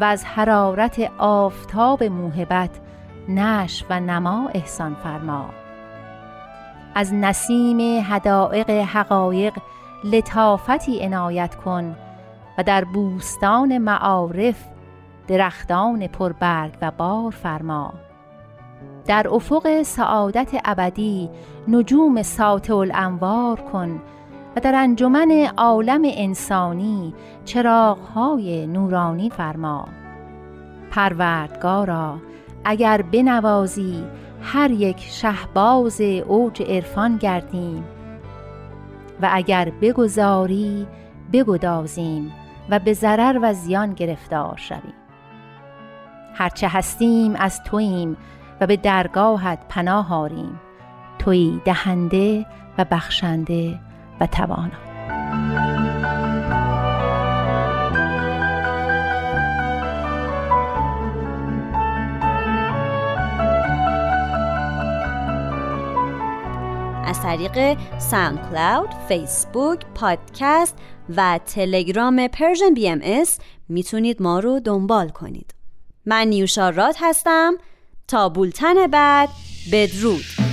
و 0.01 0.03
از 0.03 0.25
حرارت 0.25 1.11
آفتاب 1.17 2.03
موهبت 2.03 2.69
نش 3.29 3.83
و 3.89 3.99
نما 3.99 4.49
احسان 4.53 4.95
فرما. 4.95 5.49
از 6.95 7.13
نسیم 7.13 7.79
هدائق 8.03 8.69
حقایق 8.69 9.53
لطافتی 10.03 11.03
عنایت 11.03 11.55
کن 11.55 11.95
و 12.57 12.63
در 12.63 12.83
بوستان 12.83 13.77
معارف 13.77 14.65
درختان 15.27 16.07
پربرگ 16.07 16.77
و 16.81 16.91
بار 16.91 17.31
فرما. 17.31 17.93
در 19.05 19.27
افق 19.29 19.81
سعادت 19.81 20.51
ابدی 20.65 21.29
نجوم 21.67 22.21
ساطع 22.21 22.75
الانوار 22.75 23.61
کن 23.61 24.01
در 24.59 24.75
انجمن 24.75 25.47
عالم 25.57 26.01
انسانی 26.03 27.13
چراغهای 27.45 28.67
نورانی 28.67 29.29
فرما. 29.29 29.87
پروردگارا 30.91 32.17
اگر 32.65 33.01
بنوازی 33.01 34.03
هر 34.41 34.71
یک 34.71 34.99
شهباز 34.99 36.01
اوج 36.01 36.61
عرفان 36.61 37.17
گردیم 37.17 37.83
و 39.21 39.29
اگر 39.31 39.71
بگذاری 39.81 40.87
بگدازیم 41.33 42.31
و 42.69 42.79
به 42.79 42.93
ضرر 42.93 43.39
و 43.41 43.53
زیان 43.53 43.93
گرفتار 43.93 44.55
شویم. 44.57 44.93
هرچه 46.33 46.67
هستیم 46.67 47.35
از 47.35 47.63
توییم 47.63 48.17
و 48.61 48.67
به 48.67 48.77
درگاهت 48.77 49.59
پناه 49.69 50.13
آریم. 50.13 50.59
توی 51.19 51.61
دهنده 51.65 52.45
و 52.77 52.85
بخشنده 52.91 53.79
و 54.19 54.27
توانا. 54.27 54.71
از 67.05 67.21
طریق 67.21 67.77
SoundCloud، 67.99 68.89
فیسبوک، 69.07 69.85
پادکست 69.95 70.77
و 71.17 71.39
تلگرام 71.45 72.27
Persian 72.27 72.73
BMS 72.73 73.39
می‌تونید 73.69 74.21
ما 74.21 74.39
رو 74.39 74.59
دنبال 74.59 75.09
کنید. 75.09 75.53
من 76.05 76.27
نیوشا 76.27 76.69
راد 76.69 76.95
هستم. 76.99 77.53
تا 78.07 78.29
بولتن 78.29 78.87
بعد 78.87 79.29
بدرود. 79.71 80.46